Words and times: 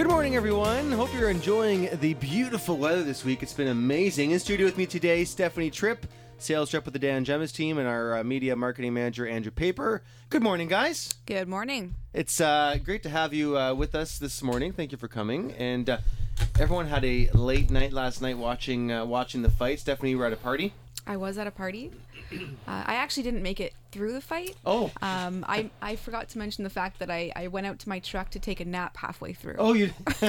Good 0.00 0.08
morning, 0.08 0.34
everyone. 0.34 0.92
Hope 0.92 1.12
you're 1.12 1.28
enjoying 1.28 1.90
the 2.00 2.14
beautiful 2.14 2.78
weather 2.78 3.02
this 3.02 3.22
week. 3.22 3.42
It's 3.42 3.52
been 3.52 3.68
amazing. 3.68 4.30
In 4.30 4.38
studio 4.38 4.64
with 4.64 4.78
me 4.78 4.86
today, 4.86 5.26
Stephanie 5.26 5.68
Tripp, 5.68 6.06
sales 6.38 6.72
rep 6.72 6.86
with 6.86 6.94
the 6.94 6.98
Dan 6.98 7.22
Gemus 7.22 7.52
team, 7.52 7.76
and 7.76 7.86
our 7.86 8.16
uh, 8.16 8.24
media 8.24 8.56
marketing 8.56 8.94
manager, 8.94 9.26
Andrew 9.26 9.50
Paper. 9.50 10.02
Good 10.30 10.42
morning, 10.42 10.68
guys. 10.68 11.16
Good 11.26 11.48
morning. 11.48 11.96
It's 12.14 12.40
uh, 12.40 12.78
great 12.82 13.02
to 13.02 13.10
have 13.10 13.34
you 13.34 13.58
uh, 13.58 13.74
with 13.74 13.94
us 13.94 14.16
this 14.16 14.42
morning. 14.42 14.72
Thank 14.72 14.90
you 14.90 14.96
for 14.96 15.06
coming. 15.06 15.52
And 15.58 15.90
uh, 15.90 15.98
everyone 16.58 16.86
had 16.86 17.04
a 17.04 17.28
late 17.34 17.70
night 17.70 17.92
last 17.92 18.22
night 18.22 18.38
watching 18.38 18.90
uh, 18.90 19.04
watching 19.04 19.42
the 19.42 19.50
fight. 19.50 19.80
Stephanie, 19.80 20.12
you 20.12 20.18
were 20.18 20.24
at 20.24 20.32
a 20.32 20.36
party. 20.36 20.72
I 21.06 21.18
was 21.18 21.36
at 21.36 21.46
a 21.46 21.50
party. 21.52 21.92
Uh, 22.32 22.84
I 22.86 22.94
actually 22.94 23.24
didn't 23.24 23.42
make 23.42 23.58
it 23.58 23.74
through 23.90 24.12
the 24.12 24.20
fight. 24.20 24.56
Oh. 24.64 24.90
Um, 25.02 25.44
I, 25.48 25.70
I 25.82 25.96
forgot 25.96 26.28
to 26.30 26.38
mention 26.38 26.64
the 26.64 26.70
fact 26.70 26.98
that 27.00 27.10
I, 27.10 27.32
I 27.36 27.48
went 27.48 27.66
out 27.66 27.78
to 27.80 27.88
my 27.88 27.98
truck 27.98 28.30
to 28.30 28.38
take 28.38 28.60
a 28.60 28.64
nap 28.64 28.96
halfway 28.96 29.32
through. 29.32 29.56
Oh, 29.58 29.72
you 29.72 29.90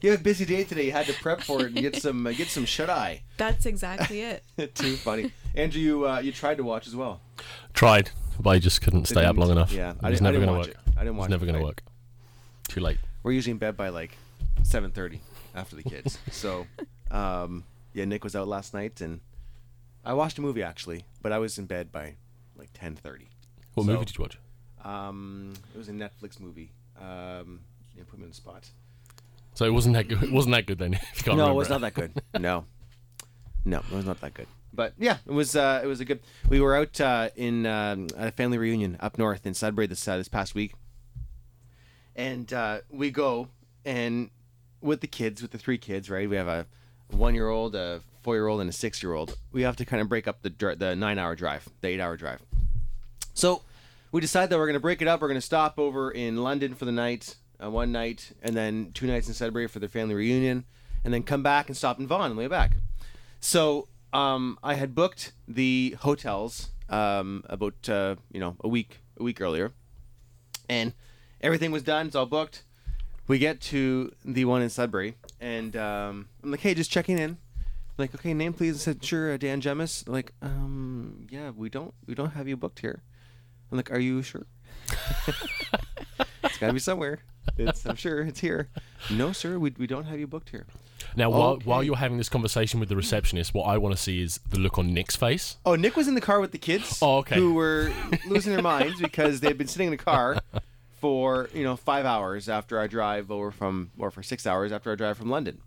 you 0.00 0.10
have 0.10 0.20
a 0.20 0.22
busy 0.22 0.44
day 0.44 0.64
today. 0.64 0.86
You 0.86 0.92
had 0.92 1.06
to 1.06 1.12
prep 1.14 1.40
for 1.40 1.60
it 1.60 1.66
and 1.66 1.76
get 1.76 1.96
some 1.96 2.26
uh, 2.26 2.32
get 2.32 2.48
some 2.48 2.64
shut 2.64 2.90
eye. 2.90 3.22
That's 3.36 3.66
exactly 3.66 4.20
it. 4.22 4.44
Too 4.74 4.96
funny. 4.96 5.32
Andrew, 5.54 5.80
you 5.80 6.08
uh, 6.08 6.20
you 6.20 6.32
tried 6.32 6.56
to 6.58 6.64
watch 6.64 6.86
as 6.86 6.94
well. 6.96 7.20
Tried, 7.74 8.10
but 8.40 8.50
I 8.50 8.58
just 8.58 8.82
couldn't 8.82 9.06
stay 9.06 9.24
up 9.24 9.36
long 9.36 9.50
enough. 9.50 9.72
yeah, 9.72 9.94
I 10.02 10.08
it 10.08 10.10
was 10.12 10.20
I 10.20 10.24
never 10.24 10.36
going 10.44 10.48
to 10.48 10.54
work. 10.58 10.68
it. 10.68 10.76
I 10.96 11.00
didn't 11.00 11.16
It 11.16 11.18
watch 11.18 11.28
was 11.28 11.30
never 11.30 11.46
going 11.46 11.58
to 11.58 11.64
work. 11.64 11.82
Too 12.68 12.80
late. 12.80 12.98
We're 13.22 13.32
usually 13.32 13.52
in 13.52 13.58
bed 13.58 13.76
by 13.76 13.88
like 13.88 14.16
seven 14.62 14.90
thirty 14.90 15.20
after 15.54 15.76
the 15.76 15.82
kids. 15.82 16.18
so, 16.30 16.66
um, 17.10 17.64
yeah, 17.94 18.04
Nick 18.04 18.22
was 18.24 18.36
out 18.36 18.46
last 18.48 18.74
night, 18.74 19.00
and 19.00 19.20
I 20.04 20.12
watched 20.14 20.38
a 20.38 20.40
movie 20.40 20.62
actually, 20.62 21.04
but 21.22 21.32
I 21.32 21.38
was 21.38 21.58
in 21.58 21.66
bed 21.66 21.90
by 21.92 22.14
like 22.58 22.70
ten 22.74 22.96
thirty. 22.96 23.28
What 23.74 23.84
So- 23.86 23.92
movie 23.92 24.04
did 24.04 24.18
you 24.18 24.22
watch? 24.22 24.38
Um, 24.84 25.54
it 25.74 25.78
was 25.78 25.88
a 25.88 25.92
Netflix 25.92 26.38
movie. 26.40 26.72
Um, 27.00 27.60
yeah, 27.96 28.04
put 28.08 28.18
me 28.18 28.24
on 28.24 28.30
the 28.30 28.34
spot. 28.34 28.68
So 29.54 29.64
it 29.64 29.72
wasn't 29.72 29.94
that 29.94 30.06
good. 30.08 30.22
It 30.22 30.32
wasn't 30.32 30.54
that 30.54 30.66
good 30.66 30.78
then. 30.78 30.92
You 31.26 31.34
no, 31.36 31.50
it 31.50 31.54
was 31.54 31.68
not 31.68 31.80
that 31.80 31.94
good. 31.94 32.12
No, 32.38 32.64
no, 33.64 33.78
it 33.78 33.90
was 33.90 34.06
not 34.06 34.20
that 34.20 34.34
good. 34.34 34.46
But 34.72 34.94
yeah, 34.98 35.16
it 35.26 35.32
was. 35.32 35.56
Uh, 35.56 35.80
it 35.82 35.86
was 35.86 36.00
a 36.00 36.04
good. 36.04 36.20
We 36.48 36.60
were 36.60 36.76
out 36.76 37.00
uh, 37.00 37.30
in 37.34 37.66
um, 37.66 38.06
a 38.16 38.30
family 38.30 38.58
reunion 38.58 38.96
up 39.00 39.18
north 39.18 39.46
in 39.46 39.54
Sudbury 39.54 39.86
this 39.88 40.06
uh, 40.06 40.16
this 40.16 40.28
past 40.28 40.54
week, 40.54 40.74
and 42.14 42.52
uh, 42.52 42.80
we 42.90 43.10
go 43.10 43.48
and 43.84 44.30
with 44.80 45.00
the 45.00 45.06
kids, 45.06 45.42
with 45.42 45.50
the 45.50 45.58
three 45.58 45.78
kids, 45.78 46.08
right? 46.10 46.28
We 46.28 46.36
have 46.36 46.48
a 46.48 46.66
one 47.10 47.34
year 47.34 47.48
old, 47.48 47.74
a 47.74 48.00
four 48.22 48.36
year 48.36 48.46
old, 48.46 48.60
and 48.60 48.70
a 48.70 48.72
six 48.72 49.02
year 49.02 49.14
old. 49.14 49.36
We 49.52 49.62
have 49.62 49.76
to 49.76 49.84
kind 49.84 50.00
of 50.00 50.08
break 50.08 50.28
up 50.28 50.42
the 50.42 50.50
dri- 50.50 50.76
the 50.76 50.94
nine 50.94 51.18
hour 51.18 51.34
drive, 51.34 51.68
the 51.80 51.88
eight 51.88 52.00
hour 52.00 52.16
drive. 52.16 52.40
So 53.38 53.62
we 54.10 54.20
decide 54.20 54.50
that 54.50 54.58
we're 54.58 54.66
going 54.66 54.74
to 54.74 54.80
break 54.80 55.00
it 55.00 55.06
up. 55.06 55.20
We're 55.20 55.28
going 55.28 55.36
to 55.36 55.40
stop 55.40 55.78
over 55.78 56.10
in 56.10 56.42
London 56.42 56.74
for 56.74 56.86
the 56.86 56.92
night, 56.92 57.36
uh, 57.62 57.70
one 57.70 57.92
night, 57.92 58.32
and 58.42 58.56
then 58.56 58.90
two 58.94 59.06
nights 59.06 59.28
in 59.28 59.34
Sudbury 59.34 59.68
for 59.68 59.78
their 59.78 59.88
family 59.88 60.16
reunion, 60.16 60.64
and 61.04 61.14
then 61.14 61.22
come 61.22 61.44
back 61.44 61.68
and 61.68 61.76
stop 61.76 62.00
in 62.00 62.08
Vaughan 62.08 62.30
the 62.30 62.36
way 62.36 62.48
back. 62.48 62.72
So 63.38 63.86
um, 64.12 64.58
I 64.60 64.74
had 64.74 64.92
booked 64.92 65.34
the 65.46 65.94
hotels 66.00 66.70
um, 66.88 67.44
about 67.48 67.88
uh, 67.88 68.16
you 68.32 68.40
know 68.40 68.56
a 68.58 68.66
week 68.66 69.02
a 69.20 69.22
week 69.22 69.40
earlier, 69.40 69.70
and 70.68 70.92
everything 71.40 71.70
was 71.70 71.84
done. 71.84 72.08
It's 72.08 72.16
all 72.16 72.26
booked. 72.26 72.64
We 73.28 73.38
get 73.38 73.60
to 73.60 74.12
the 74.24 74.46
one 74.46 74.62
in 74.62 74.68
Sudbury, 74.68 75.14
and 75.40 75.76
um, 75.76 76.28
I'm 76.42 76.50
like, 76.50 76.60
"Hey, 76.60 76.74
just 76.74 76.90
checking 76.90 77.20
in." 77.20 77.38
Like, 77.98 78.12
okay, 78.16 78.34
name 78.34 78.52
please. 78.52 78.74
I 78.74 78.78
said, 78.78 79.04
"Sure, 79.04 79.34
uh, 79.34 79.36
Dan 79.36 79.60
Gemus." 79.60 80.08
Like, 80.08 80.32
um, 80.42 81.28
yeah, 81.30 81.50
we 81.50 81.68
don't 81.68 81.94
we 82.04 82.16
don't 82.16 82.30
have 82.30 82.48
you 82.48 82.56
booked 82.56 82.80
here. 82.80 83.04
I'm 83.70 83.76
like, 83.76 83.90
"Are 83.92 83.98
you 83.98 84.22
sure?" 84.22 84.46
it's 86.44 86.58
got 86.58 86.68
to 86.68 86.72
be 86.72 86.78
somewhere. 86.78 87.20
It's, 87.56 87.84
I'm 87.86 87.96
sure 87.96 88.20
it's 88.22 88.40
here. 88.40 88.68
No, 89.10 89.32
sir, 89.32 89.58
we, 89.58 89.72
we 89.78 89.86
don't 89.86 90.04
have 90.04 90.18
you 90.20 90.26
booked 90.26 90.50
here. 90.50 90.66
Now, 91.16 91.30
while, 91.30 91.50
Okay. 91.52 91.64
while 91.64 91.82
you're 91.82 91.96
having 91.96 92.18
this 92.18 92.28
conversation 92.28 92.78
with 92.80 92.88
the 92.88 92.96
receptionist, 92.96 93.54
what 93.54 93.64
I 93.64 93.78
want 93.78 93.96
to 93.96 94.00
see 94.00 94.22
is 94.22 94.38
the 94.50 94.58
look 94.58 94.78
on 94.78 94.92
Nick's 94.94 95.16
face. 95.16 95.56
Oh, 95.64 95.74
Nick 95.74 95.96
was 95.96 96.06
in 96.08 96.14
the 96.14 96.20
car 96.20 96.40
with 96.40 96.52
the 96.52 96.58
kids. 96.58 96.98
Oh, 97.02 97.18
okay. 97.18 97.36
Who 97.36 97.54
were 97.54 97.90
losing 98.28 98.52
their 98.52 98.62
minds 98.62 99.00
because 99.00 99.40
they'd 99.40 99.56
been 99.58 99.66
sitting 99.66 99.86
in 99.88 99.90
the 99.92 99.96
car 99.96 100.38
for 101.00 101.48
you 101.54 101.62
know 101.64 101.76
five 101.76 102.04
hours 102.04 102.48
after 102.48 102.78
our 102.78 102.88
drive 102.88 103.30
over 103.30 103.50
from, 103.50 103.90
or 103.98 104.10
for 104.10 104.22
six 104.22 104.46
hours 104.46 104.70
after 104.72 104.90
our 104.90 104.96
drive 104.96 105.16
from 105.16 105.30
London. 105.30 105.58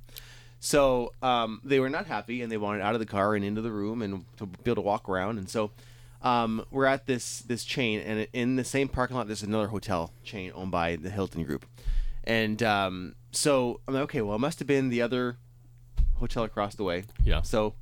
So 0.60 1.14
um, 1.24 1.60
they 1.64 1.80
were 1.80 1.90
not 1.90 2.06
happy 2.06 2.42
and 2.44 2.52
they 2.52 2.58
wanted 2.58 2.82
out 2.84 2.94
of 2.94 3.00
the 3.00 3.06
car 3.08 3.34
and 3.34 3.44
into 3.44 3.62
the 3.62 3.72
room 3.72 4.02
and 4.04 4.26
to 4.38 4.46
be 4.46 4.58
able 4.66 4.76
to 4.76 4.82
walk 4.82 5.10
around. 5.10 5.40
And 5.40 5.50
so 5.50 5.72
um, 6.22 6.66
we're 6.72 6.86
at 6.86 7.06
this 7.08 7.40
this 7.40 7.64
chain 7.64 8.00
and 8.00 8.28
in 8.34 8.56
the 8.56 8.64
same 8.64 8.88
parking 8.88 9.18
lot 9.18 9.28
there's 9.28 9.44
another 9.44 9.68
hotel 9.68 10.12
chain 10.24 10.52
owned 10.56 10.72
by 10.72 10.96
the 10.96 11.10
Hilton 11.10 11.44
Group. 11.44 11.66
And 12.24 12.62
um, 12.62 13.16
so 13.32 13.82
I'm 13.88 13.96
like, 13.96 14.04
okay, 14.04 14.22
well, 14.22 14.36
it 14.36 14.40
must 14.40 14.60
have 14.60 14.68
been 14.68 14.90
the 14.90 15.02
other 15.02 15.38
hotel 16.16 16.44
across 16.44 16.76
the 16.76 16.84
way. 16.84 17.06
Yeah. 17.24 17.42
So 17.42 17.74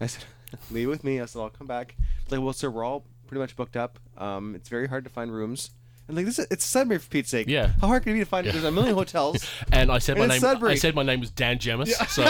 I 0.00 0.06
said, 0.06 0.24
leave 0.70 0.88
with 0.88 1.04
me. 1.04 1.20
I 1.20 1.26
said, 1.26 1.40
I'll 1.40 1.50
come 1.50 1.66
back. 1.66 1.94
It's 2.22 2.32
like, 2.32 2.40
well, 2.40 2.52
sir, 2.52 2.68
we're 2.68 2.84
all 2.84 3.04
pretty 3.26 3.40
much 3.40 3.54
booked 3.54 3.76
up. 3.76 3.98
Um, 4.18 4.54
it's 4.56 4.68
very 4.68 4.88
hard 4.88 5.04
to 5.04 5.10
find 5.10 5.32
rooms. 5.32 5.70
And 6.10 6.16
like, 6.16 6.26
this 6.26 6.40
is, 6.40 6.46
it's 6.50 6.64
Sudbury 6.64 6.98
for 6.98 7.08
Pete's 7.08 7.30
sake. 7.30 7.46
Yeah. 7.46 7.70
How 7.80 7.86
hard 7.86 8.02
can 8.02 8.10
it 8.10 8.14
be 8.14 8.20
to 8.20 8.26
find? 8.26 8.44
It? 8.44 8.50
There's 8.52 8.64
a 8.64 8.72
million 8.72 8.94
hotels. 8.94 9.48
And 9.72 9.92
I 9.92 9.98
said 9.98 10.16
my 10.16 10.24
And 10.24 10.28
name. 10.30 10.36
it's 10.38 10.42
Sudbury. 10.42 10.72
I 10.72 10.74
said 10.74 10.94
my 10.96 11.04
name 11.04 11.20
was 11.20 11.30
Dan 11.30 11.58
Gemus, 11.58 11.92
so 12.08 12.24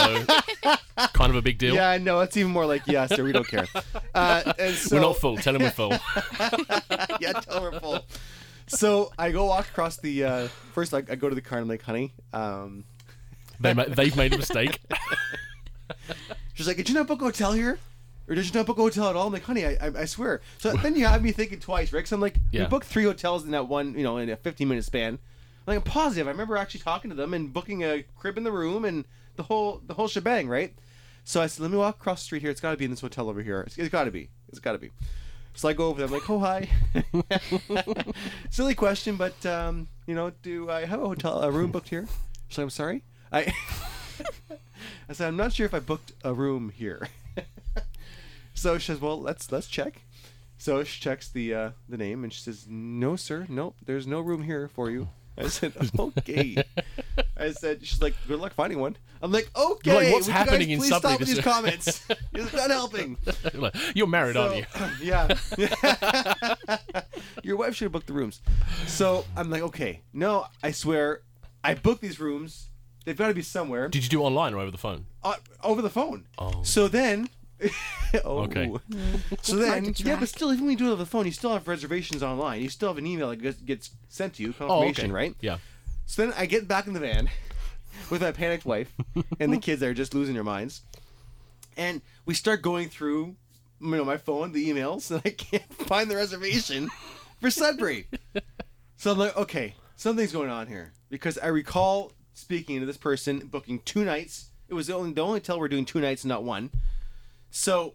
kind 1.15 1.31
of 1.31 1.37
a 1.37 1.41
big 1.41 1.57
deal. 1.57 1.75
yeah, 1.75 1.89
I 1.89 1.97
know. 1.97 2.21
It's 2.21 2.37
even 2.37 2.53
more 2.53 2.67
like, 2.67 2.83
yeah, 2.87 3.07
sir, 3.07 3.25
we 3.25 3.33
don't 3.33 3.49
care. 3.49 3.67
Uh, 4.15 4.53
and 4.59 4.75
so, 4.75 4.97
we're 4.97 5.01
not 5.03 5.17
full. 5.17 5.39
Tell 5.39 5.57
him 5.57 5.63
we're 5.63 5.71
full. 5.71 5.93
yeah, 7.21 7.33
tell 7.41 7.63
her 7.63 7.71
we're 7.71 7.81
full. 7.81 8.05
So 8.67 9.13
I 9.19 9.31
go 9.33 9.47
walk 9.47 9.69
across 9.69 9.97
the, 9.97 10.25
uh, 10.25 10.49
first 10.75 10.93
I, 10.93 10.99
I 10.99 11.15
go 11.15 11.31
to 11.31 11.35
the 11.35 11.41
car 11.41 11.59
and 11.59 11.65
I'm 11.65 11.69
like, 11.71 11.83
honey, 11.83 12.13
um, 12.35 12.85
They 13.61 13.73
ma- 13.73 13.87
they've 13.89 14.15
made 14.17 14.35
a 14.35 14.37
mistake. 14.39 14.79
She's 16.55 16.67
like, 16.67 16.77
"Did 16.77 16.89
you 16.91 16.95
not 16.95 17.07
book 17.07 17.21
a 17.23 17.25
hotel 17.25 17.53
here, 17.53 17.79
or 18.29 18.35
did 18.35 18.47
you 18.47 18.53
not 18.53 18.67
book 18.67 18.79
a 18.79 18.83
hotel 18.83 19.09
at 19.09 19.17
all?" 19.17 19.27
I'm 19.27 19.33
like, 19.33 19.45
"Honey, 19.45 19.65
I, 19.67 19.71
I, 19.81 19.91
I 20.01 20.05
swear." 20.05 20.41
So 20.59 20.73
then 20.83 20.95
you 20.97 21.07
have 21.07 21.23
me 21.23 21.33
thinking 21.33 21.59
twice, 21.61 21.93
right? 21.93 22.05
'Cause 22.05 22.13
I'm 22.13 22.21
like, 22.21 22.37
Yeah. 22.53 22.63
"We 22.63 22.69
booked 22.69 22.87
three 22.87 23.05
hotels 23.05 23.45
in 23.45 23.51
that 23.53 23.69
one, 23.69 23.95
you 23.95 24.03
know, 24.05 24.17
in 24.19 24.29
a 24.31 24.37
15 24.37 24.69
minute 24.69 24.85
span." 24.85 25.19
Like 25.67 25.77
I'm 25.77 25.83
positive. 25.83 26.27
I 26.27 26.31
remember 26.31 26.57
actually 26.57 26.81
talking 26.81 27.11
to 27.11 27.17
them 27.17 27.35
and 27.35 27.53
booking 27.53 27.85
a 27.85 28.03
crib 28.19 28.37
in 28.39 28.45
the 28.45 28.51
room 28.53 28.85
and 28.85 29.05
the 29.37 29.43
whole 29.45 29.83
the 29.87 29.95
whole 29.95 30.09
shebang, 30.09 30.49
right? 30.49 30.75
So 31.25 31.41
I 31.43 31.47
said, 31.47 31.63
"Let 31.63 31.71
me 31.71 31.77
walk 31.79 31.97
across 31.97 32.21
the 32.21 32.25
street 32.25 32.43
here. 32.43 32.51
It's 32.51 32.61
got 32.61 32.71
to 32.73 32.77
be 32.77 32.85
in 32.87 32.91
this 32.91 33.01
hotel 33.01 33.29
over 33.29 33.43
here. 33.43 33.61
It's, 33.67 33.77
it's 33.79 33.89
got 33.91 34.05
to 34.05 34.11
be. 34.11 34.31
It's 34.49 34.59
got 34.59 34.73
to 34.73 34.79
be." 34.79 34.91
So 35.55 35.69
I 35.69 35.73
go 35.75 35.89
over 35.89 35.99
there. 35.99 36.07
I'm 36.07 36.13
like, 36.13 36.29
"Oh 36.31 36.39
hi." 36.39 36.69
Silly 38.51 38.75
question, 38.75 39.17
but 39.17 39.45
um, 39.47 39.89
you 40.07 40.15
know, 40.15 40.33
do 40.43 40.71
I 40.71 40.85
have 40.87 41.01
a 41.03 41.07
hotel 41.07 41.41
a 41.43 41.51
room 41.51 41.71
booked 41.71 41.89
here? 41.89 42.07
She's 42.49 42.59
like, 42.59 42.65
"I'm 42.65 42.71
sorry." 42.71 43.03
I 43.33 43.53
I 45.09 45.13
said, 45.13 45.29
I'm 45.29 45.37
not 45.37 45.53
sure 45.53 45.67
if 45.67 45.75
I 45.75 45.81
booked 45.81 46.13
a 46.25 46.33
room 46.33 46.71
here. 46.75 47.09
So 48.61 48.79
she 48.79 48.87
says, 48.87 49.01
well, 49.01 49.21
let's 49.21 49.51
let's 49.51 49.67
check. 49.67 50.03
So 50.59 50.85
she 50.85 51.01
checks 51.01 51.29
the 51.29 51.55
uh, 51.55 51.71
the 51.89 51.97
name 51.97 52.23
and 52.25 52.33
she 52.33 52.41
says, 52.43 52.67
no, 52.69 53.17
sir, 53.17 53.47
nope, 53.49 53.77
there's 53.85 54.07
no 54.07 54.21
room 54.21 54.43
here 54.43 54.69
for 54.69 54.91
you. 54.91 55.09
I 55.39 55.49
said, 55.49 55.73
okay. 55.99 56.63
I 57.39 57.53
said, 57.53 57.87
she's 57.87 58.03
like, 58.03 58.15
good 58.29 58.39
luck 58.41 58.53
finding 58.53 58.79
one. 58.79 58.97
I'm 59.23 59.33
like, 59.33 59.49
okay. 59.57 59.95
Like, 59.95 60.13
what's 60.13 60.27
happening 60.27 60.69
in 60.71 60.79
please 60.79 60.95
stop 60.95 61.19
with 61.19 61.29
these 61.29 61.41
comments. 61.53 62.07
it's 62.35 62.53
not 62.53 62.71
helping. 62.71 63.17
You're 63.95 64.07
married, 64.07 64.37
aren't 64.37 64.57
you? 64.57 64.65
Yeah. 65.01 65.35
Your 67.43 67.57
wife 67.57 67.75
should 67.75 67.87
have 67.87 67.93
booked 67.93 68.09
the 68.09 68.13
rooms. 68.13 68.41
So 68.87 69.25
I'm 69.37 69.49
like, 69.51 69.63
okay, 69.63 70.03
no, 70.13 70.45
I 70.63 70.73
swear, 70.73 71.23
I 71.65 71.75
booked 71.75 72.03
these 72.03 72.21
rooms. 72.21 72.67
They've 73.07 73.17
got 73.17 73.29
to 73.29 73.35
be 73.35 73.43
somewhere 73.43 73.89
Did 73.89 74.03
you 74.03 74.11
do 74.11 74.21
it 74.21 74.25
online 74.25 74.53
or 74.53 74.59
over 74.59 74.71
the 74.71 74.77
phone? 74.79 75.07
uh, 75.23 75.37
over 75.63 75.81
the 75.81 75.91
phone. 75.91 76.27
Oh. 76.39 76.63
So 76.65 76.87
then. 76.87 77.31
oh. 78.25 78.39
Okay. 78.45 78.73
So 79.43 79.57
then, 79.57 79.93
yeah, 79.97 80.17
but 80.19 80.29
still, 80.29 80.53
even 80.53 80.65
when 80.67 80.73
you 80.73 80.79
do 80.79 80.87
it 80.87 80.93
over 80.93 80.97
the 81.03 81.07
phone, 81.07 81.27
you 81.27 81.33
still 81.33 81.53
have 81.53 81.69
reservations 81.69 82.23
online. 82.23 82.63
You 82.63 82.69
still 82.69 82.89
have 82.89 82.99
an 82.99 83.07
email 83.07 83.29
that 83.31 83.43
gets, 83.43 83.59
gets 83.61 83.91
sent 84.09 84.35
to 84.35 84.43
you, 84.43 84.51
Oh, 84.61 84.67
confirmation, 84.67 85.05
okay. 85.07 85.13
right? 85.13 85.35
Yeah. 85.41 85.59
So 86.07 86.25
then 86.27 86.35
I 86.37 86.47
get 86.47 86.67
back 86.67 86.87
in 86.87 86.93
the 86.93 87.01
van 87.01 87.29
with 88.11 88.23
my 88.23 88.33
panicked 88.33 88.65
wife 88.65 88.93
and 89.39 89.53
the 89.53 89.59
kids 89.61 89.81
that 89.81 89.89
are 89.89 89.95
just 89.95 90.15
losing 90.15 90.35
their 90.35 90.45
minds, 90.45 90.83
and 91.77 92.03
we 92.27 92.35
start 92.35 92.63
going 92.63 92.89
through, 92.89 93.37
you 93.81 93.89
know, 93.97 94.05
my 94.05 94.17
phone, 94.17 94.53
the 94.53 94.69
emails, 94.71 95.11
and 95.11 95.23
I 95.25 95.31
can't 95.31 95.73
find 95.75 96.11
the 96.11 96.17
reservation 96.17 96.91
for 97.41 97.51
Sudbury. 97.51 98.07
So 98.97 99.13
I'm 99.13 99.19
like, 99.19 99.37
okay, 99.37 99.75
something's 99.97 100.33
going 100.33 100.51
on 100.51 100.67
here 100.67 100.93
because 101.11 101.39
I 101.39 101.47
recall 101.47 102.13
speaking 102.35 102.81
to 102.81 102.87
this 102.87 102.97
person 102.97 103.39
booking 103.51 103.81
two 103.85 104.05
nights. 104.05 104.47
It 104.69 104.75
was 104.75 104.87
the 104.89 104.95
only 104.95 105.13
the 105.13 105.21
only 105.23 105.39
hotel 105.41 105.59
we're 105.59 105.69
doing 105.69 105.85
two 105.85 106.01
nights, 106.01 106.23
and 106.25 106.29
not 106.29 106.43
one. 106.45 106.71
So 107.51 107.95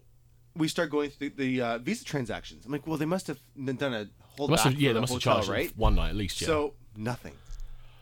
we 0.54 0.68
start 0.68 0.90
going 0.90 1.10
through 1.10 1.30
the 1.30 1.60
uh, 1.60 1.78
visa 1.78 2.04
transactions. 2.04 2.64
I'm 2.64 2.72
like, 2.72 2.86
well, 2.86 2.96
they 2.96 3.06
must 3.06 3.26
have 3.26 3.38
done 3.56 3.94
a 3.94 4.08
hold 4.36 4.50
Must 4.50 4.64
have, 4.64 4.74
yeah, 4.74 4.90
they 4.90 4.94
the 4.94 5.00
must 5.00 5.12
have 5.12 5.22
charged 5.22 5.48
right? 5.48 5.72
one 5.76 5.94
night 5.94 6.10
at 6.10 6.16
least. 6.16 6.40
Yeah. 6.40 6.46
So 6.46 6.74
nothing. 6.96 7.32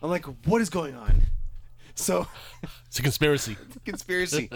I'm 0.03 0.11
like, 0.11 0.25
what 0.47 0.61
is 0.61 0.71
going 0.71 0.95
on? 0.95 1.23
So 1.95 2.27
it's 2.87 2.99
a 2.99 3.03
conspiracy. 3.03 3.56
conspiracy. 3.85 4.51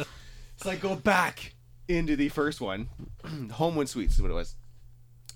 so 0.56 0.70
I 0.70 0.76
go 0.76 0.94
back 0.96 1.54
into 1.88 2.16
the 2.16 2.28
first 2.28 2.60
one, 2.60 2.88
home 3.24 3.48
Homewood 3.52 3.88
Suites 3.88 4.14
is 4.16 4.22
what 4.22 4.30
it 4.30 4.34
was, 4.34 4.56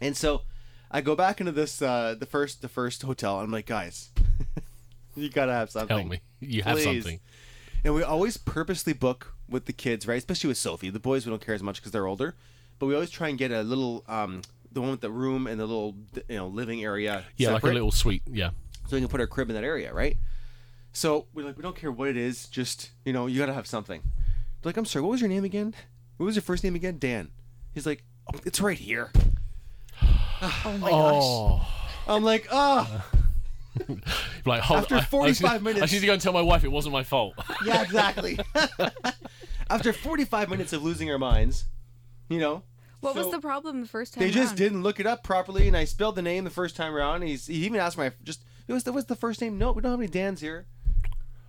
and 0.01 0.17
so 0.17 0.43
I 0.91 1.01
go 1.01 1.17
back 1.17 1.41
into 1.41 1.53
this 1.53 1.81
uh, 1.81 2.15
the 2.19 2.27
first 2.27 2.61
the 2.61 2.69
first 2.69 3.03
hotel. 3.03 3.41
I'm 3.41 3.51
like, 3.51 3.67
guys, 3.67 4.11
You 5.17 5.29
gotta 5.29 5.53
have 5.53 5.71
something. 5.71 5.97
Help 5.97 6.11
me. 6.11 6.21
You 6.41 6.63
have 6.63 6.77
Please. 6.77 6.85
something. 6.85 7.21
And 7.85 7.95
we 7.95 8.03
always 8.03 8.37
purposely 8.37 8.93
book 8.93 9.35
with 9.49 9.67
the 9.67 9.73
kids, 9.73 10.07
right? 10.07 10.19
Especially 10.19 10.49
with 10.49 10.59
Sophie. 10.59 10.91
The 10.91 11.01
boys 11.01 11.27
we 11.27 11.31
don't 11.31 11.45
care 11.45 11.55
as 11.55 11.63
much 11.63 11.77
because 11.77 11.91
they're 11.93 12.07
older, 12.07 12.37
but 12.79 12.87
we 12.87 12.95
always 12.95 13.11
try 13.11 13.29
and 13.29 13.37
get 13.39 13.51
a 13.51 13.63
little, 13.63 14.05
um, 14.09 14.43
the 14.71 14.81
one 14.81 14.91
with 14.93 15.01
the 15.01 15.11
room 15.11 15.47
and 15.47 15.59
the 15.61 15.67
little, 15.67 15.95
you 16.29 16.37
know, 16.37 16.47
living 16.47 16.83
area. 16.83 17.25
Yeah, 17.37 17.53
like 17.53 17.63
a 17.65 17.67
little 17.69 17.91
suite. 17.91 18.23
Yeah. 18.27 18.51
so 18.87 18.97
we 18.97 19.01
can 19.01 19.09
put 19.09 19.21
our 19.21 19.27
crib 19.27 19.51
in 19.51 19.55
that 19.57 19.65
area, 19.65 19.93
right? 19.93 20.17
So 20.93 21.27
we're 21.35 21.45
like, 21.45 21.57
we 21.57 21.63
don't 21.63 21.77
care 21.77 21.91
what 21.91 22.09
it 22.09 22.17
is, 22.17 22.47
just 22.49 22.91
you 23.05 23.13
know, 23.13 23.27
you 23.27 23.39
gotta 23.39 23.53
have 23.55 23.67
something. 23.67 24.01
They're 24.63 24.69
like, 24.71 24.77
I'm 24.77 24.85
sorry, 24.85 25.03
what 25.03 25.11
was 25.11 25.21
your 25.21 25.29
name 25.31 25.45
again? 25.45 25.75
What 26.19 26.27
was 26.27 26.37
your 26.37 26.43
first 26.43 26.63
name 26.65 26.75
again? 26.75 26.99
Dan. 26.99 27.31
He's 27.75 27.87
like, 27.87 28.05
oh, 28.33 28.39
it's 28.45 28.61
right 28.61 28.79
here. 28.79 29.11
Oh 30.65 30.77
my 30.79 30.91
gosh. 30.91 31.23
Oh. 31.25 31.67
I'm 32.09 32.25
like, 32.25 32.49
oh, 32.51 33.05
Like, 34.45 34.61
hold, 34.63 34.81
After 34.81 34.95
I- 34.97 34.99
I 34.99 35.01
was 35.01 35.09
45 35.09 35.41
gonna- 35.43 35.55
I 35.55 35.59
minutes- 35.63 35.81
just 35.83 35.93
need 35.95 36.01
to 36.01 36.07
go 36.07 36.13
and 36.15 36.23
tell 36.23 36.33
my 36.33 36.43
wife 36.43 36.65
it 36.65 36.73
wasn't 36.73 36.93
my 36.93 37.03
fault. 37.05 37.35
yeah, 37.65 37.83
exactly. 37.83 38.39
After 39.71 39.93
45 39.93 40.51
minutes 40.51 40.73
of 40.73 40.83
losing 40.83 41.11
our 41.11 41.19
minds, 41.19 41.65
you 42.29 42.39
know, 42.39 42.63
What 43.01 43.15
was 43.15 43.31
the 43.31 43.41
problem 43.41 43.81
the 43.81 43.89
first 43.89 44.15
time? 44.15 44.23
They 44.23 44.31
just 44.31 44.51
around? 44.53 44.59
didn't 44.59 44.83
look 44.83 45.01
it 45.01 45.07
up 45.07 45.23
properly, 45.25 45.67
and 45.69 45.77
I 45.77 45.85
spelled 45.85 46.17
the 46.17 46.23
name 46.23 46.45
the 46.45 46.51
first 46.51 46.77
time 46.77 46.95
around. 46.95 47.17
And 47.23 47.29
he's, 47.31 47.47
he 47.47 47.65
even 47.65 47.81
asked 47.81 47.97
my 47.97 48.13
just, 48.23 48.43
it 48.69 48.73
was 48.73 48.85
what's 48.87 49.07
the 49.07 49.17
first 49.17 49.41
name? 49.41 49.59
No, 49.59 49.73
we 49.73 49.81
don't 49.83 49.91
have 49.93 50.01
any 50.01 50.09
Dan's 50.09 50.41
here. 50.41 50.67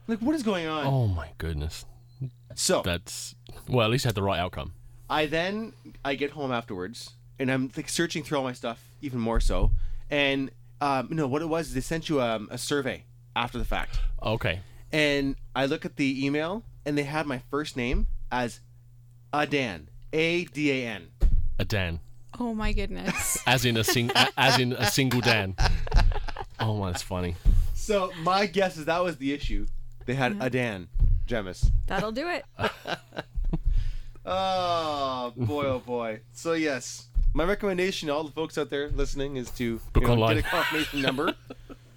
Like, 0.07 0.19
what 0.19 0.35
is 0.35 0.43
going 0.43 0.67
on? 0.67 0.85
Oh 0.85 1.07
my 1.07 1.29
goodness. 1.37 1.85
so 2.55 2.81
That's 2.83 3.35
well, 3.67 3.85
at 3.85 3.91
least 3.91 4.05
I 4.05 4.09
had 4.09 4.15
the 4.15 4.23
right 4.23 4.39
outcome. 4.39 4.73
I 5.09 5.25
then 5.25 5.73
I 6.05 6.15
get 6.15 6.31
home 6.31 6.51
afterwards, 6.51 7.11
and 7.39 7.51
I'm 7.51 7.71
like 7.75 7.89
searching 7.89 8.23
through 8.23 8.37
all 8.39 8.43
my 8.43 8.53
stuff 8.53 8.83
even 9.01 9.19
more 9.19 9.39
so, 9.39 9.71
and 10.09 10.49
um, 10.83 11.07
you 11.09 11.15
know 11.15 11.27
what 11.27 11.41
it 11.41 11.47
was? 11.49 11.67
is 11.69 11.73
They 11.73 11.81
sent 11.81 12.09
you 12.09 12.21
um, 12.21 12.47
a 12.51 12.57
survey 12.57 13.05
after 13.35 13.57
the 13.57 13.65
fact, 13.65 13.99
Okay. 14.21 14.59
and 14.91 15.35
I 15.55 15.65
look 15.65 15.85
at 15.85 15.95
the 15.95 16.25
email, 16.25 16.63
and 16.85 16.97
they 16.97 17.03
had 17.03 17.25
my 17.25 17.39
first 17.49 17.75
name 17.77 18.07
as 18.31 18.59
Adan, 19.33 19.89
A 20.11 20.45
D 20.45 20.71
A 20.71 20.87
N. 20.87 21.07
Adan. 21.59 21.99
Oh 22.39 22.53
my 22.53 22.73
goodness. 22.73 23.37
As 23.47 23.63
in 23.63 23.77
a 23.77 23.83
sing 23.83 24.09
as 24.35 24.57
in 24.59 24.73
a 24.73 24.87
single 24.89 25.21
Dan. 25.21 25.55
Oh 26.59 26.75
my, 26.77 26.89
that's 26.91 27.03
funny. 27.03 27.35
So 27.75 28.11
my 28.23 28.47
guess 28.47 28.75
is 28.75 28.85
that 28.85 29.03
was 29.03 29.17
the 29.17 29.33
issue. 29.33 29.67
They 30.07 30.15
had 30.15 30.41
Adan, 30.41 30.89
Gemus. 31.27 31.69
That'll 31.85 32.11
do 32.11 32.27
it. 32.29 32.43
Oh 34.25 35.33
boy, 35.35 35.65
oh 35.65 35.79
boy. 35.79 36.21
So 36.31 36.53
yes, 36.53 37.07
my 37.33 37.43
recommendation 37.43 38.07
to 38.07 38.13
all 38.13 38.23
the 38.23 38.31
folks 38.31 38.57
out 38.57 38.69
there 38.69 38.89
listening 38.89 39.37
is 39.37 39.49
to 39.51 39.63
you 39.95 40.01
know, 40.01 40.27
get 40.27 40.37
a 40.37 40.41
confirmation 40.43 41.01
number. 41.01 41.33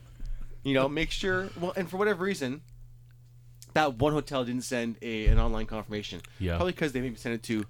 you 0.63 0.75
know, 0.75 0.89
make 0.89 1.11
sure. 1.11 1.51
Well, 1.61 1.73
and 1.77 1.89
for 1.89 1.99
whatever 1.99 2.25
reason, 2.25 2.63
that 3.75 3.97
one 3.97 4.13
hotel 4.13 4.45
didn't 4.45 4.65
send 4.65 4.97
a 5.03 5.27
an 5.27 5.39
online 5.39 5.67
confirmation. 5.67 6.23
Yeah. 6.39 6.57
Probably 6.57 6.73
because 6.73 6.93
they 6.93 7.01
maybe 7.01 7.17
sent 7.17 7.35
it 7.35 7.43
to 7.45 7.65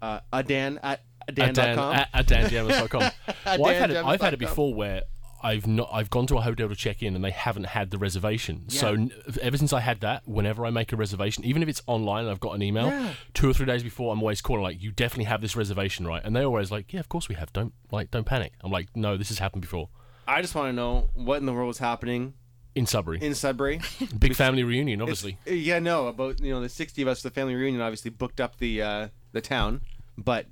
uh, 0.00 0.20
adan 0.32 0.78
at 0.82 1.02
adan.com. 1.28 1.94
at, 1.94 2.08
at 2.14 2.26
dangemus.com. 2.26 3.00
well, 3.58 3.66
I've 3.66 3.76
had 3.76 3.90
it, 3.90 3.96
I've 3.96 4.20
had 4.20 4.34
it 4.34 4.38
before 4.38 4.72
where 4.72 5.02
I've 5.42 5.66
not 5.66 5.88
I've 5.92 6.10
gone 6.10 6.26
to 6.28 6.36
a 6.36 6.40
hotel 6.40 6.68
to 6.68 6.74
check 6.74 7.02
in 7.02 7.14
and 7.14 7.24
they 7.24 7.30
haven't 7.30 7.64
had 7.66 7.90
the 7.90 7.98
reservation. 7.98 8.68
So 8.68 8.88
Yeah. 8.88 8.92
n- 8.98 9.12
ever 9.40 9.56
since 9.56 9.72
I 9.72 9.80
had 9.80 10.00
that, 10.00 10.26
whenever 10.26 10.66
I 10.66 10.70
make 10.70 10.92
a 10.92 10.96
reservation, 10.96 11.44
even 11.44 11.62
if 11.62 11.68
it's 11.68 11.82
online 11.86 12.24
and 12.24 12.30
I've 12.30 12.40
got 12.40 12.52
an 12.54 12.62
email, 12.62 12.86
Yeah. 12.88 13.14
two 13.34 13.48
or 13.48 13.52
three 13.54 13.66
days 13.66 13.82
before, 13.82 14.12
I'm 14.12 14.20
always 14.20 14.40
calling 14.40 14.62
like, 14.62 14.82
"You 14.82 14.90
definitely 14.90 15.24
have 15.24 15.40
this 15.40 15.54
reservation, 15.54 16.06
right?" 16.06 16.22
And 16.24 16.34
they're 16.34 16.44
always 16.44 16.70
like, 16.70 16.92
"Yeah, 16.92 17.00
of 17.00 17.08
course 17.08 17.28
we 17.28 17.34
have. 17.36 17.52
Don't 17.52 17.72
like 17.92 18.10
don't 18.10 18.24
panic." 18.26 18.52
I'm 18.62 18.72
like, 18.72 18.88
"No, 18.96 19.16
this 19.16 19.28
has 19.28 19.38
happened 19.38 19.62
before." 19.62 19.88
I 20.26 20.42
just 20.42 20.54
want 20.54 20.68
to 20.68 20.72
know 20.72 21.08
what 21.14 21.38
in 21.38 21.46
the 21.46 21.52
world 21.52 21.70
is 21.70 21.78
happening 21.78 22.34
In 22.74 22.84
Sudbury, 22.86 23.18
in 23.22 23.34
Sudbury. 23.34 23.80
big 24.18 24.34
family 24.34 24.62
reunion, 24.62 25.00
It's- 25.00 25.24
obviously. 25.24 25.56
yeah, 25.56 25.78
no, 25.78 26.06
about 26.08 26.40
you 26.40 26.50
know 26.52 26.60
the 26.60 26.68
sixty 26.68 27.02
of 27.02 27.08
us, 27.08 27.22
the 27.22 27.30
family 27.30 27.54
reunion, 27.54 27.80
obviously 27.80 28.10
booked 28.10 28.40
up 28.40 28.58
the 28.58 28.82
uh, 28.82 29.08
the 29.32 29.40
town, 29.40 29.80
but 30.16 30.46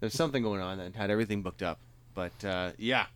there's 0.00 0.14
something 0.14 0.42
going 0.42 0.60
on 0.60 0.78
that 0.78 0.94
had 0.96 1.10
everything 1.10 1.42
booked 1.42 1.62
up. 1.62 1.78
But 2.14 2.44
uh, 2.44 2.72
yeah, 2.78 3.06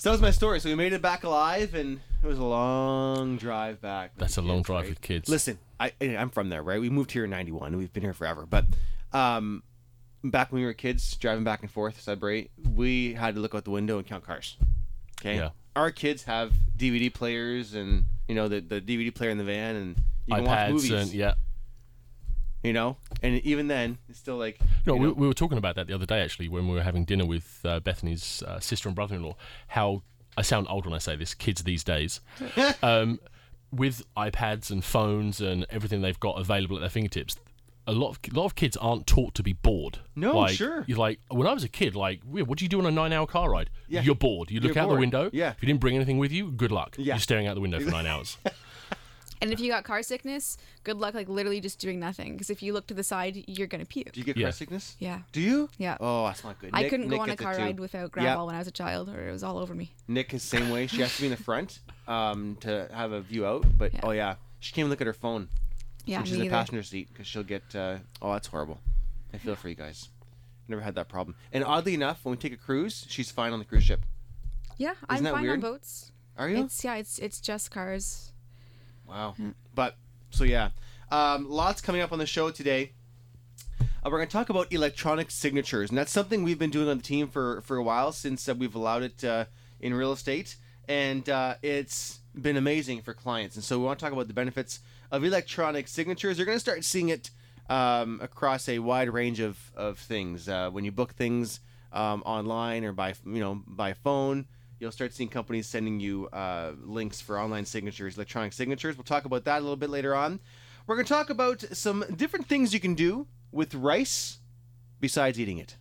so 0.00 0.08
that 0.08 0.12
was 0.12 0.22
my 0.22 0.30
story. 0.30 0.60
So 0.60 0.70
we 0.70 0.74
made 0.74 0.94
it 0.94 1.02
back 1.02 1.24
alive, 1.24 1.74
and 1.74 2.00
it 2.22 2.26
was 2.26 2.38
a 2.38 2.44
long 2.44 3.36
drive 3.36 3.82
back. 3.82 4.12
That's 4.16 4.38
a 4.38 4.42
long 4.42 4.60
kids, 4.60 4.66
drive 4.66 4.80
right? 4.80 4.88
with 4.88 5.00
kids. 5.02 5.28
Listen, 5.28 5.58
I 5.78 5.92
I'm 6.00 6.30
from 6.30 6.48
there, 6.48 6.62
right? 6.62 6.80
We 6.80 6.88
moved 6.88 7.12
here 7.12 7.24
in 7.24 7.30
'91. 7.30 7.76
We've 7.76 7.92
been 7.92 8.02
here 8.02 8.14
forever, 8.14 8.46
but 8.46 8.64
um, 9.12 9.62
back 10.24 10.52
when 10.52 10.62
we 10.62 10.66
were 10.66 10.72
kids, 10.72 11.16
driving 11.16 11.44
back 11.44 11.60
and 11.60 11.70
forth 11.70 12.00
Sudbury, 12.00 12.50
we 12.74 13.12
had 13.12 13.34
to 13.34 13.42
look 13.42 13.54
out 13.54 13.64
the 13.64 13.70
window 13.70 13.98
and 13.98 14.06
count 14.06 14.24
cars. 14.24 14.56
Okay. 15.20 15.36
Yeah. 15.36 15.50
Our 15.76 15.90
kids 15.90 16.24
have 16.24 16.54
DVD 16.78 17.12
players 17.12 17.74
and 17.74 18.04
you 18.26 18.34
know 18.34 18.48
the 18.48 18.60
the 18.60 18.80
DVD 18.80 19.14
player 19.14 19.28
in 19.28 19.36
the 19.36 19.44
van 19.44 19.76
and 19.76 19.96
you 20.24 20.34
can 20.34 20.44
watch 20.44 20.58
iPads 20.58 20.72
movies. 20.72 20.90
and 20.90 21.12
yeah. 21.12 21.34
You 22.62 22.74
know, 22.74 22.98
and 23.22 23.40
even 23.42 23.68
then, 23.68 23.96
it's 24.08 24.18
still 24.18 24.36
like 24.36 24.60
No, 24.86 24.94
you 24.94 25.00
we, 25.00 25.06
know, 25.06 25.12
we 25.14 25.26
were 25.26 25.32
talking 25.34 25.56
about 25.56 25.76
that 25.76 25.86
the 25.86 25.94
other 25.94 26.04
day 26.04 26.20
actually 26.20 26.48
when 26.48 26.68
we 26.68 26.74
were 26.74 26.82
having 26.82 27.04
dinner 27.06 27.24
with 27.24 27.60
uh, 27.64 27.80
Bethany's 27.80 28.42
uh, 28.42 28.60
sister 28.60 28.88
and 28.88 28.94
brother-in-law. 28.94 29.34
How 29.68 30.02
I 30.36 30.42
sound 30.42 30.66
old 30.68 30.84
when 30.84 30.94
I 30.94 30.98
say 30.98 31.16
this. 31.16 31.32
Kids 31.32 31.62
these 31.62 31.82
days, 31.82 32.20
um, 32.82 33.18
with 33.72 34.02
iPads 34.16 34.70
and 34.70 34.84
phones 34.84 35.40
and 35.40 35.64
everything 35.70 36.02
they've 36.02 36.20
got 36.20 36.38
available 36.38 36.76
at 36.76 36.80
their 36.80 36.90
fingertips. 36.90 37.36
A 37.86 37.92
lot 37.92 38.10
of 38.10 38.18
a 38.30 38.36
lot 38.38 38.44
of 38.44 38.54
kids 38.54 38.76
aren't 38.76 39.06
taught 39.06 39.34
to 39.36 39.42
be 39.42 39.54
bored. 39.54 39.98
No, 40.14 40.36
like, 40.38 40.52
sure. 40.54 40.84
You're 40.86 40.98
like 40.98 41.18
when 41.30 41.46
I 41.46 41.54
was 41.54 41.64
a 41.64 41.68
kid. 41.68 41.96
Like, 41.96 42.20
what 42.24 42.58
do 42.58 42.64
you 42.64 42.68
do 42.68 42.78
on 42.78 42.84
a 42.86 42.90
nine-hour 42.90 43.26
car 43.26 43.50
ride? 43.50 43.70
Yeah. 43.88 44.02
You're 44.02 44.14
bored. 44.14 44.50
You 44.50 44.60
look 44.60 44.74
You're 44.74 44.82
out 44.82 44.88
bored. 44.88 44.98
the 44.98 45.00
window. 45.00 45.30
Yeah. 45.32 45.52
If 45.52 45.62
you 45.62 45.66
didn't 45.66 45.80
bring 45.80 45.96
anything 45.96 46.18
with 46.18 46.30
you, 46.30 46.50
good 46.52 46.70
luck. 46.72 46.94
Yeah. 46.98 47.14
You're 47.14 47.20
staring 47.20 47.46
out 47.46 47.54
the 47.54 47.62
window 47.62 47.80
for 47.80 47.90
nine 47.90 48.06
hours. 48.12 48.36
And 49.42 49.52
if 49.52 49.60
you 49.60 49.70
got 49.70 49.84
car 49.84 50.02
sickness, 50.02 50.58
good 50.84 50.98
luck, 50.98 51.14
like 51.14 51.28
literally 51.28 51.60
just 51.60 51.78
doing 51.78 51.98
nothing. 51.98 52.32
Because 52.32 52.50
if 52.50 52.62
you 52.62 52.72
look 52.74 52.86
to 52.88 52.94
the 52.94 53.02
side, 53.02 53.42
you're 53.46 53.66
gonna 53.66 53.84
puke. 53.86 54.12
do 54.12 54.20
you 54.20 54.24
get 54.24 54.36
Yeah. 54.36 54.46
car 54.48 54.52
sickness? 54.52 54.96
Yeah. 54.98 55.20
Do 55.32 55.40
you? 55.40 55.70
Yeah. 55.78 55.96
Oh, 55.98 56.26
that's 56.26 56.44
not 56.44 56.58
good. 56.58 56.70
I 56.74 56.82
Nick- 56.82 56.90
couldn't 56.90 57.08
Nick 57.08 57.16
go 57.18 57.22
on 57.22 57.30
a 57.30 57.36
car 57.36 57.56
ride 57.56 57.80
without 57.80 58.02
Yep. 58.02 58.10
grandpa 58.12 58.44
when 58.44 58.54
I 58.54 58.58
was 58.58 58.68
a 58.68 58.72
child, 58.72 59.08
or 59.08 59.28
it 59.28 59.32
was 59.32 59.42
all 59.42 59.58
over 59.58 59.74
me. 59.74 59.92
Nick 60.08 60.34
is 60.34 60.42
same 60.42 60.68
way. 60.70 60.86
She 60.86 61.00
has 61.00 61.14
to 61.16 61.22
be 61.22 61.26
in 61.28 61.30
the 61.32 61.42
front 61.42 61.80
um, 62.06 62.56
to 62.60 62.88
have 62.92 63.12
a 63.12 63.20
view 63.22 63.46
out. 63.46 63.64
But 63.78 63.94
Yeah. 63.94 64.00
oh 64.02 64.10
yeah, 64.10 64.34
she 64.58 64.72
can't 64.72 64.90
look 64.90 65.00
at 65.00 65.06
her 65.06 65.14
phone. 65.14 65.48
Yeah, 66.04 66.18
when 66.18 66.26
she's 66.26 66.34
in 66.34 66.40
the 66.40 66.46
either. 66.46 66.54
passenger 66.56 66.82
seat 66.82 67.08
because 67.12 67.26
she'll 67.26 67.42
get. 67.42 67.74
Uh, 67.74 67.98
oh, 68.20 68.32
that's 68.32 68.48
horrible. 68.48 68.78
I 69.32 69.38
feel 69.38 69.54
for 69.56 69.68
you 69.68 69.74
guys. 69.74 70.08
Never 70.68 70.82
had 70.82 70.94
that 70.96 71.08
problem. 71.08 71.34
And 71.52 71.64
oddly 71.64 71.94
enough, 71.94 72.24
when 72.24 72.32
we 72.32 72.36
take 72.36 72.52
a 72.52 72.56
cruise, 72.56 73.06
she's 73.08 73.30
fine 73.30 73.52
on 73.52 73.58
the 73.58 73.64
cruise 73.64 73.84
ship. 73.84 74.04
Yeah, 74.76 74.94
I'm 75.08 75.24
fine 75.24 75.42
weird? 75.42 75.54
on 75.54 75.60
boats. 75.60 76.10
Are 76.36 76.48
you? 76.48 76.64
It's 76.64 76.82
yeah, 76.84 76.94
it's 76.96 77.18
it's 77.18 77.40
just 77.40 77.70
cars. 77.70 78.32
Wow. 79.10 79.34
But 79.74 79.96
so 80.30 80.44
yeah, 80.44 80.70
um, 81.10 81.50
lots 81.50 81.80
coming 81.80 82.00
up 82.00 82.12
on 82.12 82.18
the 82.18 82.26
show 82.26 82.50
today. 82.50 82.92
Uh, 83.80 83.84
we're 84.04 84.18
going 84.18 84.28
to 84.28 84.32
talk 84.32 84.48
about 84.48 84.72
electronic 84.72 85.30
signatures, 85.30 85.90
and 85.90 85.98
that's 85.98 86.12
something 86.12 86.42
we've 86.42 86.58
been 86.58 86.70
doing 86.70 86.88
on 86.88 86.96
the 86.96 87.02
team 87.02 87.26
for 87.28 87.60
for 87.62 87.76
a 87.76 87.82
while 87.82 88.12
since 88.12 88.48
uh, 88.48 88.54
we've 88.54 88.74
allowed 88.74 89.02
it 89.02 89.24
uh, 89.24 89.44
in 89.80 89.92
real 89.92 90.12
estate, 90.12 90.56
and 90.88 91.28
uh, 91.28 91.54
it's 91.62 92.20
been 92.40 92.56
amazing 92.56 93.02
for 93.02 93.12
clients. 93.12 93.56
And 93.56 93.64
so 93.64 93.78
we 93.78 93.84
want 93.84 93.98
to 93.98 94.04
talk 94.04 94.12
about 94.12 94.28
the 94.28 94.34
benefits 94.34 94.80
of 95.10 95.24
electronic 95.24 95.88
signatures. 95.88 96.38
You're 96.38 96.46
going 96.46 96.56
to 96.56 96.60
start 96.60 96.84
seeing 96.84 97.08
it 97.08 97.30
um, 97.68 98.20
across 98.22 98.68
a 98.68 98.78
wide 98.78 99.10
range 99.10 99.40
of 99.40 99.72
of 99.74 99.98
things. 99.98 100.48
Uh, 100.48 100.70
when 100.70 100.84
you 100.84 100.92
book 100.92 101.12
things 101.12 101.60
um, 101.92 102.22
online 102.24 102.84
or 102.84 102.92
by 102.92 103.14
you 103.26 103.40
know 103.40 103.62
by 103.66 103.92
phone, 103.92 104.46
you'll 104.80 104.90
start 104.90 105.12
seeing 105.12 105.28
companies 105.28 105.68
sending 105.68 106.00
you 106.00 106.26
uh, 106.32 106.72
links 106.82 107.20
for 107.20 107.38
online 107.38 107.64
signatures, 107.66 108.16
electronic 108.16 108.52
signatures. 108.52 108.96
We'll 108.96 109.04
talk 109.04 109.26
about 109.26 109.44
that 109.44 109.58
a 109.58 109.60
little 109.60 109.76
bit 109.76 109.90
later 109.90 110.14
on. 110.14 110.40
We're 110.86 110.96
going 110.96 111.06
to 111.06 111.12
talk 111.12 111.30
about 111.30 111.60
some 111.72 112.04
different 112.16 112.46
things 112.48 112.74
you 112.74 112.80
can 112.80 112.94
do 112.94 113.28
with 113.52 113.74
rice 113.74 114.38
besides 114.98 115.38
eating 115.38 115.58
it. 115.58 115.76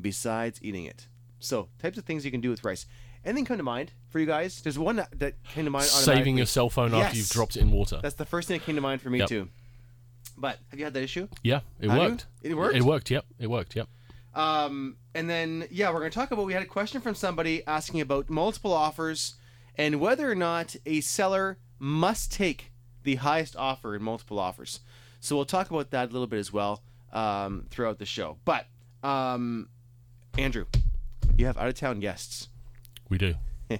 Besides 0.00 0.60
eating 0.62 0.84
it. 0.84 1.08
So, 1.40 1.68
types 1.80 1.98
of 1.98 2.04
things 2.04 2.24
you 2.24 2.30
can 2.30 2.40
do 2.40 2.50
with 2.50 2.62
rice. 2.64 2.86
Anything 3.24 3.44
come 3.44 3.56
to 3.56 3.62
mind 3.62 3.92
for 4.10 4.18
you 4.20 4.26
guys? 4.26 4.60
There's 4.62 4.78
one 4.78 4.96
that, 4.96 5.18
that 5.18 5.42
came 5.44 5.64
to 5.64 5.70
mind 5.70 5.84
Saving 5.86 6.36
your 6.36 6.46
cell 6.46 6.68
phone 6.68 6.92
after 6.94 7.16
you've 7.16 7.28
dropped 7.30 7.56
it 7.56 7.60
in 7.62 7.70
water. 7.70 8.00
That's 8.02 8.16
the 8.16 8.26
first 8.26 8.48
thing 8.48 8.58
that 8.58 8.64
came 8.64 8.74
to 8.76 8.80
mind 8.80 9.00
for 9.00 9.10
me, 9.10 9.20
Yep. 9.20 9.28
too. 9.28 9.48
But 10.36 10.58
have 10.70 10.78
you 10.78 10.84
had 10.84 10.94
that 10.94 11.02
issue? 11.02 11.28
yeah, 11.42 11.60
it 11.80 11.88
worked. 11.88 12.26
It 12.42 12.56
worked? 12.56 12.76
It 12.76 12.82
worked. 12.82 13.10
Yep, 13.10 13.24
it 13.38 13.46
worked. 13.48 13.76
Yep. 13.76 13.88
Um, 14.34 14.96
and 15.14 15.28
then, 15.28 15.66
yeah, 15.70 15.90
we're 15.90 15.98
going 16.00 16.10
to 16.10 16.14
talk 16.14 16.30
about. 16.30 16.46
We 16.46 16.52
had 16.54 16.62
a 16.62 16.66
question 16.66 17.00
from 17.00 17.14
somebody 17.14 17.66
asking 17.66 18.00
about 18.00 18.30
multiple 18.30 18.72
offers 18.72 19.34
and 19.76 20.00
whether 20.00 20.30
or 20.30 20.34
not 20.34 20.74
a 20.86 21.00
seller 21.00 21.58
must 21.78 22.32
take 22.32 22.72
the 23.02 23.16
highest 23.16 23.56
offer 23.56 23.94
in 23.96 24.02
multiple 24.02 24.38
offers. 24.38 24.80
So 25.20 25.36
we'll 25.36 25.44
talk 25.44 25.70
about 25.70 25.90
that 25.90 26.10
a 26.10 26.12
little 26.12 26.26
bit 26.26 26.38
as 26.38 26.52
well 26.52 26.82
um, 27.12 27.66
throughout 27.70 27.98
the 27.98 28.06
show. 28.06 28.38
But, 28.44 28.66
um, 29.02 29.68
Andrew, 30.38 30.64
you 31.36 31.46
have 31.46 31.56
out 31.58 31.68
of 31.68 31.74
town 31.74 32.00
guests. 32.00 32.48
We 33.08 33.18
do. 33.18 33.34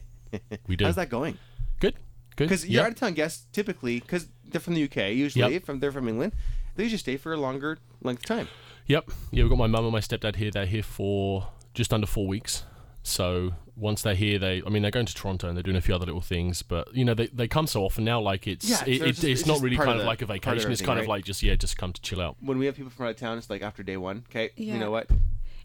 We 0.67 0.77
do. 0.77 0.87
How's 0.87 0.97
that 0.97 1.11
going? 1.11 1.37
Good. 1.81 1.95
Good. 2.37 2.49
Because 2.49 2.65
your 2.67 2.81
Yep. 2.83 2.87
out 2.87 2.93
of 2.93 2.99
town 2.99 3.13
guests 3.13 3.47
typically, 3.53 4.01
because 4.01 4.29
they're 4.47 4.61
from 4.63 4.75
the 4.75 4.85
UK, 4.85 5.13
usually 5.13 5.53
Yep. 5.55 5.65
from 5.67 5.81
they're 5.81 5.93
from 5.93 6.09
England, 6.09 6.33
they 6.75 6.85
usually 6.85 6.99
stay 6.99 7.17
for 7.19 7.35
a 7.35 7.37
longer 7.37 7.77
length 8.03 8.21
of 8.23 8.27
time. 8.27 8.49
Yep. 8.87 9.11
Yeah, 9.31 9.45
we've 9.45 9.51
got 9.51 9.59
my 9.59 9.67
mum 9.67 9.85
and 9.85 9.93
my 9.93 10.01
stepdad 10.01 10.37
here. 10.37 10.51
They're 10.51 10.67
here 10.67 10.83
for 10.83 11.49
just 11.75 11.93
under 11.93 12.07
four 12.07 12.27
weeks. 12.27 12.65
So 13.05 13.53
once 13.75 14.03
they're 14.03 14.15
here, 14.15 14.39
they 14.39 14.63
I 14.65 14.71
mean 14.71 14.83
they're 14.83 14.91
going 14.93 15.07
to 15.07 15.15
Toronto 15.15 15.49
and 15.49 15.57
they're 15.57 15.63
doing 15.63 15.77
a 15.77 15.81
few 15.81 15.95
other 15.95 16.07
little 16.07 16.21
things, 16.21 16.63
but 16.63 16.95
you 16.95 17.05
know 17.05 17.15
they, 17.15 17.27
they 17.29 17.49
come 17.49 17.67
so 17.67 17.83
often 17.85 18.05
now. 18.05 18.21
Like 18.21 18.47
it's 18.47 18.69
Yeah, 18.69 18.77
it, 18.77 18.79
so 18.81 18.87
it, 18.87 18.93
it's 18.93 19.03
just- 19.05 19.25
it's, 19.25 19.41
it's 19.41 19.47
not 19.49 19.61
really 19.61 19.77
kind 19.77 19.91
of 19.91 19.97
of 19.97 20.03
the- 20.03 20.07
like 20.07 20.23
a 20.23 20.27
vacation. 20.27 20.71
It's 20.71 20.81
kind 20.81 20.99
right? 20.99 21.03
of 21.05 21.09
like 21.09 21.25
just 21.25 21.43
yeah, 21.43 21.55
just 21.57 21.77
come 21.77 21.93
to 21.93 22.01
chill 22.03 22.21
out. 22.21 22.37
when 22.41 22.59
we 22.59 22.67
have 22.67 22.77
people 22.77 22.91
from 22.91 23.07
out 23.07 23.11
of 23.11 23.17
town, 23.17 23.39
it's 23.39 23.51
like 23.51 23.63
after 23.63 23.83
day 23.83 23.97
one. 23.97 24.25
Okay, 24.31 24.51
you 24.57 24.79
know 24.79 24.91
what? 24.91 25.09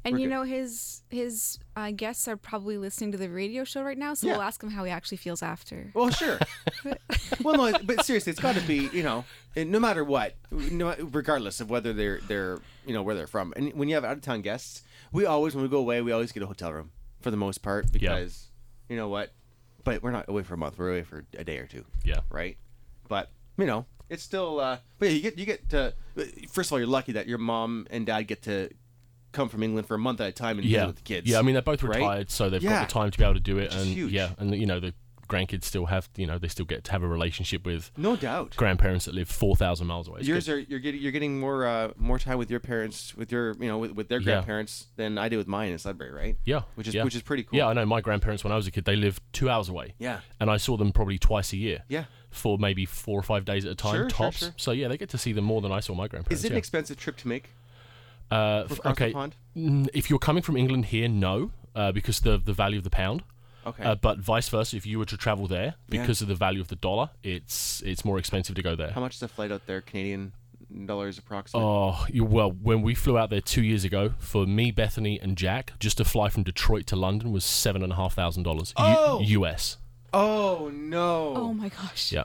And 0.07 0.15
We're 0.15 0.21
you 0.21 0.27
know 0.29 0.43
his 0.43 1.01
his 1.09 1.59
uh, 1.75 1.91
guests 1.91 2.27
are 2.27 2.37
probably 2.37 2.77
listening 2.77 3.11
to 3.11 3.17
the 3.17 3.29
radio 3.29 3.63
show 3.65 3.83
right 3.83 3.97
now, 3.97 4.13
so 4.13 4.27
Yeah. 4.27 4.33
we'll 4.33 4.41
ask 4.41 4.63
him 4.63 4.69
how 4.71 4.83
he 4.85 4.91
actually 4.91 5.17
feels 5.17 5.43
after. 5.43 5.91
Well, 5.93 6.09
sure. 6.11 6.39
well, 7.43 7.57
no, 7.71 7.77
but 7.83 8.05
seriously, 8.05 8.31
it's 8.31 8.39
got 8.39 8.55
to 8.55 8.61
be 8.61 8.89
you 8.93 9.03
know, 9.03 9.25
no 9.55 9.79
matter 9.79 10.03
what, 10.03 10.35
no, 10.51 10.95
regardless 11.11 11.59
of 11.59 11.69
whether 11.69 11.91
they're 11.93 12.19
they're 12.27 12.59
you 12.85 12.93
know 12.93 13.03
where 13.03 13.15
they're 13.15 13.27
from, 13.27 13.53
and 13.57 13.73
when 13.73 13.89
you 13.89 13.95
have 13.95 14.05
out 14.05 14.13
of 14.13 14.21
town 14.21 14.41
guests, 14.41 14.81
we 15.11 15.25
always 15.25 15.53
when 15.55 15.63
we 15.63 15.69
go 15.69 15.79
away, 15.79 16.01
we 16.01 16.11
always 16.13 16.31
get 16.31 16.41
a 16.41 16.47
hotel 16.47 16.71
room 16.71 16.91
for 17.19 17.29
the 17.31 17.37
most 17.37 17.61
part 17.61 17.91
because 17.91 18.47
you 18.89 18.95
know 18.95 19.09
what, 19.09 19.33
but 19.83 20.01
we're 20.01 20.11
not 20.11 20.29
away 20.29 20.43
for 20.43 20.53
a 20.53 20.57
month, 20.57 20.77
we're 20.77 20.89
away 20.91 21.03
for 21.03 21.25
a 21.37 21.43
day 21.43 21.57
or 21.57 21.65
two, 21.67 21.83
Yeah. 22.05 22.21
right? 22.29 22.57
But 23.09 23.29
you 23.57 23.65
know, 23.65 23.85
it's 24.09 24.23
still. 24.23 24.59
Uh, 24.61 24.77
but 24.99 25.09
yeah, 25.09 25.15
you 25.15 25.21
get 25.21 25.37
you 25.37 25.45
get 25.45 25.69
to. 25.71 25.93
First 26.49 26.69
of 26.69 26.73
all, 26.73 26.79
you're 26.79 26.87
lucky 26.87 27.11
that 27.13 27.27
your 27.27 27.39
mom 27.39 27.87
and 27.89 28.05
dad 28.05 28.23
get 28.23 28.43
to 28.43 28.69
come 29.31 29.49
from 29.49 29.63
England 29.63 29.87
for 29.87 29.95
a 29.95 29.99
month 29.99 30.21
at 30.21 30.29
a 30.29 30.31
time 30.31 30.57
and 30.59 30.67
Yeah, 30.67 30.79
visit 30.79 30.87
with 30.87 30.95
the 30.97 31.01
kids. 31.03 31.27
yeah. 31.29 31.39
I 31.39 31.41
mean 31.41 31.53
they're 31.53 31.61
both 31.61 31.83
right? 31.83 31.97
retired, 31.97 32.29
so 32.31 32.49
they've 32.49 32.61
Yeah. 32.63 32.69
got 32.81 32.87
the 32.87 32.93
time 32.93 33.11
to 33.11 33.17
be 33.17 33.23
able 33.23 33.33
to 33.35 33.39
do 33.39 33.57
it, 33.57 33.71
Which 33.71 33.75
and 33.75 33.85
huge. 33.87 34.11
yeah, 34.11 34.31
and 34.37 34.55
you 34.55 34.65
know 34.65 34.79
the 34.79 34.93
grandkids 35.27 35.65
still 35.65 35.87
have 35.87 36.07
you 36.15 36.25
know 36.25 36.37
they 36.37 36.47
still 36.47 36.65
get 36.65 36.85
to 36.85 36.91
have 36.93 37.03
a 37.03 37.07
relationship 37.07 37.65
with 37.65 37.91
no 37.97 38.15
doubt. 38.15 38.55
grandparents 38.55 39.03
that 39.03 39.13
live 39.13 39.27
four 39.27 39.57
thousand 39.57 39.85
miles 39.85 40.07
away. 40.07 40.19
It's 40.19 40.27
Yours 40.29 40.45
good. 40.45 40.53
are 40.53 40.59
you're 40.59 40.79
getting 40.79 41.01
you're 41.01 41.11
getting 41.11 41.37
more 41.39 41.65
uh, 41.67 41.91
more 41.97 42.17
time 42.17 42.37
with 42.37 42.49
your 42.49 42.61
parents 42.61 43.13
with 43.13 43.29
your 43.29 43.53
you 43.59 43.67
know 43.67 43.77
with, 43.77 43.91
with 43.91 44.07
their 44.07 44.19
Yeah. 44.19 44.25
grandparents 44.25 44.87
than 44.95 45.17
I 45.17 45.27
did 45.27 45.35
with 45.35 45.47
mine 45.47 45.73
in 45.73 45.77
Sudbury, 45.79 46.11
right? 46.11 46.37
yeah, 46.45 46.61
Which 46.75 46.87
is 46.87 46.93
yeah. 46.93 47.03
which 47.03 47.13
is 47.15 47.23
pretty 47.23 47.43
cool. 47.43 47.57
Yeah, 47.59 47.67
I 47.67 47.73
know. 47.73 47.85
My 47.85 47.99
grandparents, 47.99 48.45
when 48.45 48.53
I 48.53 48.55
was 48.55 48.67
a 48.67 48.71
kid, 48.71 48.85
they 48.85 48.95
lived 48.95 49.21
two 49.33 49.49
hours 49.49 49.67
away. 49.67 49.95
Yeah. 49.99 50.21
And 50.39 50.49
I 50.49 50.55
saw 50.55 50.77
them 50.77 50.93
probably 50.93 51.17
twice 51.19 51.51
a 51.51 51.57
year. 51.57 51.83
Yeah. 51.89 52.05
For 52.29 52.57
maybe 52.57 52.85
four 52.85 53.19
or 53.19 53.23
five 53.23 53.43
days 53.45 53.65
at 53.65 53.71
a 53.71 53.75
time, 53.75 53.95
Sure, 53.95 54.01
sure, 54.03 54.09
tops. 54.09 54.37
sure. 54.37 54.53
So 54.57 54.71
yeah, 54.71 54.87
they 54.87 54.97
get 54.97 55.09
to 55.09 55.17
see 55.17 55.33
them 55.33 55.43
more 55.43 55.59
than 55.61 55.71
I 55.73 55.79
saw 55.81 55.93
my 55.93 56.07
grandparents. 56.07 56.39
Is 56.41 56.45
it 56.45 56.51
an 56.51 56.57
expensive 56.57 56.95
trip 56.97 57.17
to 57.17 57.27
make? 57.27 57.49
Uh, 58.31 58.67
for 58.67 58.75
the 58.75 58.89
okay. 58.89 59.13
pond? 59.13 59.35
Mm, 59.55 59.89
If 59.93 60.09
you're 60.09 60.19
coming 60.19 60.43
from 60.43 60.57
England 60.57 60.85
here, 60.85 61.07
no, 61.07 61.51
uh, 61.75 61.91
because 61.91 62.19
the 62.21 62.37
the 62.37 62.53
value 62.53 62.77
of 62.77 62.83
the 62.83 62.89
pound. 62.89 63.23
Okay. 63.65 63.83
Uh, 63.83 63.95
but 63.95 64.19
vice 64.19 64.47
versa, 64.47 64.77
if 64.77 64.85
you 64.85 64.97
were 64.97 65.05
to 65.05 65.17
travel 65.17 65.45
there, 65.47 65.75
Yeah. 65.89 65.99
because 66.01 66.21
of 66.21 66.29
the 66.29 66.35
value 66.35 66.61
of 66.61 66.69
the 66.69 66.77
dollar, 66.77 67.09
it's 67.23 67.81
it's 67.85 68.05
more 68.05 68.17
expensive 68.17 68.55
to 68.55 68.61
go 68.63 68.75
there. 68.75 68.91
How 68.91 69.01
much 69.01 69.15
is 69.15 69.21
a 69.23 69.27
flight 69.27 69.51
out 69.51 69.65
there? 69.65 69.81
Canadian 69.81 70.31
dollars 70.85 71.17
approximately. 71.17 71.67
Oh, 71.69 72.05
you, 72.09 72.23
well, 72.25 72.51
when 72.51 72.81
we 72.81 72.93
flew 72.95 73.17
out 73.17 73.29
there 73.29 73.41
two 73.41 73.63
years 73.63 73.83
ago, 73.83 74.13
for 74.19 74.45
me, 74.45 74.71
Bethany, 74.71 75.19
and 75.19 75.37
Jack, 75.37 75.73
just 75.79 75.97
to 75.97 76.05
fly 76.05 76.29
from 76.29 76.43
Detroit 76.43 76.87
to 76.87 76.95
London 76.95 77.31
was 77.33 77.43
seven 77.45 77.83
and 77.83 77.91
a 77.91 77.95
half 77.95 78.13
thousand 78.15 78.43
dollars 78.43 78.73
Oh! 78.77 79.19
US. 79.21 79.77
Oh, 80.13 80.71
no! 80.73 81.33
Oh 81.35 81.53
my 81.53 81.69
gosh. 81.69 82.11
Yeah. 82.13 82.23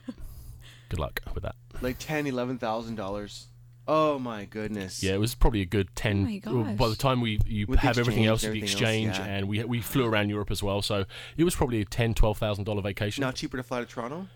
Good 0.88 0.98
luck 1.00 1.20
with 1.34 1.42
that. 1.42 1.56
Like 1.80 1.96
ten, 1.98 2.26
eleven 2.26 2.58
thousand 2.58 2.94
dollars. 2.96 3.46
Oh 3.88 4.18
my 4.18 4.44
goodness. 4.44 5.02
Yeah, 5.02 5.14
it 5.14 5.20
was 5.20 5.34
probably 5.34 5.60
a 5.60 5.66
good 5.66 5.88
ten. 5.96 6.40
Oh 6.46 6.52
my 6.52 6.62
well, 6.64 6.74
By 6.74 6.88
the 6.88 6.96
time 6.96 7.20
we 7.20 7.40
you 7.46 7.66
With 7.66 7.80
the 7.80 7.86
have 7.86 7.98
everything 7.98 8.26
else, 8.26 8.44
and 8.44 8.52
the 8.54 8.58
everything 8.58 8.68
else, 8.68 8.80
exchange, 8.80 9.18
yeah. 9.18 9.24
and 9.24 9.48
we 9.48 9.64
we 9.64 9.80
flew 9.80 10.06
around 10.06 10.28
Europe 10.28 10.50
as 10.52 10.62
well, 10.62 10.82
so 10.82 11.04
it 11.36 11.44
was 11.44 11.54
probably 11.56 11.80
a 11.80 11.84
ten, 11.84 12.14
twelve 12.14 12.38
thousand 12.38 12.64
dollar 12.64 12.80
vacation. 12.82 13.22
Now 13.22 13.32
cheaper 13.32 13.56
to 13.56 13.62
fly 13.62 13.80
to 13.80 13.86
Toronto. 13.86 14.28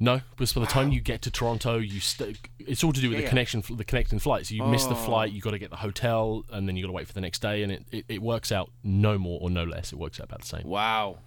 No, 0.00 0.22
because 0.30 0.52
by 0.52 0.60
the 0.60 0.66
time 0.66 0.90
you 0.90 1.00
get 1.00 1.22
to 1.22 1.30
Toronto, 1.30 1.78
you 1.78 2.00
st- 2.00 2.36
it's 2.58 2.82
all 2.82 2.92
to 2.92 3.00
do 3.00 3.10
with 3.10 3.14
Yeah, 3.14 3.18
the 3.20 3.22
yeah. 3.24 3.28
connection, 3.28 3.62
the 3.76 3.84
connecting 3.84 4.18
flights. 4.18 4.50
You 4.50 4.64
miss 4.64 4.86
the 4.86 4.94
Oh. 4.94 4.96
flight, 4.96 5.30
you 5.30 5.40
got 5.40 5.52
to 5.52 5.58
get 5.58 5.70
the 5.70 5.76
hotel, 5.76 6.44
and 6.50 6.66
then 6.68 6.74
you 6.76 6.82
got 6.82 6.88
to 6.88 6.92
wait 6.94 7.06
for 7.06 7.12
the 7.12 7.20
next 7.20 7.40
day, 7.42 7.62
and 7.62 7.70
it, 7.70 7.84
it, 7.92 8.04
it 8.08 8.22
works 8.22 8.50
out 8.50 8.72
no 8.82 9.18
more 9.18 9.38
or 9.40 9.50
no 9.50 9.62
less. 9.62 9.92
It 9.92 9.98
works 10.00 10.18
out 10.18 10.24
about 10.26 10.40
the 10.40 10.48
same. 10.48 10.66
Wow. 10.66 11.18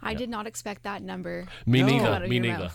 I 0.00 0.14
did 0.14 0.28
not 0.28 0.46
expect 0.46 0.84
that 0.84 1.02
number. 1.02 1.46
Me 1.66 1.82
No. 1.82 1.86
Neither. 1.88 2.28
Me 2.28 2.38
neither. 2.38 2.70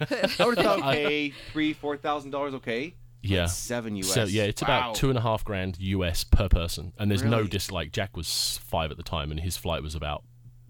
I 0.00 0.44
would 0.44 0.58
have 0.58 0.64
thought 0.66 0.78
okay, 0.90 1.32
three, 1.52 1.72
four 1.72 1.96
thousand 1.96 2.30
dollars. 2.30 2.52
Okay. 2.54 2.94
Yeah. 3.22 3.46
Seven 3.46 3.96
US. 3.96 4.12
So 4.12 4.24
yeah, 4.24 4.44
it's 4.44 4.62
Wow. 4.62 4.66
about 4.68 4.94
two 4.94 5.08
and 5.10 5.18
a 5.18 5.22
half 5.22 5.44
grand 5.44 5.76
US 5.80 6.24
per 6.24 6.48
person, 6.48 6.92
and 6.98 7.10
there's 7.10 7.22
no 7.24 7.38
Really? 7.38 7.48
dis 7.48 7.70
like 7.70 7.92
Jack 7.92 8.16
was 8.16 8.58
five 8.64 8.90
at 8.90 8.96
the 8.96 9.02
time, 9.02 9.30
and 9.30 9.40
his 9.40 9.56
flight 9.56 9.82
was 9.82 9.94
about 9.94 10.22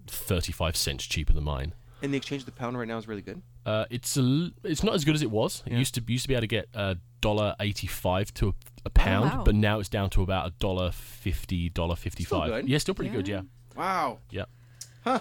thirty-five 0.07 0.75
cents 0.75 1.05
cheaper 1.05 1.33
than 1.33 1.43
mine. 1.43 1.73
And 2.01 2.13
the 2.13 2.17
exchange 2.17 2.41
of 2.43 2.45
the 2.45 2.51
pound 2.53 2.77
right 2.77 2.87
now 2.87 2.97
is 2.97 3.07
really 3.07 3.21
good. 3.21 3.41
Uh, 3.65 3.85
it's 3.89 4.15
a, 4.17 4.21
l- 4.21 4.51
it's 4.63 4.83
not 4.83 4.95
as 4.95 5.03
good 5.05 5.15
as 5.15 5.21
it 5.21 5.29
was. 5.29 5.61
It 5.65 5.73
used 5.73 5.93
to 5.95 6.03
used 6.07 6.23
to 6.23 6.27
be 6.29 6.33
able 6.33 6.41
to 6.41 6.47
get 6.47 6.67
a 6.73 6.97
dollar 7.21 7.55
eighty-five 7.59 8.33
to 8.35 8.47
a, 8.49 8.53
a 8.85 8.89
pound, 8.89 9.31
wow. 9.31 9.43
but 9.43 9.53
now 9.53 9.79
it's 9.79 9.89
down 9.89 10.09
to 10.11 10.23
about 10.23 10.47
a 10.47 10.51
dollar 10.59 10.91
fifty, 10.91 11.69
dollar 11.69 11.95
fifty-five. 11.95 12.49
good. 12.49 12.69
Yeah, 12.69 12.77
still 12.79 12.95
pretty 12.95 13.11
good. 13.11 13.27
Yeah, 13.27 13.41
Wow. 13.75 14.19
yeah. 14.31 14.45
Huh. 15.03 15.19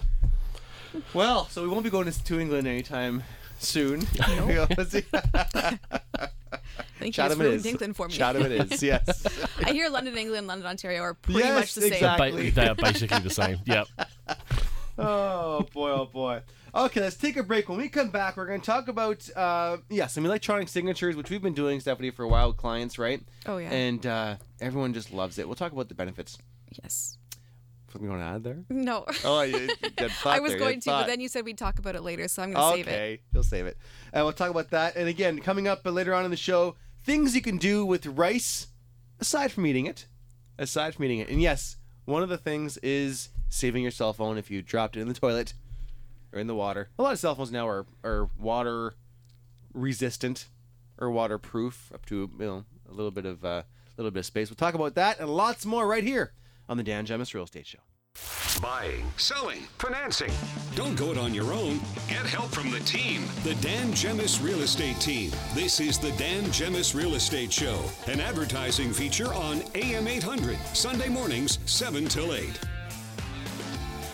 Well, 1.12 1.46
so 1.48 1.62
we 1.62 1.68
won't 1.68 1.84
be 1.84 1.90
going 1.90 2.10
to, 2.10 2.24
to 2.24 2.40
England 2.40 2.66
anytime 2.66 3.22
soon. 3.58 4.06
Let's 4.38 4.90
see. 4.92 5.02
Thank 6.98 7.06
you. 7.08 7.12
Chatham 7.12 7.32
It's 7.32 7.40
it 7.40 7.44
ruined 7.44 7.60
is. 7.60 7.66
England 7.66 7.96
for 7.96 8.08
me. 8.08 8.14
Chatham 8.14 8.42
it 8.42 8.72
is. 8.72 8.82
Yes. 8.82 9.48
I 9.64 9.72
hear 9.72 9.88
London, 9.88 10.16
England, 10.16 10.46
London, 10.46 10.66
Ontario 10.66 11.02
are 11.02 11.14
pretty 11.14 11.40
Yes, 11.40 11.54
much 11.54 11.74
the 11.74 11.80
same. 11.82 11.92
exactly. 11.92 12.50
Ba- 12.50 12.54
they 12.60 12.68
are 12.68 12.74
basically 12.74 13.18
the 13.20 13.30
same. 13.30 13.58
Yep. 13.66 13.86
oh 14.98 15.62
boy, 15.72 15.90
oh 15.90 16.06
boy. 16.06 16.42
Okay, 16.74 17.00
let's 17.00 17.16
take 17.16 17.36
a 17.36 17.42
break. 17.42 17.68
When 17.68 17.78
we 17.78 17.88
come 17.88 18.10
back, 18.10 18.36
we're 18.36 18.46
going 18.46 18.60
to 18.60 18.66
talk 18.66 18.88
about 18.88 19.28
uh, 19.34 19.78
yeah, 19.88 20.06
some 20.06 20.24
electronic 20.26 20.68
signatures, 20.68 21.16
which 21.16 21.30
we've 21.30 21.42
been 21.42 21.54
doing, 21.54 21.80
Stephanie, 21.80 22.10
for 22.10 22.24
a 22.24 22.28
while 22.28 22.48
with 22.48 22.56
clients, 22.58 22.98
right? 22.98 23.20
Oh, 23.46 23.56
yeah. 23.58 23.70
And 23.70 24.04
uh, 24.06 24.36
everyone 24.60 24.92
just 24.92 25.12
loves 25.12 25.38
it. 25.38 25.46
We'll 25.46 25.56
talk 25.56 25.72
about 25.72 25.88
the 25.88 25.94
benefits. 25.94 26.38
Yes. 26.82 27.17
Something 27.90 28.10
you 28.10 28.10
want 28.10 28.22
to 28.22 28.26
add 28.26 28.44
there? 28.44 28.64
No. 28.68 29.06
Oh, 29.24 29.40
you, 29.40 29.56
you 29.58 29.68
I 30.26 30.40
was 30.40 30.52
there, 30.52 30.58
going 30.58 30.80
to, 30.80 30.90
but 30.90 31.06
then 31.06 31.20
you 31.20 31.28
said 31.28 31.44
we'd 31.44 31.56
talk 31.56 31.78
about 31.78 31.96
it 31.96 32.02
later, 32.02 32.28
so 32.28 32.42
I'm 32.42 32.52
going 32.52 32.70
to 32.70 32.76
save 32.76 32.88
it. 32.88 32.90
Okay, 32.90 33.20
you'll 33.32 33.42
save 33.42 33.66
it. 33.66 33.78
And 34.12 34.24
we'll 34.24 34.34
talk 34.34 34.50
about 34.50 34.70
that. 34.70 34.96
And 34.96 35.08
again, 35.08 35.38
coming 35.38 35.66
up 35.66 35.80
later 35.84 36.14
on 36.14 36.24
in 36.26 36.30
the 36.30 36.36
show, 36.36 36.76
things 37.02 37.34
you 37.34 37.40
can 37.40 37.56
do 37.56 37.86
with 37.86 38.04
rice 38.06 38.66
aside 39.20 39.52
from 39.52 39.66
eating 39.66 39.86
it. 39.86 40.06
Aside 40.58 40.94
from 40.94 41.06
eating 41.06 41.20
it. 41.20 41.30
And 41.30 41.40
yes, 41.40 41.76
one 42.04 42.22
of 42.22 42.28
the 42.28 42.36
things 42.36 42.76
is 42.78 43.30
saving 43.48 43.82
your 43.82 43.90
cell 43.90 44.12
phone 44.12 44.36
if 44.36 44.50
you 44.50 44.60
dropped 44.60 44.96
it 44.96 45.00
in 45.00 45.08
the 45.08 45.14
toilet 45.14 45.54
or 46.32 46.38
in 46.38 46.46
the 46.46 46.54
water. 46.54 46.90
A 46.98 47.02
lot 47.02 47.12
of 47.12 47.18
cell 47.18 47.34
phones 47.34 47.50
now 47.50 47.66
are, 47.66 47.86
are 48.04 48.28
water 48.38 48.96
resistant 49.72 50.48
or 50.98 51.10
waterproof 51.10 51.90
up 51.94 52.04
to 52.06 52.30
you 52.38 52.44
know 52.44 52.64
a 52.90 52.92
little 52.92 53.10
bit 53.10 53.24
of 53.24 53.44
uh, 53.44 53.48
a 53.48 53.64
little 53.96 54.10
bit 54.10 54.20
of 54.20 54.26
space. 54.26 54.50
We'll 54.50 54.56
talk 54.56 54.74
about 54.74 54.94
that 54.96 55.20
and 55.20 55.30
lots 55.30 55.64
more 55.64 55.86
right 55.86 56.04
here 56.04 56.32
on 56.68 56.76
the 56.76 56.82
Dan 56.82 57.06
Gemus 57.06 57.34
Real 57.34 57.44
Estate 57.44 57.66
Show. 57.66 57.78
Buying, 58.60 59.04
selling, 59.16 59.60
financing. 59.78 60.32
Don't 60.74 60.96
go 60.96 61.12
it 61.12 61.18
on 61.18 61.32
your 61.32 61.52
own. 61.52 61.80
Get 62.08 62.26
help 62.26 62.50
from 62.50 62.70
the 62.70 62.80
team. 62.80 63.24
The 63.44 63.54
Dan 63.56 63.92
Gemus 63.92 64.42
Real 64.42 64.60
Estate 64.62 64.98
Team. 64.98 65.30
This 65.54 65.78
is 65.78 65.98
the 65.98 66.10
Dan 66.12 66.44
Gemus 66.44 66.94
Real 66.94 67.14
Estate 67.14 67.52
Show, 67.52 67.80
an 68.06 68.20
advertising 68.20 68.92
feature 68.92 69.32
on 69.32 69.62
AM 69.74 70.08
800, 70.08 70.58
Sunday 70.74 71.08
mornings, 71.08 71.60
7 71.66 72.06
till 72.06 72.34
8. 72.34 72.58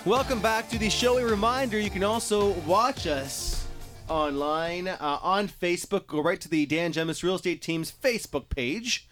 Welcome 0.05 0.43
back 0.43 0.69
to 0.69 0.79
the 0.79 0.91
show. 0.91 1.17
A 1.17 1.25
reminder 1.25 1.79
you 1.79 1.89
can 1.89 2.05
also 2.05 2.53
watch 2.67 3.07
us 3.07 3.67
online 4.09 4.89
uh, 4.89 5.19
on 5.23 5.49
Facebook. 5.49 6.07
Go 6.07 6.23
right 6.23 6.41
to 6.43 6.49
the 6.49 6.67
Dan 6.67 6.93
Gemus 6.93 7.23
Real 7.23 7.37
Estate 7.37 7.63
Team's 7.63 7.91
Facebook 7.91 8.51
page. 8.51 9.09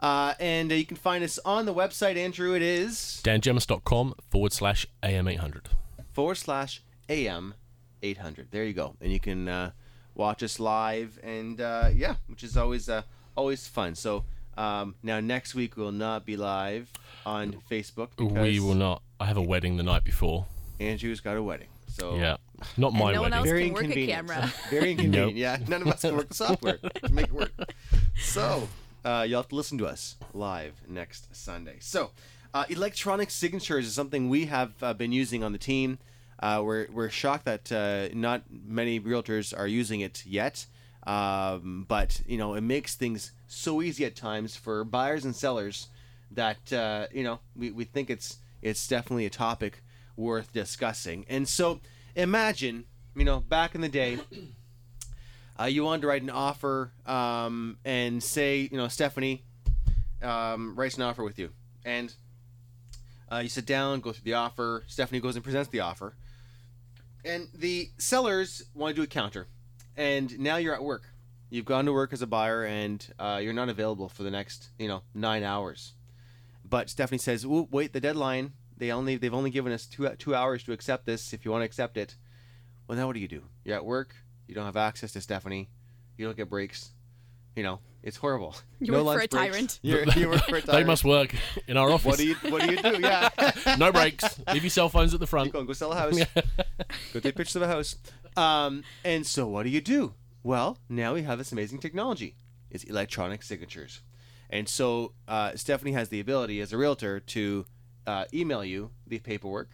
Uh, 0.00 0.34
and 0.38 0.70
uh, 0.70 0.74
you 0.74 0.84
can 0.84 0.96
find 0.96 1.24
us 1.24 1.38
on 1.44 1.64
the 1.66 1.74
website, 1.74 2.16
Andrew. 2.16 2.54
It 2.54 2.62
is 2.62 3.20
dangemus.com 3.24 4.14
forward 4.30 4.52
slash 4.52 4.86
AM800. 5.02 5.66
forward 6.12 6.34
slash 6.36 6.82
AM 7.08 7.54
800. 8.02 8.48
There 8.50 8.64
you 8.64 8.72
go. 8.74 8.94
And 9.00 9.10
you 9.12 9.20
can 9.20 9.48
uh, 9.48 9.70
watch 10.14 10.42
us 10.42 10.60
live. 10.60 11.18
And 11.22 11.60
uh, 11.60 11.90
yeah, 11.94 12.16
which 12.26 12.42
is 12.44 12.56
always 12.56 12.88
uh, 12.88 13.02
always 13.36 13.66
fun. 13.66 13.94
So 13.94 14.24
um, 14.58 14.94
now 15.02 15.20
next 15.20 15.54
week 15.54 15.76
we'll 15.76 15.92
not 15.92 16.26
be 16.26 16.36
live 16.36 16.92
on 17.24 17.56
Facebook 17.70 18.08
We 18.42 18.60
will 18.60 18.74
not. 18.74 19.02
I 19.18 19.24
have 19.26 19.36
a 19.38 19.42
wedding 19.42 19.76
the 19.78 19.82
night 19.82 20.04
before. 20.04 20.46
Andrew's 20.78 21.20
got 21.20 21.36
a 21.38 21.42
wedding. 21.42 21.68
So 21.88 22.16
Yeah. 22.16 22.36
Not 22.76 22.92
my 22.92 23.12
no 23.12 23.22
one 23.22 23.30
wedding. 23.32 23.32
else 23.38 23.48
very 23.48 23.64
can 23.64 23.72
work 23.74 23.82
a 23.82 23.84
inconvenient. 23.86 24.28
camera. 24.28 24.52
Very 24.70 24.90
inconvenient. 24.92 25.26
Nope. 25.34 25.36
Yeah, 25.36 25.58
none 25.68 25.82
of 25.82 25.88
us 25.88 26.00
can 26.02 26.16
work 26.16 26.28
the 26.28 26.34
software 26.34 26.76
to 26.78 27.12
make 27.12 27.26
it 27.26 27.32
work. 27.32 27.52
So 28.18 28.68
uh, 29.06 29.22
you'll 29.22 29.40
have 29.40 29.48
to 29.48 29.54
listen 29.54 29.78
to 29.78 29.86
us 29.86 30.16
live 30.34 30.82
next 30.88 31.34
Sunday. 31.34 31.76
So 31.78 32.10
uh, 32.52 32.64
electronic 32.68 33.30
signatures 33.30 33.86
is 33.86 33.94
something 33.94 34.28
we 34.28 34.46
have 34.46 34.72
uh, 34.82 34.94
been 34.94 35.12
using 35.12 35.44
on 35.44 35.52
the 35.52 35.58
team. 35.58 35.98
Uh, 36.40 36.60
we're 36.64 36.88
we're 36.92 37.08
shocked 37.08 37.44
that 37.44 37.70
uh, 37.70 38.08
not 38.14 38.42
many 38.50 38.98
realtors 39.00 39.56
are 39.56 39.68
using 39.68 40.00
it 40.00 40.24
yet. 40.26 40.66
Um, 41.06 41.86
but 41.86 42.20
you 42.26 42.36
know 42.36 42.54
it 42.54 42.62
makes 42.62 42.96
things 42.96 43.30
so 43.46 43.80
easy 43.80 44.04
at 44.04 44.16
times 44.16 44.56
for 44.56 44.82
buyers 44.82 45.24
and 45.24 45.36
sellers 45.36 45.86
that 46.32 46.72
uh, 46.72 47.06
you 47.12 47.22
know 47.22 47.38
we, 47.54 47.70
we 47.70 47.84
think 47.84 48.10
it's 48.10 48.38
it's 48.60 48.88
definitely 48.88 49.24
a 49.24 49.30
topic 49.30 49.84
worth 50.16 50.52
discussing. 50.52 51.24
And 51.28 51.48
so 51.48 51.80
imagine 52.16 52.86
you 53.14 53.24
know 53.24 53.38
back 53.38 53.76
in 53.76 53.82
the 53.82 53.88
day 53.88 54.18
uh, 55.60 55.64
you 55.64 55.88
write 55.88 56.22
an 56.22 56.30
offer 56.30 56.92
um, 57.06 57.78
and 57.84 58.22
say 58.22 58.68
you 58.70 58.76
know 58.76 58.88
Stephanie 58.88 59.44
um, 60.22 60.74
writes 60.76 60.96
an 60.96 61.02
offer 61.02 61.22
with 61.24 61.38
you 61.38 61.50
and 61.84 62.14
Uh, 63.28 63.40
you 63.42 63.48
sit 63.48 63.66
down, 63.66 64.00
go 64.00 64.12
through 64.12 64.22
the 64.22 64.34
offer. 64.34 64.84
Stephanie 64.86 65.20
goes 65.20 65.34
and 65.34 65.42
presents 65.42 65.68
the 65.70 65.80
offer, 65.80 66.14
and 67.24 67.48
the 67.52 67.90
sellers 67.98 68.62
want 68.72 68.94
to 68.94 69.00
do 69.00 69.02
a 69.02 69.06
counter. 69.08 69.48
And 69.96 70.38
now 70.38 70.58
you're 70.58 70.74
at 70.74 70.84
work. 70.84 71.02
You've 71.50 71.64
gone 71.64 71.86
to 71.86 71.92
work 71.92 72.12
as 72.12 72.22
a 72.22 72.26
buyer, 72.26 72.64
and 72.64 73.04
uh, 73.18 73.40
you're 73.42 73.52
not 73.52 73.68
available 73.68 74.08
for 74.08 74.22
the 74.22 74.30
next, 74.30 74.70
you 74.78 74.86
know, 74.86 75.02
nine 75.12 75.42
hours. 75.42 75.94
But 76.64 76.88
Stephanie 76.88 77.18
says, 77.18 77.44
"Wait, 77.44 77.92
the 77.92 78.00
deadline. 78.00 78.52
They 78.78 78.92
only 78.92 79.16
they've 79.18 79.34
only 79.34 79.50
given 79.50 79.72
us 79.72 79.86
two 79.86 80.08
two 80.16 80.34
hours 80.36 80.62
to 80.64 80.72
accept 80.72 81.04
this. 81.04 81.32
If 81.32 81.44
you 81.44 81.50
want 81.50 81.62
to 81.62 81.66
accept 81.66 81.96
it, 81.96 82.16
well, 82.86 82.96
now 82.96 83.06
what 83.06 83.14
do 83.14 83.20
you 83.20 83.28
do? 83.28 83.42
You're 83.64 83.76
at 83.76 83.84
work. 83.84 84.14
You 84.46 84.54
don't 84.54 84.64
have 84.64 84.76
access 84.76 85.12
to 85.12 85.20
Stephanie. 85.20 85.68
You 86.16 86.26
don't 86.26 86.36
get 86.36 86.48
breaks. 86.48 86.90
You 87.54 87.62
know, 87.62 87.80
it's 88.02 88.16
horrible. 88.16 88.54
You 88.78 88.92
no 88.92 89.04
work 89.04 89.16
for 89.16 89.24
a 89.24 89.28
breaks. 89.28 89.54
tyrant. 89.54 89.78
You're, 89.82 90.04
you 90.10 90.28
work 90.28 90.44
for 90.46 90.56
a 90.56 90.60
They 90.60 90.84
must 90.84 91.02
work 91.02 91.34
in 91.66 91.78
our 91.78 91.90
office. 91.90 92.04
What 92.04 92.18
do 92.18 92.26
you 92.26 92.34
What 92.50 92.60
do 92.62 92.70
you 92.70 92.82
do? 92.82 93.00
Yeah. 93.00 93.30
no 93.78 93.90
breaks. 93.90 94.38
Leave 94.52 94.64
your 94.64 94.70
cell 94.70 94.90
phones 94.90 95.14
at 95.14 95.20
the 95.20 95.26
front. 95.26 95.50
Go 95.50 95.60
and 95.60 95.66
go 95.66 95.72
sell 95.72 95.92
a 95.92 95.96
house. 95.96 96.18
go 97.14 97.20
take 97.20 97.34
pictures 97.34 97.56
of 97.56 97.62
a 97.62 97.66
house. 97.66 97.96
Um, 98.36 98.84
and 99.02 99.26
so 99.26 99.46
what 99.46 99.62
do 99.62 99.70
you 99.70 99.80
do? 99.80 100.12
Well, 100.42 100.78
now 100.90 101.14
we 101.14 101.22
have 101.22 101.38
this 101.38 101.52
amazing 101.52 101.78
technology. 101.78 102.36
It's 102.70 102.84
electronic 102.84 103.42
signatures. 103.42 104.02
And 104.50 104.68
so 104.68 105.12
uh, 105.26 105.52
Stephanie 105.56 105.92
has 105.92 106.10
the 106.10 106.20
ability 106.20 106.60
as 106.60 106.72
a 106.72 106.76
realtor 106.76 107.18
to 107.18 107.64
uh, 108.06 108.26
email 108.32 108.64
you 108.64 108.90
the 109.06 109.18
paperwork, 109.18 109.70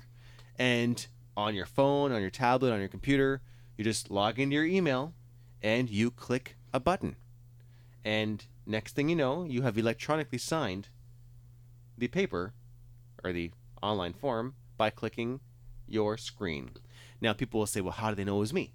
and 0.58 1.04
on 1.36 1.54
your 1.54 1.66
phone, 1.66 2.12
on 2.12 2.20
your 2.20 2.30
tablet, 2.30 2.72
on 2.72 2.78
your 2.78 2.88
computer, 2.88 3.42
you 3.76 3.84
just 3.84 4.10
log 4.10 4.38
into 4.38 4.54
your 4.54 4.64
email, 4.64 5.14
and 5.62 5.88
you 5.88 6.10
click 6.10 6.56
a 6.72 6.80
button, 6.80 7.16
and 8.04 8.44
next 8.66 8.94
thing 8.94 9.08
you 9.08 9.16
know, 9.16 9.44
you 9.44 9.62
have 9.62 9.78
electronically 9.78 10.38
signed 10.38 10.88
the 11.96 12.08
paper 12.08 12.52
or 13.22 13.32
the 13.32 13.50
online 13.82 14.12
form 14.12 14.54
by 14.76 14.90
clicking 14.90 15.40
your 15.86 16.16
screen. 16.16 16.70
Now, 17.20 17.32
people 17.32 17.60
will 17.60 17.66
say, 17.66 17.80
well, 17.80 17.92
how 17.92 18.10
do 18.10 18.16
they 18.16 18.24
know 18.24 18.36
it 18.36 18.40
was 18.40 18.52
me? 18.52 18.72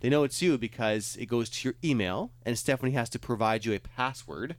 They 0.00 0.08
know 0.08 0.24
it's 0.24 0.40
you 0.40 0.56
because 0.56 1.16
it 1.16 1.26
goes 1.26 1.50
to 1.50 1.68
your 1.68 1.74
email, 1.84 2.32
and 2.44 2.58
Stephanie 2.58 2.92
has 2.92 3.10
to 3.10 3.18
provide 3.18 3.64
you 3.64 3.74
a 3.74 3.78
password, 3.78 4.56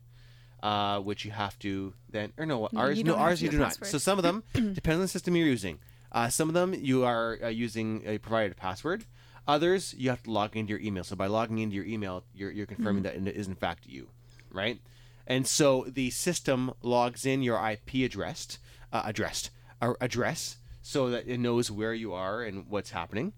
uh, 0.61 0.99
which 0.99 1.25
you 1.25 1.31
have 1.31 1.57
to 1.59 1.93
then, 2.09 2.33
or 2.37 2.45
no, 2.45 2.69
ours, 2.75 2.97
you 2.97 3.03
no, 3.03 3.15
ours 3.15 3.41
you 3.41 3.49
do 3.49 3.57
do 3.57 3.63
not. 3.63 3.85
So 3.85 3.97
some 3.97 4.19
of 4.19 4.23
them 4.23 4.43
depends 4.53 4.95
on 4.95 5.01
the 5.01 5.07
system 5.07 5.35
you're 5.35 5.47
using. 5.47 5.79
Uh, 6.11 6.29
some 6.29 6.47
of 6.47 6.53
them 6.53 6.73
you 6.73 7.03
are 7.05 7.39
uh, 7.43 7.47
using 7.47 8.03
a 8.05 8.19
provided 8.19 8.55
password. 8.55 9.05
Others 9.47 9.95
you 9.97 10.09
have 10.09 10.23
to 10.23 10.31
log 10.31 10.55
into 10.55 10.69
your 10.71 10.79
email. 10.79 11.03
So 11.03 11.15
by 11.15 11.27
logging 11.27 11.59
into 11.59 11.75
your 11.75 11.85
email, 11.85 12.23
you're, 12.33 12.51
you're 12.51 12.65
confirming 12.65 13.03
that 13.03 13.15
it 13.15 13.27
is 13.27 13.47
in 13.47 13.55
fact 13.55 13.85
you, 13.87 14.09
right? 14.51 14.79
And 15.27 15.47
so 15.47 15.85
the 15.87 16.09
system 16.09 16.73
logs 16.81 17.25
in 17.25 17.41
your 17.41 17.57
IP 17.69 18.05
address, 18.05 18.59
uh, 18.91 19.03
addressed, 19.05 19.49
uh, 19.81 19.93
address, 20.01 20.57
so 20.81 21.09
that 21.09 21.27
it 21.27 21.39
knows 21.39 21.71
where 21.71 21.93
you 21.93 22.13
are 22.13 22.43
and 22.43 22.67
what's 22.69 22.91
happening, 22.91 23.33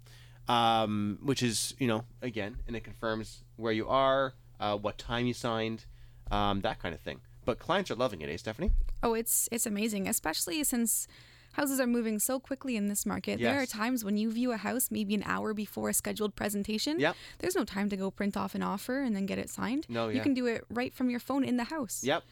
um, 0.48 1.19
which 1.22 1.43
is 1.43 1.74
you 1.79 1.88
know 1.88 2.05
again, 2.22 2.57
and 2.67 2.75
it 2.75 2.83
confirms 2.83 3.43
where 3.57 3.74
you 3.74 3.88
are, 3.88 4.33
uh, 4.60 4.77
what 4.77 4.98
time 4.98 5.25
you 5.25 5.33
signed, 5.33 5.86
um, 6.31 6.62
that 6.62 6.79
kind 6.79 6.95
of 6.95 7.01
thing. 7.01 7.19
But 7.45 7.60
clients 7.60 7.91
are 7.91 7.95
loving 7.95 8.22
it, 8.22 8.29
eh, 8.29 8.38
Stephanie? 8.38 8.72
Oh, 9.01 9.13
it's 9.13 9.50
it's 9.51 9.65
amazing, 9.65 10.07
especially 10.07 10.63
since 10.63 11.07
houses 11.53 11.79
are 11.79 11.88
moving 11.88 12.19
so 12.19 12.39
quickly 12.39 12.75
in 12.75 12.88
this 12.88 13.05
market. 13.05 13.39
There 13.39 13.62
are 13.62 13.65
times 13.65 14.03
when 14.03 14.17
you 14.17 14.31
view 14.31 14.51
a 14.51 14.57
house 14.57 14.89
maybe 14.91 15.15
an 15.15 15.24
hour 15.25 15.53
before 15.53 15.89
a 15.89 15.93
scheduled 15.93 16.36
presentation. 16.36 17.00
Yep. 17.00 17.15
There's 17.39 17.55
no 17.55 17.63
time 17.63 17.89
to 17.89 17.98
go 17.98 18.12
print 18.12 18.36
off 18.36 18.55
an 18.55 18.63
offer 18.63 19.01
and 19.01 19.15
then 19.15 19.25
get 19.25 19.38
it 19.38 19.50
signed. 19.50 19.86
No, 19.89 20.10
yeah. 20.10 20.15
You 20.15 20.22
can 20.22 20.33
do 20.33 20.45
it 20.45 20.65
right 20.69 20.93
from 20.93 21.10
your 21.10 21.19
phone 21.19 21.43
in 21.43 21.57
the 21.57 21.65
house. 21.65 22.03
Yep. 22.03 22.24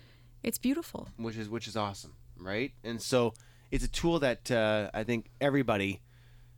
It's 0.44 0.58
beautiful. 0.58 1.08
which 1.18 1.38
is 1.38 1.50
which 1.50 1.68
is 1.68 1.78
awesome, 1.78 2.16
right? 2.38 2.72
And 2.84 3.02
so 3.02 3.34
it's 3.70 3.86
a 3.86 3.88
tool 3.88 4.20
that 4.20 4.50
uh, 4.52 4.90
I 4.94 5.04
think 5.04 5.30
everybody 5.40 6.02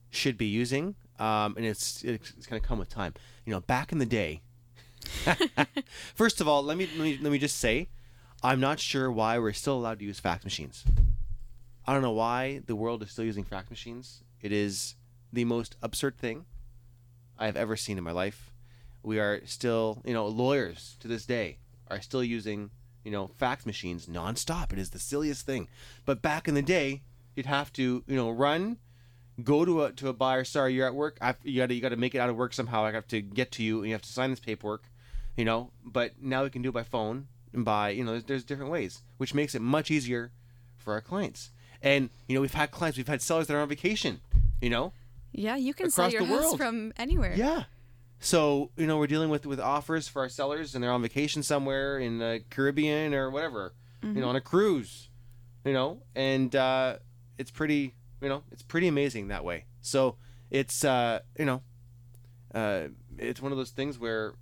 should 0.09 0.37
be 0.37 0.45
using, 0.45 0.95
um, 1.19 1.55
and 1.57 1.65
it's 1.65 2.03
it's, 2.03 2.33
it's 2.37 2.47
going 2.47 2.61
to 2.61 2.67
come 2.67 2.79
with 2.79 2.89
time. 2.89 3.13
You 3.45 3.53
know, 3.53 3.59
back 3.59 3.91
in 3.91 3.97
the 3.97 4.05
day. 4.05 4.41
first 6.15 6.39
of 6.39 6.47
all, 6.47 6.63
let 6.63 6.77
me, 6.77 6.87
let 6.95 7.03
me 7.03 7.19
let 7.21 7.31
me 7.31 7.37
just 7.37 7.57
say, 7.57 7.89
I'm 8.41 8.61
not 8.61 8.79
sure 8.79 9.11
why 9.11 9.37
we're 9.37 9.51
still 9.51 9.75
allowed 9.75 9.99
to 9.99 10.05
use 10.05 10.19
fax 10.19 10.45
machines. 10.45 10.85
I 11.85 11.93
don't 11.93 12.01
know 12.01 12.11
why 12.11 12.61
the 12.65 12.75
world 12.75 13.03
is 13.03 13.11
still 13.11 13.25
using 13.25 13.43
fax 13.43 13.69
machines. 13.69 14.23
It 14.41 14.51
is 14.51 14.95
the 15.33 15.45
most 15.45 15.75
absurd 15.81 16.17
thing 16.17 16.45
I 17.37 17.45
have 17.45 17.57
ever 17.57 17.75
seen 17.75 17.97
in 17.97 18.03
my 18.03 18.11
life. 18.11 18.51
We 19.01 19.19
are 19.19 19.41
still, 19.45 20.01
you 20.05 20.13
know, 20.13 20.27
lawyers 20.27 20.95
to 21.01 21.07
this 21.07 21.25
day 21.25 21.57
are 21.89 21.99
still 22.01 22.23
using, 22.23 22.71
you 23.03 23.11
know, 23.11 23.27
fax 23.37 23.65
machines 23.65 24.05
nonstop. 24.05 24.71
It 24.71 24.79
is 24.79 24.91
the 24.91 24.99
silliest 24.99 25.45
thing. 25.45 25.67
But 26.05 26.21
back 26.21 26.47
in 26.47 26.55
the 26.55 26.61
day, 26.61 27.01
you'd 27.35 27.47
have 27.47 27.73
to, 27.73 28.03
you 28.07 28.15
know, 28.15 28.29
run, 28.29 28.77
go 29.43 29.65
to 29.65 29.83
a 29.83 29.91
to 29.93 30.07
a 30.07 30.13
buyer. 30.13 30.45
Sorry, 30.45 30.73
you're 30.73 30.87
at 30.87 30.95
work. 30.95 31.17
I, 31.19 31.35
you 31.43 31.59
got 31.59 31.67
to 31.67 31.73
you 31.73 31.81
got 31.81 31.89
to 31.89 31.97
make 31.97 32.15
it 32.15 32.19
out 32.19 32.29
of 32.29 32.37
work 32.37 32.53
somehow. 32.53 32.85
I 32.85 32.91
have 32.91 33.07
to 33.09 33.21
get 33.21 33.51
to 33.53 33.63
you, 33.63 33.79
and 33.79 33.87
you 33.87 33.93
have 33.93 34.01
to 34.03 34.11
sign 34.11 34.29
this 34.29 34.39
paperwork, 34.39 34.89
you 35.35 35.43
know. 35.43 35.71
But 35.83 36.13
now 36.21 36.43
we 36.43 36.49
can 36.49 36.61
do 36.61 36.69
it 36.69 36.73
by 36.73 36.83
phone 36.83 37.27
and 37.51 37.65
by, 37.65 37.89
you 37.89 38.03
know, 38.03 38.11
there's, 38.11 38.23
there's 38.23 38.43
different 38.43 38.71
ways, 38.71 39.01
which 39.17 39.33
makes 39.33 39.53
it 39.53 39.61
much 39.61 39.91
easier 39.91 40.31
for 40.77 40.93
our 40.93 41.01
clients. 41.01 41.51
And 41.83 42.09
you 42.27 42.35
know, 42.35 42.41
we've 42.41 42.53
had 42.53 42.71
clients, 42.71 42.97
we've 42.97 43.07
had 43.07 43.21
sellers 43.21 43.47
that 43.47 43.55
are 43.55 43.59
on 43.59 43.67
vacation, 43.67 44.21
you 44.61 44.69
know. 44.69 44.93
Yeah, 45.33 45.57
you 45.57 45.73
can 45.73 45.91
sell 45.91 46.09
your 46.09 46.21
the 46.21 46.27
house 46.27 46.43
world. 46.43 46.57
from 46.57 46.93
anywhere. 46.97 47.33
Yeah. 47.35 47.63
So 48.19 48.69
you 48.77 48.87
know 48.87 48.97
we're 48.97 49.07
dealing 49.07 49.29
with 49.29 49.45
with 49.45 49.59
offers 49.59 50.07
for 50.07 50.21
our 50.21 50.29
sellers, 50.29 50.73
and 50.73 50.83
they're 50.83 50.91
on 50.91 51.01
vacation 51.01 51.43
somewhere 51.43 51.99
in 51.99 52.19
the 52.19 52.41
Caribbean 52.49 53.13
or 53.13 53.29
whatever, 53.29 53.73
you 54.01 54.13
know, 54.13 54.29
on 54.29 54.37
a 54.37 54.41
cruise, 54.41 55.09
you 55.65 55.73
know, 55.73 55.99
and 56.15 56.55
uh, 56.55 56.97
it's 57.37 57.51
pretty, 57.51 57.95
you 58.21 58.29
know, 58.29 58.43
it's 58.51 58.61
pretty 58.63 58.87
amazing 58.87 59.27
that 59.27 59.43
way. 59.43 59.65
So 59.81 60.15
it's 60.49 60.85
uh, 60.85 61.19
you 61.37 61.43
know, 61.43 61.63
uh, 62.55 62.87
it's 63.17 63.41
one 63.41 63.51
of 63.51 63.57
those 63.57 63.71
things 63.71 63.99
where 63.99 64.35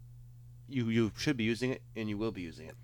you 0.69 0.89
you 0.89 1.11
should 1.17 1.37
be 1.37 1.43
using 1.43 1.71
it 1.71 1.81
and 1.95 2.07
you 2.07 2.19
will 2.19 2.31
be 2.31 2.41
using 2.41 2.67
it. 2.67 2.75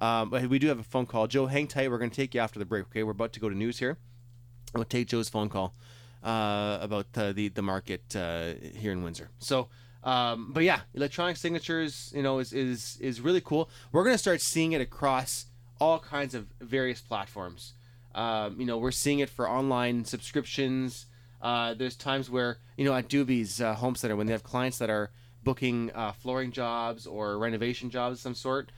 Um, 0.00 0.30
we 0.48 0.58
do 0.58 0.68
have 0.68 0.78
a 0.78 0.84
phone 0.84 1.06
call. 1.06 1.26
Joe, 1.26 1.46
hang 1.46 1.66
tight. 1.66 1.90
We're 1.90 1.98
going 1.98 2.10
to 2.10 2.16
take 2.16 2.34
you 2.34 2.40
after 2.40 2.58
the 2.58 2.64
break. 2.64 2.84
Okay, 2.86 3.02
we're 3.02 3.12
about 3.12 3.32
to 3.34 3.40
go 3.40 3.48
to 3.48 3.54
news 3.54 3.78
here. 3.78 3.98
We'll 4.74 4.84
take 4.84 5.08
Joe's 5.08 5.28
phone 5.28 5.48
call 5.48 5.74
uh, 6.22 6.78
about 6.80 7.06
uh, 7.16 7.32
the 7.32 7.48
the 7.48 7.62
market 7.62 8.14
uh, 8.14 8.52
here 8.74 8.92
in 8.92 9.02
Windsor. 9.02 9.30
So, 9.38 9.68
um, 10.04 10.52
but 10.52 10.64
yeah, 10.64 10.80
electronic 10.94 11.36
signatures, 11.36 12.12
you 12.14 12.22
know, 12.22 12.38
is 12.38 12.52
is 12.52 12.98
is 13.00 13.20
really 13.20 13.40
cool. 13.40 13.68
We're 13.92 14.04
gonna 14.04 14.18
start 14.18 14.40
seeing 14.40 14.72
it 14.72 14.80
across 14.80 15.46
all 15.80 15.98
kinds 15.98 16.34
of 16.34 16.46
various 16.60 17.00
platforms. 17.00 17.74
Um, 18.14 18.60
you 18.60 18.66
know, 18.66 18.78
we're 18.78 18.90
seeing 18.90 19.20
it 19.20 19.30
for 19.30 19.48
online 19.48 20.04
subscriptions. 20.04 21.06
Uh, 21.40 21.74
there's 21.74 21.96
times 21.96 22.28
where 22.28 22.58
you 22.76 22.84
know 22.84 22.94
at 22.94 23.08
Doobie's 23.08 23.60
uh, 23.60 23.74
Home 23.74 23.94
Center 23.94 24.16
when 24.16 24.26
they 24.26 24.32
have 24.32 24.42
clients 24.42 24.78
that 24.78 24.90
are 24.90 25.10
booking 25.42 25.90
uh, 25.94 26.12
flooring 26.12 26.52
jobs 26.52 27.06
or 27.06 27.38
renovation 27.38 27.88
jobs 27.88 28.18
of 28.18 28.20
some 28.20 28.34
sort, 28.34 28.70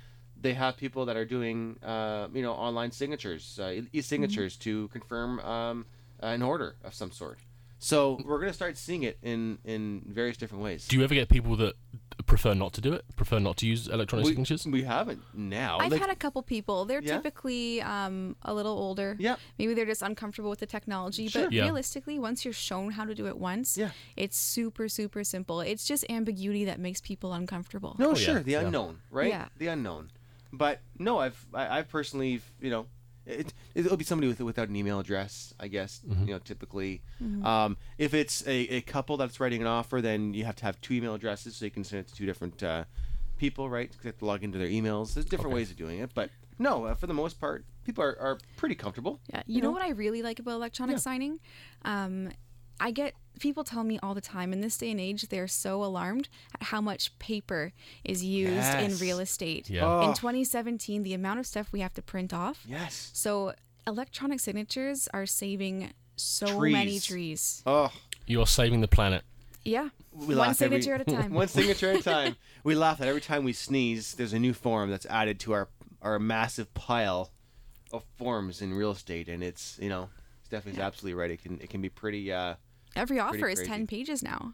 they 0.43 0.55
have 0.55 0.77
people 0.77 1.03
that 1.07 1.17
are 1.17 1.25
doing 1.37 1.79
uh, 1.83 2.29
you 2.35 2.43
know 2.43 2.53
online 2.53 2.91
signatures, 2.91 3.59
uh, 3.63 3.83
e-signatures 3.93 4.57
to 4.59 4.89
confirm 4.89 5.41
um, 5.41 5.87
an 6.21 6.43
order 6.43 6.77
of 6.85 6.93
some 6.95 7.11
sort. 7.13 7.39
So 7.79 8.21
we're 8.25 8.39
gonna 8.39 8.53
start 8.53 8.77
seeing 8.77 9.03
it 9.03 9.19
in 9.23 9.59
in 9.65 10.03
various 10.07 10.37
different 10.37 10.63
ways. 10.63 10.87
Do 10.89 10.97
you 10.97 11.03
ever 11.05 11.15
get 11.15 11.29
people 11.29 11.57
that 11.57 11.75
prefer 12.27 12.55
not 12.55 12.73
to 12.75 12.81
do 12.81 12.93
it? 12.93 13.05
Prefer 13.17 13.41
not 13.41 13.57
to 13.57 13.67
use 13.67 13.89
electronic 13.89 14.25
we, 14.25 14.31
signatures? 14.33 14.65
we 14.67 14.83
haven't 14.85 15.21
now. 15.35 15.79
I've 15.81 15.91
Like, 15.91 16.01
had 16.01 16.11
a 16.11 16.15
couple 16.25 16.41
people. 16.43 16.85
They're 16.85 17.03
Yeah? 17.03 17.17
typically 17.17 17.83
um, 17.83 18.37
a 18.43 18.55
little 18.55 18.77
older. 18.87 19.17
Yep. 19.19 19.39
Maybe 19.59 19.75
they're 19.75 19.91
just 19.95 20.03
uncomfortable 20.03 20.49
with 20.49 20.61
the 20.61 20.67
technology. 20.67 21.27
Sure. 21.27 21.45
But 21.47 21.53
Yeah. 21.53 21.65
realistically, 21.65 22.21
once 22.21 22.45
you're 22.45 22.55
shown 22.55 22.93
how 22.93 23.05
to 23.05 23.15
do 23.17 23.27
it 23.27 23.37
once, 23.37 23.77
Yeah. 23.77 23.91
it's 24.17 24.37
super, 24.39 24.89
super 24.89 25.25
simple. 25.25 25.61
It's 25.61 25.85
just 25.85 26.05
ambiguity 26.09 26.65
that 26.67 26.79
makes 26.79 27.01
people 27.01 27.33
uncomfortable. 27.33 27.97
no, 27.99 28.11
Oh, 28.11 28.15
sure, 28.15 28.37
yeah, 28.37 28.43
the 28.43 28.53
yeah. 28.53 28.61
unknown, 28.67 29.01
right? 29.11 29.29
Yeah. 29.29 29.49
The 29.59 29.67
unknown. 29.67 30.11
But 30.53 30.81
no, 30.99 31.19
I've 31.19 31.47
I, 31.55 31.79
I've 31.79 31.89
personally, 31.89 32.41
you 32.61 32.71
know, 32.71 32.87
it 33.25 33.53
it'll 33.75 33.97
be 33.97 34.05
somebody 34.05 34.29
with 34.29 34.41
without 34.41 34.69
an 34.69 34.77
email 34.77 34.99
address, 35.01 35.55
I 35.59 35.69
guess. 35.69 36.01
Mm-hmm. 36.07 36.27
You 36.27 36.35
know, 36.35 36.39
typically, 36.41 37.03
um, 37.43 37.77
if 37.99 38.15
it's 38.15 38.47
a, 38.47 38.53
a 38.69 38.81
couple 38.83 39.17
that's 39.17 39.41
writing 39.41 39.61
an 39.61 39.67
offer, 39.67 40.01
then 40.01 40.35
you 40.35 40.45
have 40.45 40.57
to 40.57 40.65
have 40.65 40.81
two 40.81 40.95
email 40.95 41.15
addresses 41.15 41.57
so 41.57 41.65
you 41.65 41.71
can 41.71 41.85
send 41.85 42.01
it 42.01 42.09
to 42.09 42.15
two 42.15 42.27
different 42.27 42.63
uh, 42.63 42.85
people, 43.39 43.71
right? 43.71 43.91
'Cause 43.91 44.01
They 44.03 44.09
have 44.09 44.19
to 44.19 44.25
log 44.27 44.45
into 44.45 44.59
their 44.59 44.69
emails. 44.69 45.15
There's 45.15 45.27
different 45.27 45.53
Okay. 45.53 45.55
ways 45.57 45.71
of 45.71 45.77
doing 45.77 46.01
it, 46.01 46.11
but 46.15 46.31
no, 46.59 46.85
uh, 46.85 46.95
for 46.95 47.07
the 47.07 47.15
most 47.15 47.41
part, 47.41 47.65
people 47.85 48.05
are, 48.05 48.17
are 48.21 48.39
pretty 48.57 48.75
comfortable. 48.75 49.21
Yeah, 49.33 49.43
you, 49.47 49.63
know, 49.63 49.71
what 49.71 49.83
I 49.83 49.91
really 49.91 50.23
like 50.23 50.39
about 50.39 50.53
electronic 50.53 50.99
signing? 50.99 51.41
Um, 51.85 52.31
I 52.81 52.91
get 52.91 53.15
people 53.41 53.65
tell 53.65 53.83
me 53.85 53.99
all 54.03 54.15
the 54.15 54.21
time 54.21 54.53
in 54.53 54.61
this 54.61 54.77
day 54.77 54.91
and 54.91 55.01
age 55.01 55.23
they're 55.29 55.49
so 55.49 55.83
alarmed 55.83 56.29
at 56.55 56.65
how 56.65 56.81
much 56.81 57.17
paper 57.19 57.73
is 58.05 58.23
used 58.25 58.53
Yes. 58.55 58.93
in 58.93 58.99
real 59.07 59.19
estate. 59.19 59.69
Yeah. 59.71 59.85
Oh. 59.87 60.09
In 60.09 60.15
2017, 60.15 61.03
the 61.03 61.15
amount 61.15 61.41
of 61.41 61.47
stuff 61.47 61.73
we 61.73 61.81
have 61.81 61.95
to 61.95 62.03
print 62.03 62.33
off. 62.33 62.65
Yes. 62.69 63.11
So 63.15 63.55
electronic 63.87 64.39
signatures 64.41 65.09
are 65.15 65.27
saving 65.27 65.93
so 66.17 66.61
many 66.61 66.93
Trees. 67.01 67.07
trees. 67.07 67.63
Oh, 67.67 67.93
You're 68.27 68.47
saving 68.47 68.81
the 68.81 68.89
planet. 68.89 69.23
Yeah. 69.65 69.89
we 70.13 70.27
One 70.27 70.37
laugh 70.39 70.61
every- 70.63 70.81
signature 70.83 70.95
at 70.95 71.01
a 71.01 71.05
time. 71.23 71.33
one 71.33 71.49
signature 71.49 71.91
at 71.91 72.01
a 72.01 72.03
time. 72.03 72.37
We 72.65 72.75
laugh 72.75 72.99
that 72.99 73.09
every 73.09 73.21
time 73.21 73.45
we 73.45 73.53
sneeze, 73.53 74.15
there's 74.15 74.33
a 74.33 74.39
new 74.39 74.53
form 74.55 74.91
that's 74.91 75.07
added 75.07 75.41
to 75.41 75.53
our 75.53 75.69
our 76.03 76.19
massive 76.19 76.73
pile 76.75 77.31
of 77.93 78.03
forms 78.17 78.61
in 78.61 78.75
real 78.75 78.91
estate, 78.91 79.29
and 79.29 79.43
it's 79.43 79.79
you 79.81 79.89
know 79.89 80.11
Stephanie's 80.53 80.79
absolutely 80.79 81.15
right. 81.15 81.31
It 81.31 81.43
can 81.43 81.59
it 81.61 81.71
can 81.71 81.81
be 81.81 81.89
pretty. 81.89 82.31
Uh, 82.33 82.55
Every 82.95 83.19
offer 83.19 83.49
is 83.49 83.59
crazy. 83.61 83.71
10 83.71 83.87
pages 83.87 84.23
now. 84.23 84.53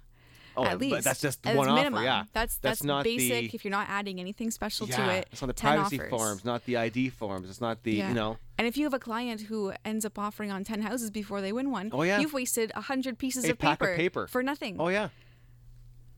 oh, 0.57 0.65
at 0.65 0.79
least. 0.79 0.95
but 0.95 1.03
that's 1.05 1.21
just 1.21 1.45
As 1.45 1.57
one 1.57 1.67
minimum. 1.75 1.95
offer. 1.95 2.05
Yeah, 2.05 2.23
That's 2.33 2.57
that's, 2.59 2.85
not 2.85 3.03
basic. 3.03 3.51
The, 3.51 3.55
if 3.57 3.65
you're 3.65 3.73
not 3.73 3.89
adding 3.89 4.21
anything 4.21 4.53
special 4.53 4.87
yeah, 4.89 4.97
to 4.97 5.11
it, 5.17 5.29
it's 5.33 5.41
not 5.43 5.49
the 5.49 5.55
privacy 5.55 5.99
offers. 5.99 6.11
forms, 6.11 6.45
not 6.45 6.65
the 6.65 6.77
ID 6.77 7.11
forms. 7.11 7.49
It's 7.51 7.61
not 7.61 7.83
the 7.83 7.95
Yeah. 7.95 8.09
you 8.09 8.15
know. 8.15 8.37
And 8.57 8.67
if 8.69 8.77
you 8.77 8.85
have 8.85 8.95
a 8.95 8.99
client 9.01 9.41
who 9.43 9.73
ends 9.85 10.05
up 10.05 10.19
offering 10.21 10.53
on 10.53 10.63
10 10.63 10.83
houses 10.83 11.11
before 11.11 11.41
they 11.41 11.53
win 11.53 11.71
one, 11.73 11.91
Oh, 11.93 12.03
yeah. 12.03 12.21
you've 12.21 12.33
wasted 12.33 12.71
100 12.77 13.19
pieces 13.19 13.45
A 13.45 13.51
of 13.53 13.59
pack 13.59 13.81
paper, 13.81 13.91
of 13.91 13.97
paper. 13.97 14.27
for 14.29 14.43
nothing. 14.45 14.77
Oh 14.79 14.87
yeah. 14.89 15.09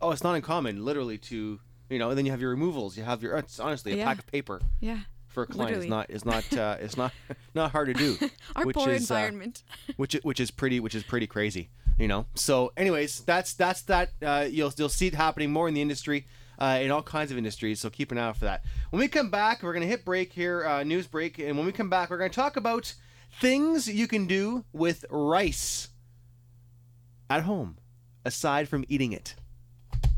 Oh, 0.03 0.11
it's 0.11 0.23
not 0.23 0.35
uncommon, 0.35 0.85
literally, 0.85 1.17
to 1.19 1.59
you 1.89 1.99
know. 1.99 2.11
And 2.11 2.19
then 2.19 2.25
you 2.27 2.31
have 2.33 2.41
your 2.41 2.51
removals. 2.51 2.97
You 2.99 3.05
have 3.05 3.23
your. 3.23 3.37
It's 3.39 3.59
honestly 3.61 3.93
a 3.93 3.97
Yeah. 3.97 4.05
pack 4.05 4.19
of 4.19 4.27
paper 4.27 4.61
Yeah. 4.81 5.01
For 5.31 5.45
a 5.45 5.47
client 5.47 5.79
is 5.79 5.87
not 5.87 6.11
is 6.11 6.25
not 6.25 6.57
uh, 6.57 6.77
is 6.81 6.97
not 6.97 7.13
not 7.55 7.71
hard 7.71 7.87
to 7.87 7.95
do. 7.95 8.17
Our 8.57 8.67
which 8.67 8.77
poor 8.77 8.91
is, 8.91 9.11
uh, 9.11 9.15
environment. 9.15 9.63
which 9.97 10.15
which 10.23 10.41
is 10.41 10.51
pretty 10.51 10.81
which 10.81 10.95
is 10.95 11.03
pretty 11.03 11.27
crazy, 11.27 11.71
you 11.99 12.09
know. 12.09 12.27
So, 12.35 12.73
anyways, 12.77 13.21
that's 13.21 13.55
that's 13.55 13.83
that. 13.83 14.11
Uh, 14.21 14.47
you'll 14.51 14.73
you'll 14.77 14.89
see 14.89 15.07
it 15.07 15.15
happening 15.15 15.53
more 15.53 15.69
in 15.69 15.75
the 15.75 15.81
industry, 15.81 16.27
uh, 16.59 16.81
in 16.83 16.91
all 16.91 17.03
kinds 17.03 17.31
of 17.31 17.39
industries. 17.39 17.81
So 17.81 17.91
keep 17.91 18.13
an 18.13 18.19
eye 18.19 18.29
out 18.29 18.37
for 18.37 18.45
that. 18.45 18.65
When 18.91 19.01
we 19.01 19.09
come 19.09 19.31
back, 19.31 19.63
we're 19.63 19.73
gonna 19.73 19.87
hit 19.87 20.05
break 20.05 20.33
here, 20.33 20.67
uh, 20.67 20.83
news 20.83 21.07
break, 21.07 21.39
and 21.39 21.57
when 21.57 21.65
we 21.65 21.73
come 21.73 21.89
back, 21.89 22.11
we're 22.11 22.19
gonna 22.19 22.31
talk 22.31 22.57
about 22.57 22.93
things 23.41 23.89
you 23.89 24.09
can 24.09 24.27
do 24.27 24.65
with 24.73 25.05
rice 25.11 25.89
at 27.29 27.45
home, 27.45 27.79
aside 28.25 28.69
from 28.69 28.85
eating 28.89 29.13
it. 29.13 29.37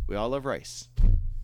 We 0.08 0.16
all 0.16 0.30
love 0.30 0.46
rice, 0.46 0.88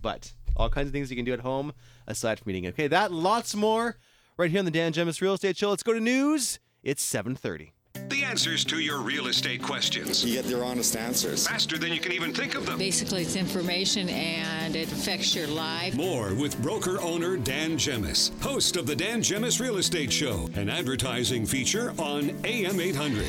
but 0.02 0.32
all 0.58 0.68
kinds 0.68 0.88
of 0.88 0.92
things 0.92 1.10
you 1.10 1.16
can 1.16 1.24
do 1.24 1.32
at 1.32 1.40
home 1.40 1.72
aside 2.06 2.38
from 2.38 2.50
eating. 2.50 2.66
Okay, 2.68 2.88
that 2.88 3.12
lots 3.12 3.54
more 3.54 3.96
right 4.36 4.50
here 4.50 4.58
on 4.58 4.64
the 4.64 4.70
Dan 4.70 4.92
Gemus 4.92 5.20
Real 5.20 5.34
Estate 5.34 5.56
Show. 5.56 5.70
Let's 5.70 5.82
go 5.82 5.92
to 5.92 6.00
news. 6.00 6.58
It's 6.82 7.02
7:30. 7.02 7.72
The 8.08 8.24
answers 8.24 8.64
to 8.66 8.78
your 8.78 9.00
real 9.00 9.26
estate 9.26 9.62
questions. 9.62 10.24
You 10.24 10.34
get 10.34 10.44
their 10.44 10.64
honest 10.64 10.96
answers. 10.96 11.46
Faster 11.46 11.76
than 11.76 11.92
you 11.92 12.00
can 12.00 12.12
even 12.12 12.32
think 12.32 12.54
of 12.54 12.64
them. 12.64 12.78
Basically, 12.78 13.22
it's 13.22 13.36
information 13.36 14.08
and 14.08 14.76
it 14.76 14.90
affects 14.92 15.34
your 15.34 15.48
life. 15.48 15.94
More 15.94 16.32
with 16.34 16.60
broker 16.62 17.00
owner 17.00 17.36
Dan 17.36 17.76
Gemus, 17.76 18.30
host 18.40 18.76
of 18.76 18.86
the 18.86 18.94
Dan 18.94 19.20
Gemus 19.20 19.60
Real 19.60 19.76
Estate 19.78 20.12
Show, 20.12 20.48
an 20.54 20.70
advertising 20.70 21.44
feature 21.44 21.92
on 21.98 22.30
AM 22.44 22.80
800. 22.80 23.26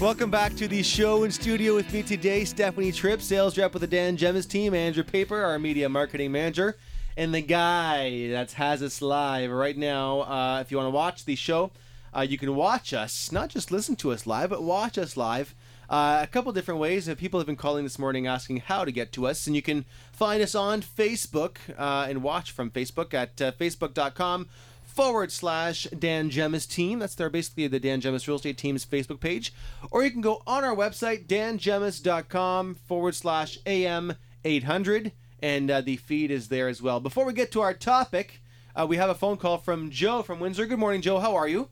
Welcome 0.00 0.30
back 0.30 0.56
to 0.56 0.66
the 0.66 0.82
show 0.82 1.24
in 1.24 1.30
studio 1.30 1.74
with 1.74 1.92
me 1.92 2.02
today, 2.02 2.46
Stephanie 2.46 2.90
Tripp, 2.90 3.20
sales 3.20 3.58
rep 3.58 3.74
with 3.74 3.82
the 3.82 3.86
Dan 3.86 4.16
Gemus 4.16 4.48
team, 4.48 4.72
Andrew 4.72 5.04
Paper, 5.04 5.44
our 5.44 5.58
media 5.58 5.90
marketing 5.90 6.32
manager, 6.32 6.78
and 7.18 7.34
the 7.34 7.42
guy 7.42 8.28
that 8.28 8.52
has 8.52 8.82
us 8.82 9.02
live 9.02 9.50
right 9.50 9.76
now. 9.76 10.20
Uh, 10.22 10.60
if 10.62 10.70
you 10.70 10.78
want 10.78 10.86
to 10.86 10.90
watch 10.90 11.26
the 11.26 11.36
show, 11.36 11.70
uh, 12.16 12.22
you 12.22 12.38
can 12.38 12.56
watch 12.56 12.94
us, 12.94 13.30
not 13.30 13.50
just 13.50 13.70
listen 13.70 13.94
to 13.96 14.10
us 14.10 14.26
live, 14.26 14.48
but 14.48 14.62
watch 14.62 14.96
us 14.96 15.18
live. 15.18 15.54
Uh, 15.90 16.20
a 16.22 16.26
couple 16.26 16.50
different 16.52 16.80
ways. 16.80 17.06
Uh, 17.06 17.14
People 17.14 17.38
have 17.38 17.46
been 17.46 17.54
calling 17.54 17.84
this 17.84 17.98
morning 17.98 18.26
asking 18.26 18.58
how 18.60 18.86
to 18.86 18.90
get 18.90 19.12
to 19.12 19.26
us, 19.26 19.46
and 19.46 19.54
you 19.54 19.60
can 19.60 19.84
find 20.12 20.42
us 20.42 20.54
on 20.54 20.80
Facebook 20.80 21.56
uh, 21.76 22.06
and 22.08 22.22
watch 22.22 22.52
from 22.52 22.70
Facebook 22.70 23.12
at 23.12 23.42
uh, 23.42 23.52
facebook.com 23.52 24.48
forward 24.90 25.32
slash 25.32 25.86
Dan 25.96 26.30
Gemus 26.30 26.68
team. 26.68 26.98
That's 26.98 27.14
their 27.14 27.30
basically 27.30 27.68
the 27.68 27.80
Dan 27.80 28.00
Gemus 28.00 28.26
Real 28.26 28.36
Estate 28.36 28.58
team's 28.58 28.84
Facebook 28.84 29.20
page. 29.20 29.52
Or 29.90 30.02
you 30.02 30.10
can 30.10 30.20
go 30.20 30.42
on 30.46 30.64
our 30.64 30.74
website, 30.74 31.26
dangemus.com 31.26 32.74
forward 32.74 33.14
slash 33.14 33.58
AM 33.66 34.14
800, 34.44 35.12
and 35.40 35.70
uh, 35.70 35.80
the 35.80 35.96
feed 35.96 36.30
is 36.30 36.48
there 36.48 36.68
as 36.68 36.82
well. 36.82 37.00
Before 37.00 37.24
we 37.24 37.32
get 37.32 37.52
to 37.52 37.60
our 37.60 37.74
topic, 37.74 38.42
uh, 38.74 38.86
we 38.88 38.96
have 38.96 39.10
a 39.10 39.14
phone 39.14 39.36
call 39.36 39.58
from 39.58 39.90
Joe 39.90 40.22
from 40.22 40.40
Windsor. 40.40 40.66
Good 40.66 40.78
morning, 40.78 41.02
Joe. 41.02 41.18
How 41.18 41.36
are 41.36 41.48
you? 41.48 41.68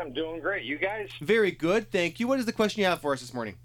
I'm 0.00 0.12
doing 0.12 0.40
great. 0.40 0.64
You 0.64 0.78
guys? 0.78 1.10
Very 1.20 1.50
good, 1.50 1.90
thank 1.90 2.18
you. 2.18 2.26
What 2.26 2.38
is 2.38 2.46
the 2.46 2.52
question 2.52 2.80
you 2.80 2.86
have 2.86 3.00
for 3.00 3.12
us 3.12 3.20
this 3.20 3.34
morning? 3.34 3.56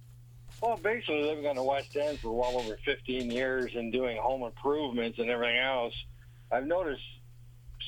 Well, 0.62 0.78
basically 0.78 1.24
living 1.24 1.48
on 1.48 1.56
the 1.56 1.64
West 1.64 1.96
End 1.96 2.20
for 2.20 2.32
well 2.32 2.60
over 2.60 2.78
15 2.84 3.32
years 3.32 3.72
and 3.76 3.92
doing 3.94 4.18
home 4.18 4.44
improvements 4.44 5.18
and 5.20 5.30
everything 5.30 5.58
else, 5.58 5.94
I've 6.52 6.68
noticed 6.68 7.02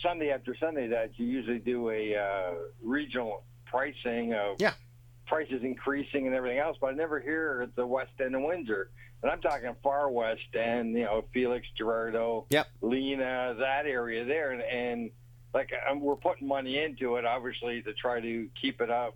Sunday 0.01 0.31
after 0.31 0.55
Sunday 0.59 0.87
that 0.87 1.11
you 1.17 1.25
usually 1.25 1.59
do 1.59 1.89
a 1.89 2.15
uh, 2.15 2.53
regional 2.81 3.43
pricing 3.65 4.33
of 4.33 4.57
Yeah. 4.59 4.73
prices 5.27 5.61
increasing 5.63 6.27
and 6.27 6.35
everything 6.35 6.59
else, 6.59 6.77
but 6.79 6.87
I 6.87 6.93
never 6.93 7.19
hear 7.19 7.61
at 7.63 7.75
the 7.75 7.85
West 7.87 8.11
End 8.19 8.35
of 8.35 8.41
Windsor. 8.41 8.89
And 9.23 9.31
I'm 9.31 9.39
talking 9.41 9.73
far 9.83 10.09
West 10.11 10.41
End, 10.55 10.93
you 10.95 11.03
know, 11.05 11.23
Felix, 11.33 11.65
Gerardo, 11.77 12.47
Yep. 12.49 12.67
Lena, 12.81 13.55
that 13.59 13.85
area 13.85 14.25
there, 14.25 14.51
and, 14.51 14.61
and 14.63 15.11
like 15.53 15.69
um, 15.89 15.99
we're 16.01 16.15
putting 16.15 16.47
money 16.47 16.79
into 16.83 17.17
it, 17.17 17.25
obviously, 17.25 17.81
to 17.83 17.93
try 17.93 18.19
to 18.19 18.49
keep 18.59 18.81
it 18.81 18.89
up 18.89 19.15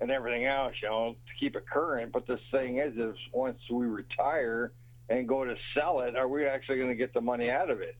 and 0.00 0.10
everything 0.10 0.46
else, 0.46 0.74
you 0.82 0.88
know, 0.88 1.14
to 1.26 1.34
keep 1.38 1.54
it 1.54 1.64
current. 1.68 2.12
But 2.12 2.26
the 2.26 2.38
thing 2.50 2.78
is, 2.78 2.96
is 2.96 3.16
once 3.32 3.58
we 3.70 3.86
retire 3.86 4.72
and 5.08 5.28
go 5.28 5.44
to 5.44 5.54
sell 5.74 6.00
it, 6.00 6.16
are 6.16 6.28
we 6.28 6.46
actually 6.46 6.78
going 6.78 6.88
to 6.88 6.94
get 6.96 7.12
the 7.12 7.20
money 7.20 7.50
out 7.50 7.70
of 7.70 7.80
it? 7.80 7.96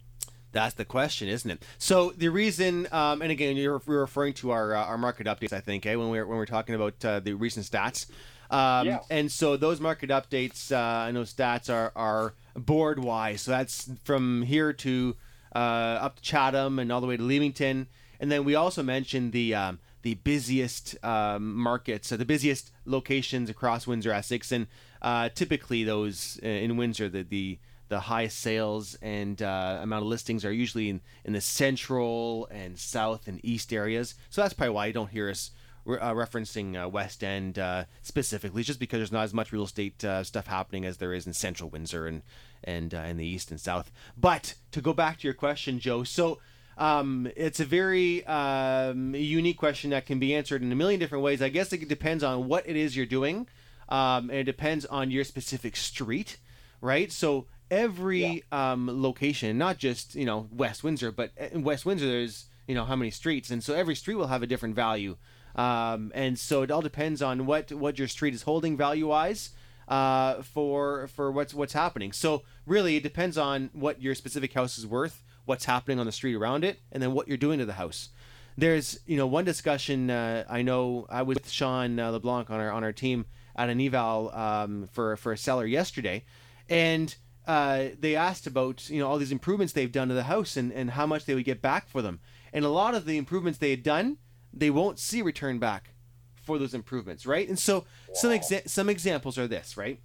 That's 0.52 0.74
the 0.74 0.84
question, 0.84 1.28
isn't 1.28 1.50
it? 1.50 1.62
So 1.78 2.10
the 2.10 2.28
reason, 2.28 2.86
um, 2.92 3.22
and 3.22 3.30
again, 3.32 3.56
you're, 3.56 3.80
you're 3.86 4.00
referring 4.00 4.34
to 4.34 4.50
our 4.50 4.74
uh, 4.74 4.84
our 4.84 4.98
market 4.98 5.26
updates, 5.26 5.52
I 5.52 5.60
think, 5.60 5.86
eh, 5.86 5.94
when 5.94 6.10
we're 6.10 6.26
when 6.26 6.36
we're 6.38 6.46
talking 6.46 6.74
about 6.74 7.04
uh, 7.04 7.20
the 7.20 7.32
recent 7.34 7.66
stats. 7.66 8.06
Um, 8.50 8.86
Yeah. 8.86 8.98
And 9.10 9.32
so 9.32 9.56
those 9.56 9.80
market 9.80 10.10
updates, 10.10 10.70
uh, 10.70 11.08
I 11.08 11.10
know 11.10 11.22
stats 11.22 11.72
are 11.72 11.90
are 11.96 12.34
board 12.54 12.98
wise. 12.98 13.42
So 13.42 13.50
that's 13.50 13.90
from 14.04 14.42
here 14.42 14.72
to 14.74 15.16
uh, 15.54 15.58
up 15.58 16.16
to 16.16 16.22
Chatham 16.22 16.78
and 16.78 16.92
all 16.92 17.00
the 17.00 17.06
way 17.06 17.16
to 17.16 17.22
Leamington. 17.22 17.86
And 18.20 18.30
then 18.30 18.44
we 18.44 18.54
also 18.54 18.82
mentioned 18.82 19.32
the 19.32 19.54
um, 19.54 19.78
the 20.02 20.14
busiest 20.14 20.96
um, 21.04 21.56
markets, 21.56 22.12
uh, 22.12 22.16
the 22.16 22.24
busiest 22.24 22.72
locations 22.84 23.48
across 23.48 23.86
Windsor 23.86 24.12
Essex, 24.12 24.52
and 24.52 24.66
uh, 25.00 25.28
typically 25.34 25.82
those 25.84 26.38
uh, 26.42 26.46
in 26.46 26.76
Windsor, 26.76 27.08
the 27.08 27.22
the 27.22 27.58
the 27.92 28.00
highest 28.00 28.38
sales 28.38 28.96
and 29.02 29.42
uh, 29.42 29.78
amount 29.82 30.02
of 30.02 30.08
listings 30.08 30.46
are 30.46 30.52
usually 30.52 30.88
in, 30.88 31.00
in 31.26 31.34
the 31.34 31.40
central 31.42 32.48
and 32.50 32.78
south 32.78 33.28
and 33.28 33.38
east 33.42 33.70
areas. 33.70 34.14
So 34.30 34.40
that's 34.40 34.54
probably 34.54 34.74
why 34.74 34.86
you 34.86 34.94
don't 34.94 35.10
hear 35.10 35.28
us 35.28 35.50
re- 35.84 35.98
uh, 35.98 36.14
referencing 36.14 36.82
uh, 36.82 36.88
West 36.88 37.22
End 37.22 37.58
uh, 37.58 37.84
specifically, 38.00 38.62
just 38.62 38.80
because 38.80 38.98
there's 38.98 39.12
not 39.12 39.24
as 39.24 39.34
much 39.34 39.52
real 39.52 39.64
estate 39.64 40.02
uh, 40.04 40.24
stuff 40.24 40.46
happening 40.46 40.86
as 40.86 40.96
there 40.96 41.12
is 41.12 41.26
in 41.26 41.34
central 41.34 41.68
Windsor 41.68 42.06
and 42.06 42.22
and 42.64 42.94
uh, 42.94 42.98
in 43.00 43.18
the 43.18 43.26
east 43.26 43.50
and 43.50 43.60
south. 43.60 43.90
But 44.16 44.54
to 44.70 44.80
go 44.80 44.94
back 44.94 45.18
to 45.18 45.26
your 45.26 45.34
question, 45.34 45.78
Joe, 45.78 46.02
so. 46.04 46.38
Um, 46.78 47.28
it's 47.36 47.60
a 47.60 47.66
very 47.66 48.24
um, 48.24 49.14
unique 49.14 49.58
question 49.58 49.90
that 49.90 50.06
can 50.06 50.18
be 50.18 50.34
answered 50.34 50.62
in 50.62 50.72
a 50.72 50.74
million 50.74 50.98
different 50.98 51.22
ways. 51.22 51.42
I 51.42 51.50
guess 51.50 51.70
it 51.74 51.86
depends 51.86 52.24
on 52.24 52.48
what 52.48 52.66
it 52.66 52.76
is 52.76 52.96
you're 52.96 53.04
doing, 53.04 53.46
um, 53.90 54.30
and 54.30 54.38
it 54.38 54.44
depends 54.44 54.86
on 54.86 55.10
your 55.10 55.22
specific 55.22 55.76
street, 55.76 56.38
right? 56.80 57.12
So 57.12 57.46
every 57.72 58.44
um, 58.52 59.02
location, 59.02 59.56
not 59.58 59.78
just 59.78 60.14
you 60.14 60.26
know 60.26 60.48
West 60.52 60.84
Windsor, 60.84 61.10
but 61.10 61.32
in 61.50 61.64
West 61.64 61.86
Windsor 61.86 62.06
there's 62.06 62.46
you 62.68 62.74
know 62.74 62.84
how 62.84 62.94
many 62.94 63.10
streets, 63.10 63.50
and 63.50 63.64
so 63.64 63.74
every 63.74 63.96
street 63.96 64.16
will 64.16 64.28
have 64.28 64.42
a 64.42 64.46
different 64.46 64.76
value, 64.76 65.16
um, 65.56 66.12
and 66.14 66.38
so 66.38 66.62
it 66.62 66.70
all 66.70 66.82
depends 66.82 67.22
on 67.22 67.46
what 67.46 67.72
what 67.72 67.98
your 67.98 68.08
street 68.08 68.34
is 68.34 68.42
holding 68.42 68.76
value 68.76 69.08
wise 69.08 69.50
uh, 69.88 70.42
for 70.42 71.08
for 71.08 71.32
what's 71.32 71.54
what's 71.54 71.72
happening. 71.72 72.12
So 72.12 72.42
really, 72.66 72.96
it 72.96 73.02
depends 73.02 73.38
on 73.38 73.70
what 73.72 74.00
your 74.02 74.14
specific 74.14 74.52
house 74.52 74.78
is 74.78 74.86
worth, 74.86 75.22
what's 75.46 75.64
happening 75.64 75.98
on 75.98 76.06
the 76.06 76.12
street 76.12 76.34
around 76.34 76.64
it, 76.64 76.78
and 76.92 77.02
then 77.02 77.14
what 77.14 77.26
you're 77.26 77.38
doing 77.38 77.58
to 77.58 77.64
the 77.64 77.72
house. 77.72 78.10
There's 78.56 79.00
you 79.06 79.16
know 79.16 79.26
one 79.26 79.46
discussion 79.46 80.10
uh, 80.10 80.44
I 80.48 80.60
know 80.60 81.06
I 81.08 81.22
was 81.22 81.36
with 81.36 81.50
Sean 81.50 81.98
uh, 81.98 82.10
LeBlanc 82.10 82.50
on 82.50 82.60
our 82.60 82.70
on 82.70 82.84
our 82.84 82.92
team 82.92 83.24
at 83.56 83.70
an 83.70 83.80
eval 83.80 84.30
um, 84.34 84.88
for 84.92 85.16
for 85.16 85.32
a 85.32 85.38
seller 85.38 85.64
yesterday, 85.64 86.24
and 86.68 87.14
uh, 87.46 87.86
they 87.98 88.14
asked 88.14 88.46
about 88.46 88.88
you 88.88 89.00
know 89.00 89.08
all 89.08 89.18
these 89.18 89.32
improvements 89.32 89.72
they've 89.72 89.90
done 89.90 90.08
to 90.08 90.14
the 90.14 90.24
house 90.24 90.56
and, 90.56 90.72
and 90.72 90.90
how 90.90 91.06
much 91.06 91.24
they 91.24 91.34
would 91.34 91.44
get 91.44 91.60
back 91.62 91.88
for 91.88 92.02
them. 92.02 92.20
And 92.52 92.64
a 92.64 92.68
lot 92.68 92.94
of 92.94 93.06
the 93.06 93.16
improvements 93.16 93.58
they 93.58 93.70
had 93.70 93.82
done, 93.82 94.18
they 94.52 94.70
won't 94.70 94.98
see 94.98 95.22
return 95.22 95.58
back 95.58 95.94
for 96.42 96.58
those 96.58 96.74
improvements, 96.74 97.24
right? 97.24 97.48
And 97.48 97.58
so 97.58 97.84
some 98.12 98.30
exa- 98.30 98.68
some 98.68 98.88
examples 98.88 99.38
are 99.38 99.48
this, 99.48 99.76
right? 99.76 100.00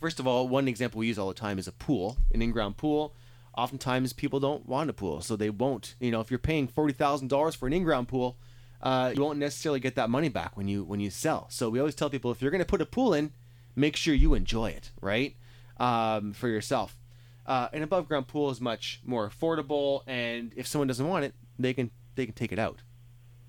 First 0.00 0.18
of 0.18 0.26
all, 0.26 0.48
one 0.48 0.66
example 0.68 0.98
we 0.98 1.06
use 1.08 1.18
all 1.18 1.28
the 1.28 1.34
time 1.34 1.58
is 1.58 1.68
a 1.68 1.72
pool, 1.72 2.16
an 2.32 2.40
in-ground 2.42 2.76
pool. 2.76 3.14
Oftentimes, 3.56 4.12
people 4.12 4.40
don't 4.40 4.66
want 4.66 4.88
a 4.88 4.92
pool, 4.92 5.20
so 5.20 5.36
they 5.36 5.50
won't. 5.50 5.94
You 6.00 6.10
know, 6.10 6.20
if 6.20 6.30
you're 6.30 6.38
paying 6.38 6.68
forty 6.68 6.94
thousand 6.94 7.28
dollars 7.28 7.54
for 7.54 7.66
an 7.66 7.72
in-ground 7.72 8.08
pool, 8.08 8.38
uh, 8.80 9.12
you 9.14 9.22
won't 9.22 9.38
necessarily 9.38 9.80
get 9.80 9.96
that 9.96 10.08
money 10.08 10.28
back 10.28 10.56
when 10.56 10.68
you 10.68 10.84
when 10.84 11.00
you 11.00 11.10
sell. 11.10 11.46
So 11.50 11.68
we 11.68 11.78
always 11.78 11.94
tell 11.94 12.10
people 12.10 12.30
if 12.30 12.40
you're 12.40 12.50
going 12.50 12.60
to 12.62 12.64
put 12.64 12.80
a 12.80 12.86
pool 12.86 13.12
in, 13.12 13.32
make 13.76 13.96
sure 13.96 14.14
you 14.14 14.34
enjoy 14.34 14.70
it, 14.70 14.90
right? 15.00 15.36
Um, 15.80 16.34
for 16.34 16.46
yourself. 16.48 16.96
Uh, 17.46 17.68
an 17.72 17.82
above 17.82 18.06
ground 18.06 18.28
pool 18.28 18.50
is 18.50 18.60
much 18.60 19.00
more 19.04 19.28
affordable, 19.28 20.02
and 20.06 20.52
if 20.54 20.66
someone 20.66 20.86
doesn't 20.86 21.08
want 21.08 21.24
it, 21.24 21.34
they 21.58 21.72
can 21.72 21.90
they 22.14 22.26
can 22.26 22.34
take 22.34 22.52
it 22.52 22.58
out, 22.58 22.78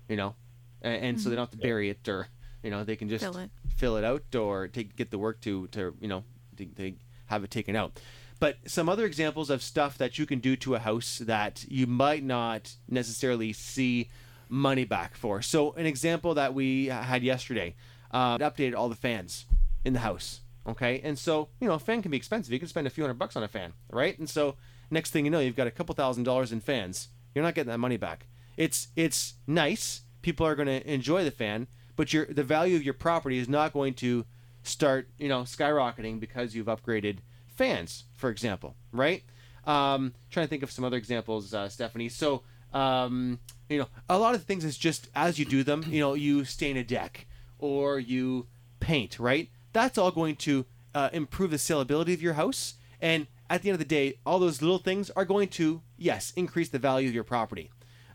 you 0.08 0.16
know, 0.16 0.34
and, 0.80 1.04
and 1.04 1.20
so 1.20 1.28
they 1.28 1.36
don't 1.36 1.42
have 1.44 1.50
to 1.50 1.58
bury 1.58 1.90
it 1.90 2.08
or 2.08 2.28
you 2.62 2.70
know 2.70 2.84
they 2.84 2.96
can 2.96 3.08
just 3.08 3.22
Fill 3.22 3.36
it. 3.36 3.50
fill 3.76 3.96
it 3.98 4.04
out 4.04 4.34
or 4.34 4.66
take 4.66 4.96
get 4.96 5.10
the 5.10 5.18
work 5.18 5.40
to 5.42 5.66
to 5.68 5.94
you 6.00 6.08
know 6.08 6.24
to, 6.56 6.64
to 6.64 6.94
have 7.26 7.44
it 7.44 7.50
taken 7.50 7.76
out. 7.76 8.00
But 8.40 8.56
some 8.66 8.88
other 8.88 9.04
examples 9.04 9.50
of 9.50 9.62
stuff 9.62 9.98
that 9.98 10.18
you 10.18 10.26
can 10.26 10.40
do 10.40 10.56
to 10.56 10.74
a 10.74 10.78
house 10.80 11.18
that 11.18 11.64
you 11.68 11.86
might 11.86 12.24
not 12.24 12.74
necessarily 12.88 13.52
see 13.52 14.08
money 14.48 14.84
back 14.84 15.14
for. 15.14 15.42
So 15.42 15.72
an 15.74 15.86
example 15.86 16.34
that 16.34 16.52
we 16.54 16.86
had 16.86 17.22
yesterday, 17.22 17.76
uh, 18.10 18.38
it 18.40 18.44
updated 18.44 18.74
all 18.74 18.88
the 18.88 18.96
fans 18.96 19.46
in 19.84 19.92
the 19.92 20.00
house. 20.00 20.40
Okay, 20.66 21.00
and 21.02 21.18
so 21.18 21.48
you 21.60 21.68
know, 21.68 21.74
a 21.74 21.78
fan 21.78 22.02
can 22.02 22.10
be 22.10 22.16
expensive. 22.16 22.52
You 22.52 22.58
can 22.58 22.68
spend 22.68 22.86
a 22.86 22.90
few 22.90 23.02
hundred 23.02 23.18
bucks 23.18 23.36
on 23.36 23.42
a 23.42 23.48
fan, 23.48 23.72
right? 23.90 24.16
And 24.18 24.28
so 24.28 24.56
next 24.90 25.10
thing 25.10 25.24
you 25.24 25.30
know, 25.30 25.40
you've 25.40 25.56
got 25.56 25.66
a 25.66 25.72
couple 25.72 25.94
thousand 25.94 26.24
dollars 26.24 26.52
in 26.52 26.60
fans. 26.60 27.08
You're 27.34 27.44
not 27.44 27.54
getting 27.54 27.70
that 27.70 27.78
money 27.78 27.96
back. 27.96 28.26
It's 28.56 28.88
it's 28.94 29.34
nice. 29.46 30.02
People 30.22 30.46
are 30.46 30.54
going 30.54 30.68
to 30.68 30.88
enjoy 30.90 31.24
the 31.24 31.30
fan, 31.30 31.66
but 31.96 32.12
your 32.12 32.26
the 32.26 32.44
value 32.44 32.76
of 32.76 32.82
your 32.84 32.94
property 32.94 33.38
is 33.38 33.48
not 33.48 33.72
going 33.72 33.94
to 33.94 34.24
start 34.62 35.08
you 35.18 35.28
know 35.28 35.42
skyrocketing 35.42 36.20
because 36.20 36.54
you've 36.54 36.66
upgraded 36.66 37.18
fans, 37.48 38.04
for 38.14 38.30
example, 38.30 38.76
right? 38.92 39.24
Um, 39.64 40.14
trying 40.30 40.46
to 40.46 40.50
think 40.50 40.62
of 40.62 40.70
some 40.70 40.84
other 40.84 40.96
examples, 40.96 41.52
uh, 41.54 41.68
Stephanie. 41.68 42.08
So 42.08 42.42
um, 42.72 43.38
you 43.68 43.78
know, 43.78 43.88
a 44.08 44.18
lot 44.18 44.34
of 44.34 44.44
things 44.44 44.64
is 44.64 44.76
just 44.78 45.08
as 45.14 45.38
you 45.38 45.44
do 45.44 45.62
them, 45.62 45.84
you 45.88 46.00
know, 46.00 46.14
you 46.14 46.44
stain 46.44 46.76
a 46.76 46.84
deck 46.84 47.26
or 47.58 47.98
you 47.98 48.46
paint, 48.80 49.18
right? 49.18 49.50
That's 49.72 49.98
all 49.98 50.10
going 50.10 50.36
to 50.36 50.66
uh, 50.94 51.10
improve 51.12 51.50
the 51.50 51.56
saleability 51.56 52.12
of 52.14 52.22
your 52.22 52.34
house. 52.34 52.74
And 53.00 53.26
at 53.50 53.62
the 53.62 53.70
end 53.70 53.74
of 53.74 53.78
the 53.80 53.84
day, 53.84 54.18
all 54.24 54.38
those 54.38 54.62
little 54.62 54.78
things 54.78 55.10
are 55.10 55.24
going 55.24 55.48
to, 55.48 55.82
yes, 55.96 56.32
increase 56.36 56.68
the 56.68 56.78
value 56.78 57.08
of 57.08 57.14
your 57.14 57.24
property. 57.24 57.70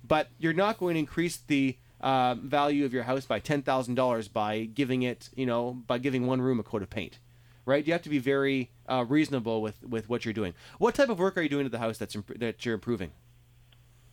But 0.07 0.29
you're 0.37 0.53
not 0.53 0.77
going 0.77 0.93
to 0.95 0.99
increase 0.99 1.37
the 1.37 1.77
uh, 1.99 2.35
value 2.35 2.85
of 2.85 2.93
your 2.93 3.03
house 3.03 3.25
by 3.25 3.39
ten 3.39 3.61
thousand 3.63 3.95
dollars 3.95 4.27
by 4.27 4.65
giving 4.65 5.01
it, 5.01 5.29
you 5.35 5.45
know, 5.45 5.73
by 5.87 5.97
giving 5.97 6.27
one 6.27 6.41
room 6.41 6.59
a 6.59 6.63
coat 6.63 6.81
of 6.83 6.89
paint, 6.89 7.17
right? 7.65 7.85
You 7.85 7.91
have 7.93 8.03
to 8.03 8.09
be 8.09 8.19
very 8.19 8.71
uh, 8.87 9.03
reasonable 9.07 9.61
with 9.61 9.83
with 9.83 10.07
what 10.07 10.23
you're 10.23 10.33
doing. 10.33 10.53
What 10.77 10.93
type 10.95 11.09
of 11.09 11.17
work 11.19 11.37
are 11.37 11.41
you 11.41 11.49
doing 11.49 11.65
to 11.65 11.69
the 11.69 11.79
house 11.79 11.97
that's 11.97 12.15
imp- 12.15 12.39
that 12.39 12.63
you're 12.65 12.75
improving? 12.75 13.11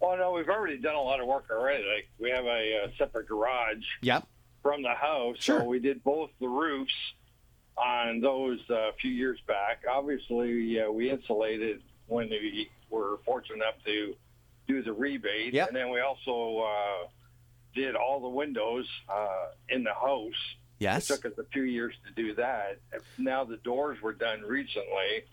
Well, 0.00 0.16
no, 0.16 0.32
we've 0.32 0.48
already 0.48 0.78
done 0.78 0.94
a 0.96 1.00
lot 1.00 1.20
of 1.20 1.26
work 1.26 1.44
already. 1.50 1.84
Like 1.84 2.08
we 2.18 2.30
have 2.30 2.46
a, 2.46 2.84
uh 2.84 2.88
separate 2.98 3.28
garage 3.28 3.84
Yep. 4.02 4.26
from 4.62 4.82
the 4.82 4.94
house, 4.94 5.36
Sure. 5.38 5.60
so 5.60 5.64
we 5.66 5.78
did 5.78 6.02
both 6.02 6.30
the 6.40 6.48
roofs 6.48 6.92
on 7.76 8.20
those 8.20 8.60
uh, 8.70 8.74
a 8.74 8.92
few 9.00 9.10
years 9.10 9.38
back. 9.46 9.82
Obviously, 9.90 10.80
uh, 10.80 10.90
we 10.90 11.10
insulated 11.10 11.82
when 12.06 12.28
we 12.30 12.70
were 12.90 13.18
fortunate 13.24 13.56
enough 13.56 13.74
to 13.84 14.14
do 14.68 14.82
the 14.82 14.92
rebate, 14.92 15.52
Yep. 15.52 15.68
and 15.68 15.76
then 15.76 15.90
we 15.90 16.00
also 16.00 16.64
uh, 16.64 17.06
did 17.74 17.96
all 17.96 18.20
the 18.20 18.28
windows 18.28 18.86
uh, 19.08 19.46
in 19.68 19.82
the 19.84 19.92
house. 19.92 20.32
Yes. 20.78 21.10
It 21.10 21.14
took 21.22 21.32
us 21.32 21.38
a 21.38 21.44
few 21.52 21.62
years 21.62 21.94
to 22.06 22.12
do 22.22 22.34
that. 22.36 22.78
Now 23.18 23.44
the 23.44 23.56
doors 23.58 24.00
were 24.02 24.12
done 24.12 24.42
recently, 24.42 25.24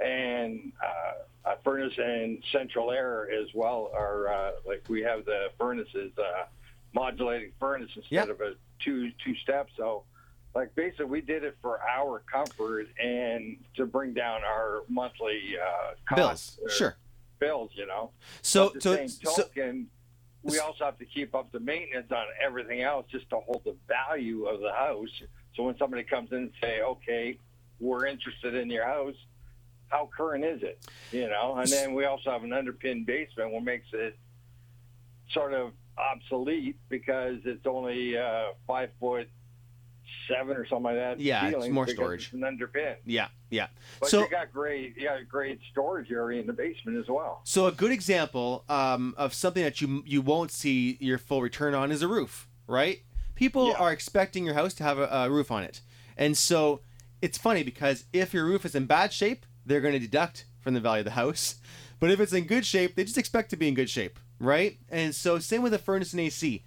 and 0.00 0.72
uh, 0.82 1.52
a 1.52 1.56
furnace 1.62 1.94
and 1.98 2.42
central 2.52 2.90
air 2.90 3.28
as 3.30 3.48
well 3.54 3.90
are 3.94 4.32
uh, 4.32 4.50
like 4.66 4.84
we 4.88 5.02
have 5.02 5.24
the 5.24 5.48
furnaces, 5.58 6.12
uh, 6.18 6.44
modulating 6.94 7.52
furnace 7.60 7.90
instead 7.96 8.28
Yep. 8.28 8.28
of 8.30 8.40
a 8.40 8.54
two 8.84 9.10
two 9.24 9.34
step. 9.36 9.68
So, 9.76 10.04
like 10.54 10.74
basically, 10.74 11.06
we 11.06 11.20
did 11.20 11.42
it 11.44 11.56
for 11.60 11.80
our 11.82 12.22
comfort 12.30 12.86
and 13.02 13.56
to 13.76 13.86
bring 13.86 14.14
down 14.14 14.42
our 14.44 14.82
monthly 14.88 15.56
uh, 15.60 15.94
costs, 16.06 16.56
Bills. 16.56 16.72
Sure. 16.72 16.96
bills. 17.40 17.70
You 17.74 17.86
know. 17.86 18.10
So 18.42 18.72
so 18.78 18.94
same 18.94 19.08
so 19.08 19.34
token, 19.34 19.88
we 20.42 20.58
also 20.60 20.84
have 20.84 20.98
to 20.98 21.04
keep 21.04 21.34
up 21.34 21.50
the 21.50 21.60
maintenance 21.60 22.12
on 22.12 22.26
everything 22.44 22.82
else 22.82 23.06
just 23.10 23.28
to 23.30 23.36
hold 23.36 23.62
the 23.64 23.74
value 23.88 24.44
of 24.44 24.60
the 24.60 24.72
house. 24.72 25.08
So 25.56 25.64
when 25.64 25.76
somebody 25.76 26.04
comes 26.04 26.30
in 26.30 26.38
and 26.38 26.52
say, 26.60 26.82
"Okay, 26.82 27.38
we're 27.80 28.06
interested 28.06 28.54
in 28.54 28.70
your 28.70 28.86
house," 28.86 29.16
how 29.88 30.08
current 30.16 30.44
is 30.44 30.62
it? 30.62 30.78
You 31.10 31.28
know, 31.28 31.56
and 31.56 31.68
then 31.68 31.94
we 31.94 32.04
also 32.04 32.30
have 32.30 32.44
an 32.44 32.52
underpinned 32.52 33.06
basement, 33.06 33.50
what 33.50 33.64
makes 33.64 33.88
it 33.92 34.16
sort 35.32 35.52
of 35.52 35.72
obsolete 35.98 36.76
because 36.88 37.38
it's 37.44 37.66
only 37.66 38.16
uh, 38.16 38.52
five 38.66 38.90
foot 39.00 39.28
seven 40.28 40.56
or 40.56 40.66
something 40.66 40.84
like 40.84 40.96
that. 40.96 41.20
Yeah, 41.20 41.48
it's 41.48 41.68
more 41.68 41.86
storage. 41.88 42.24
It's 42.24 42.32
an 42.32 42.40
underpin. 42.40 42.96
yeah, 43.04 43.28
yeah. 43.50 43.68
But 44.00 44.08
so 44.08 44.20
you 44.22 44.28
got 44.30 44.52
great, 44.52 44.96
you 44.96 45.04
got 45.04 45.20
a 45.20 45.24
great 45.24 45.60
storage 45.70 46.10
area 46.10 46.40
in 46.40 46.46
the 46.46 46.52
basement 46.52 46.98
as 46.98 47.06
well. 47.08 47.40
So 47.44 47.66
a 47.66 47.72
good 47.72 47.92
example 47.92 48.64
um, 48.68 49.14
of 49.16 49.34
something 49.34 49.62
that 49.62 49.80
you 49.80 50.02
you 50.06 50.22
won't 50.22 50.50
see 50.50 50.96
your 51.00 51.18
full 51.18 51.42
return 51.42 51.74
on 51.74 51.90
is 51.92 52.02
a 52.02 52.08
roof, 52.08 52.48
right? 52.66 53.00
People 53.34 53.68
Yeah. 53.68 53.78
are 53.78 53.92
expecting 53.92 54.44
your 54.44 54.54
house 54.54 54.74
to 54.74 54.82
have 54.84 54.98
a, 54.98 55.06
a 55.06 55.30
roof 55.30 55.50
on 55.50 55.62
it, 55.64 55.80
and 56.16 56.36
so 56.36 56.80
it's 57.22 57.38
funny 57.38 57.62
because 57.62 58.04
if 58.12 58.34
your 58.34 58.44
roof 58.44 58.64
is 58.64 58.74
in 58.74 58.86
bad 58.86 59.12
shape, 59.12 59.46
they're 59.64 59.80
going 59.80 59.94
to 59.94 59.98
deduct 60.00 60.44
from 60.60 60.74
the 60.74 60.80
value 60.80 61.00
of 61.00 61.04
the 61.06 61.10
house. 61.12 61.56
But 62.00 62.10
if 62.10 62.20
it's 62.20 62.34
in 62.34 62.44
good 62.44 62.66
shape, 62.66 62.96
they 62.96 63.04
just 63.04 63.16
expect 63.16 63.48
to 63.50 63.56
be 63.56 63.66
in 63.68 63.72
good 63.72 63.88
shape, 63.88 64.18
right? 64.38 64.76
And 64.90 65.14
so 65.14 65.38
same 65.38 65.62
with 65.62 65.72
a 65.72 65.78
furnace 65.78 66.12
and 66.12 66.20
AC. 66.20 66.62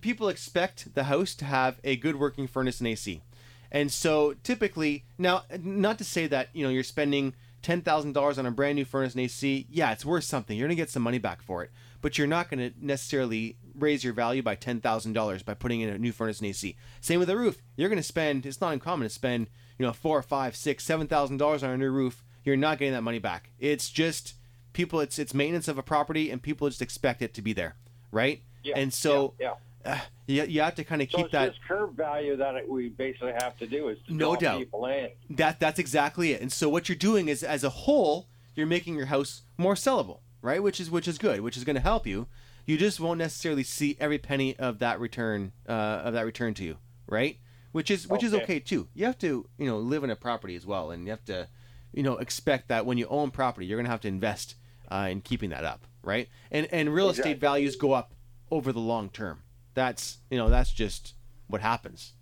People 0.00 0.28
expect 0.28 0.94
the 0.94 1.04
house 1.04 1.34
to 1.36 1.44
have 1.44 1.80
a 1.84 1.96
good 1.96 2.16
working 2.16 2.46
furnace 2.46 2.80
and 2.80 2.88
AC. 2.88 3.22
And 3.70 3.92
so 3.92 4.34
typically, 4.42 5.04
now, 5.16 5.44
not 5.62 5.98
to 5.98 6.04
say 6.04 6.26
that, 6.26 6.48
you 6.52 6.64
know, 6.64 6.70
you're 6.70 6.82
spending 6.82 7.34
$10,000 7.62 8.38
on 8.38 8.46
a 8.46 8.50
brand 8.50 8.76
new 8.76 8.84
furnace 8.84 9.14
and 9.14 9.22
AC. 9.22 9.66
Yeah, 9.70 9.92
it's 9.92 10.04
worth 10.04 10.24
something. 10.24 10.56
You're 10.56 10.66
going 10.66 10.76
to 10.76 10.82
get 10.82 10.90
some 10.90 11.02
money 11.02 11.18
back 11.18 11.42
for 11.42 11.62
it. 11.62 11.70
But 12.00 12.16
you're 12.16 12.26
not 12.26 12.48
going 12.48 12.70
to 12.70 12.74
necessarily 12.84 13.58
raise 13.74 14.02
your 14.02 14.14
value 14.14 14.42
by 14.42 14.56
$10,000 14.56 15.44
by 15.44 15.54
putting 15.54 15.82
in 15.82 15.90
a 15.90 15.98
new 15.98 16.12
furnace 16.12 16.40
and 16.40 16.48
AC. 16.48 16.76
Same 17.00 17.20
with 17.20 17.28
a 17.28 17.36
roof. 17.36 17.62
You're 17.76 17.90
going 17.90 17.98
to 17.98 18.02
spend, 18.02 18.46
it's 18.46 18.60
not 18.60 18.72
uncommon 18.72 19.06
to 19.06 19.14
spend, 19.14 19.48
you 19.78 19.86
know, 19.86 19.92
four, 19.92 20.22
five, 20.22 20.56
six, 20.56 20.84
seven 20.84 21.06
thousand 21.06 21.36
dollars 21.36 21.62
on 21.62 21.70
a 21.70 21.76
new 21.76 21.90
roof. 21.90 22.24
You're 22.42 22.56
not 22.56 22.78
getting 22.78 22.94
that 22.94 23.02
money 23.02 23.18
back. 23.18 23.50
It's 23.58 23.90
just 23.90 24.34
people, 24.72 25.00
it's, 25.00 25.18
it's 25.18 25.34
maintenance 25.34 25.68
of 25.68 25.76
a 25.76 25.82
property 25.82 26.30
and 26.30 26.42
people 26.42 26.68
just 26.68 26.82
expect 26.82 27.20
it 27.20 27.34
to 27.34 27.42
be 27.42 27.52
there. 27.52 27.76
Right. 28.10 28.42
Yeah, 28.62 28.78
and 28.78 28.92
so 28.92 29.34
yeah, 29.40 29.54
yeah. 29.84 29.92
uh, 29.92 29.98
you, 30.26 30.42
you 30.44 30.60
have 30.60 30.74
to 30.76 30.84
kind 30.84 31.02
of 31.02 31.10
So 31.10 31.16
keep 31.18 31.26
it's 31.26 31.32
that. 31.32 31.46
this 31.50 31.58
curve 31.66 31.94
value 31.94 32.36
that 32.36 32.68
we 32.68 32.88
basically 32.88 33.32
have 33.32 33.56
to 33.58 33.66
do 33.66 33.88
is 33.88 33.98
to 34.06 34.14
No 34.14 34.36
doubt. 34.36 34.58
people 34.58 34.86
in. 34.86 35.08
That 35.30 35.60
that's 35.60 35.78
exactly 35.78 36.32
it. 36.32 36.40
And 36.40 36.52
so 36.52 36.68
what 36.68 36.88
you're 36.88 36.96
doing 36.96 37.28
is, 37.28 37.42
as 37.42 37.64
a 37.64 37.70
whole, 37.70 38.28
you're 38.54 38.66
making 38.66 38.96
your 38.96 39.06
house 39.06 39.42
more 39.56 39.74
sellable, 39.74 40.20
right? 40.42 40.62
Which 40.62 40.80
is 40.80 40.90
which 40.90 41.08
is 41.08 41.18
good, 41.18 41.40
which 41.40 41.56
is 41.56 41.64
going 41.64 41.76
to 41.76 41.82
help 41.82 42.06
you. 42.06 42.26
You 42.66 42.76
just 42.76 43.00
won't 43.00 43.18
necessarily 43.18 43.62
see 43.64 43.96
every 43.98 44.18
penny 44.18 44.56
of 44.58 44.78
that 44.80 45.00
return 45.00 45.52
uh, 45.68 45.72
of 45.72 46.12
that 46.14 46.24
return 46.26 46.54
to 46.54 46.64
you, 46.64 46.76
right? 47.06 47.38
Which 47.72 47.90
is 47.90 48.06
which 48.06 48.22
is 48.22 48.34
Okay. 48.34 48.42
okay 48.44 48.60
too. 48.60 48.88
You 48.94 49.06
have 49.06 49.18
to 49.18 49.48
you 49.58 49.66
know 49.66 49.78
live 49.78 50.04
in 50.04 50.10
a 50.10 50.16
property 50.16 50.54
as 50.56 50.66
well, 50.66 50.90
and 50.90 51.04
you 51.04 51.10
have 51.10 51.24
to 51.24 51.48
you 51.92 52.02
know 52.02 52.18
expect 52.18 52.68
that 52.68 52.84
when 52.84 52.98
you 52.98 53.06
own 53.08 53.30
property, 53.30 53.66
you're 53.66 53.78
going 53.78 53.86
to 53.86 53.90
have 53.90 54.02
to 54.02 54.08
invest 54.08 54.56
uh, 54.90 55.08
in 55.10 55.20
keeping 55.22 55.50
that 55.50 55.64
up, 55.64 55.86
right? 56.02 56.28
And 56.50 56.66
and 56.70 56.92
real 56.94 57.08
estate 57.08 57.40
values 57.40 57.76
go 57.76 57.92
up 57.92 58.12
over 58.50 58.72
the 58.72 58.80
long 58.80 59.08
term. 59.08 59.42
That's 59.74 60.18
you 60.30 60.38
know 60.38 60.48
that's 60.48 60.72
just 60.72 61.14
what 61.46 61.60
happens 61.60 62.12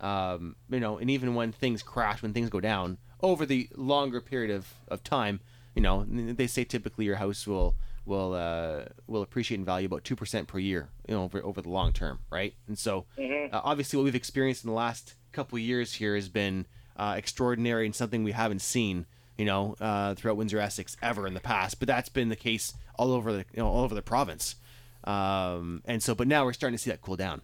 um, 0.00 0.56
you 0.68 0.80
know, 0.80 0.98
and 0.98 1.10
even 1.10 1.34
when 1.34 1.52
things 1.52 1.82
crash, 1.82 2.22
when 2.22 2.32
things 2.32 2.50
go 2.50 2.60
down 2.60 2.98
over 3.22 3.46
the 3.46 3.68
longer 3.74 4.20
period 4.20 4.50
of, 4.50 4.74
of 4.88 5.02
time, 5.02 5.40
you 5.74 5.82
know, 5.82 6.04
they 6.06 6.46
say 6.46 6.64
typically 6.64 7.04
your 7.04 7.16
house 7.16 7.46
will 7.46 7.74
will 8.06 8.34
uh, 8.34 8.84
will 9.06 9.22
appreciate 9.22 9.58
in 9.58 9.64
value 9.64 9.86
about 9.86 10.04
two 10.04 10.14
percent 10.14 10.46
per 10.46 10.58
year, 10.58 10.88
you 11.08 11.14
know, 11.14 11.24
over 11.24 11.42
over 11.42 11.62
the 11.62 11.70
long 11.70 11.92
term, 11.92 12.20
right? 12.30 12.54
And 12.68 12.78
so, 12.78 13.06
uh, 13.52 13.60
obviously, 13.64 13.96
what 13.96 14.04
we've 14.04 14.14
experienced 14.14 14.64
in 14.64 14.70
the 14.70 14.76
last 14.76 15.14
couple 15.32 15.56
of 15.56 15.62
years 15.62 15.94
here 15.94 16.14
has 16.14 16.28
been 16.28 16.66
uh, 16.96 17.14
extraordinary 17.16 17.86
and 17.86 17.94
something 17.94 18.22
we 18.22 18.32
haven't 18.32 18.60
seen, 18.60 19.06
you 19.38 19.46
know, 19.46 19.74
uh, 19.80 20.14
throughout 20.14 20.36
Windsor 20.36 20.60
Essex 20.60 20.96
ever 21.02 21.26
in 21.26 21.34
the 21.34 21.40
past. 21.40 21.78
But 21.78 21.88
that's 21.88 22.08
been 22.08 22.28
the 22.28 22.36
case 22.36 22.74
all 22.96 23.10
over 23.10 23.32
the 23.32 23.38
you 23.52 23.58
know 23.62 23.68
all 23.68 23.84
over 23.84 23.94
the 23.94 24.02
province. 24.02 24.56
Um, 25.04 25.82
and 25.84 26.02
so, 26.02 26.14
but 26.14 26.26
now 26.26 26.44
we're 26.44 26.52
starting 26.52 26.76
to 26.76 26.82
see 26.82 26.90
that 26.90 27.00
cool 27.02 27.16
down, 27.16 27.42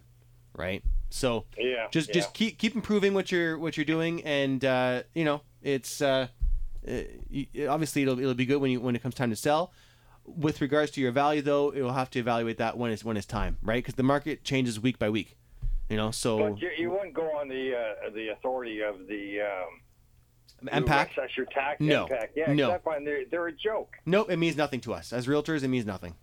right? 0.56 0.82
So 1.10 1.44
Yeah, 1.58 1.86
just 1.90 2.08
yeah. 2.08 2.14
just 2.14 2.32
keep 2.34 2.58
keep 2.58 2.74
improving 2.74 3.14
what 3.14 3.30
you're 3.32 3.58
what 3.58 3.76
you're 3.76 3.84
doing, 3.84 4.22
and 4.24 4.64
uh, 4.64 5.02
you 5.14 5.24
know 5.24 5.42
it's 5.62 6.00
uh, 6.00 6.28
uh, 6.88 6.92
y- 7.30 7.48
obviously 7.68 8.02
it'll 8.02 8.18
it'll 8.18 8.34
be 8.34 8.46
good 8.46 8.58
when 8.60 8.70
you 8.70 8.80
when 8.80 8.94
it 8.96 9.02
comes 9.02 9.14
time 9.14 9.30
to 9.30 9.36
sell. 9.36 9.72
With 10.24 10.60
regards 10.60 10.92
to 10.92 11.00
your 11.00 11.10
value, 11.12 11.42
though, 11.42 11.70
it 11.70 11.82
will 11.82 11.92
have 11.94 12.10
to 12.10 12.18
evaluate 12.20 12.58
that 12.58 12.78
when 12.78 12.92
it's 12.92 13.04
when 13.04 13.16
it's 13.16 13.26
time, 13.26 13.58
right? 13.62 13.82
Because 13.82 13.94
the 13.94 14.02
market 14.04 14.44
changes 14.44 14.78
week 14.78 14.98
by 14.98 15.10
week, 15.10 15.36
you 15.88 15.96
know. 15.96 16.10
So 16.12 16.50
But 16.50 16.62
you, 16.62 16.70
you 16.78 16.90
wouldn't 16.90 17.14
go 17.14 17.24
on 17.36 17.48
the 17.48 17.74
uh, 17.76 18.10
the 18.14 18.28
authority 18.28 18.80
of 18.82 19.06
the 19.08 19.40
um, 19.40 20.68
MPAC, 20.84 21.08
That's 21.16 21.36
your 21.36 21.46
tax 21.46 21.80
No. 21.80 22.06
MPAC. 22.06 22.28
Yeah, 22.36 22.52
No. 22.52 22.70
I 22.70 22.78
find 22.78 23.04
they're 23.06 23.24
they're 23.30 23.48
a 23.48 23.52
joke. 23.52 23.96
nope, 24.06 24.30
it 24.30 24.36
means 24.36 24.56
nothing 24.56 24.80
to 24.82 24.94
us 24.94 25.12
as 25.12 25.26
realtors. 25.26 25.62
It 25.64 25.68
means 25.68 25.86
nothing. 25.86 26.14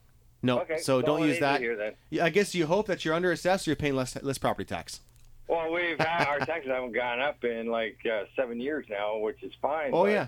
No, 0.44 0.62
Okay, 0.62 0.78
so 0.78 1.02
don't 1.02 1.24
use 1.28 1.40
that. 1.40 1.62
Yeah, 2.10 2.26
I 2.26 2.30
guess 2.30 2.54
you 2.54 2.68
hope 2.68 2.88
that 2.88 3.04
you're 3.04 3.14
under 3.14 3.32
assessed 3.32 3.68
or 3.68 3.72
you're 3.72 3.76
paying 3.76 3.96
less 3.96 4.22
less 4.22 4.38
property 4.38 4.66
tax. 4.66 5.02
Well, 5.48 5.72
we've 5.72 5.98
had 6.00 6.28
our 6.28 6.40
taxes 6.40 6.72
haven't 6.72 6.92
gone 6.92 7.20
up 7.22 7.44
in 7.44 7.68
like 7.68 7.98
uh, 8.06 8.24
seven 8.36 8.60
years 8.60 8.86
now, 8.90 9.18
which 9.18 9.42
is 9.44 9.54
fine. 9.62 9.92
Oh 9.94 10.06
yeah, 10.06 10.28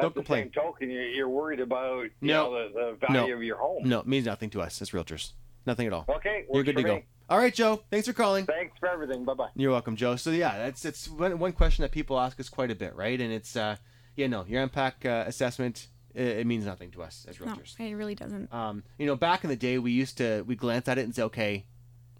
Don't 0.00 0.14
the 0.14 0.20
complain. 0.20 0.44
same 0.44 0.50
token, 0.52 0.90
you're, 0.90 1.28
worried 1.28 1.60
about 1.60 2.06
No. 2.20 2.50
know, 2.52 2.68
the, 2.68 2.74
the 3.00 3.06
value 3.12 3.28
No. 3.32 3.36
of 3.36 3.42
your 3.42 3.56
home. 3.58 3.82
no, 3.88 4.00
it 4.00 4.06
means 4.06 4.26
nothing 4.26 4.50
to 4.50 4.62
us 4.62 4.80
as 4.80 4.90
realtors. 4.90 5.32
Nothing 5.66 5.86
at 5.88 5.92
all. 5.92 6.04
Okay, 6.08 6.44
You're 6.52 6.62
good 6.62 6.76
to 6.76 6.82
for 6.82 6.88
go. 6.88 7.02
All 7.28 7.38
right, 7.38 7.52
Joe. 7.54 7.82
Thanks 7.90 8.06
for 8.06 8.12
calling. 8.12 8.44
Thanks 8.46 8.76
for 8.78 8.88
everything. 8.88 9.24
Bye 9.24 9.34
bye. 9.34 9.48
You're 9.56 9.72
welcome, 9.72 9.96
Joe. 9.96 10.16
So 10.16 10.30
yeah, 10.30 10.56
that's 10.58 10.84
it's 10.84 11.08
one, 11.08 11.38
one 11.38 11.52
question 11.52 11.82
that 11.82 11.90
people 11.90 12.20
ask 12.20 12.38
us 12.38 12.48
quite 12.48 12.70
a 12.70 12.74
bit, 12.74 12.94
right? 12.94 13.20
And 13.20 13.32
it's 13.32 13.56
uh, 13.56 13.76
yeah, 14.14 14.26
no, 14.28 14.44
your 14.46 14.66
MPAC 14.68 15.04
uh, 15.06 15.24
assessment 15.26 15.88
it, 16.14 16.38
it 16.38 16.46
means 16.46 16.64
nothing 16.64 16.90
to 16.92 17.02
us 17.02 17.26
as 17.28 17.38
realtors. 17.38 17.78
No, 17.78 17.86
it 17.86 17.94
really 17.94 18.14
doesn't. 18.14 18.52
Um, 18.52 18.82
you 18.98 19.06
know, 19.06 19.16
back 19.16 19.44
in 19.44 19.50
the 19.50 19.56
day, 19.56 19.78
we 19.78 19.92
used 19.92 20.18
to 20.18 20.42
we 20.42 20.56
glance 20.56 20.88
at 20.88 20.98
it 20.98 21.04
and 21.04 21.14
say, 21.14 21.22
okay, 21.24 21.64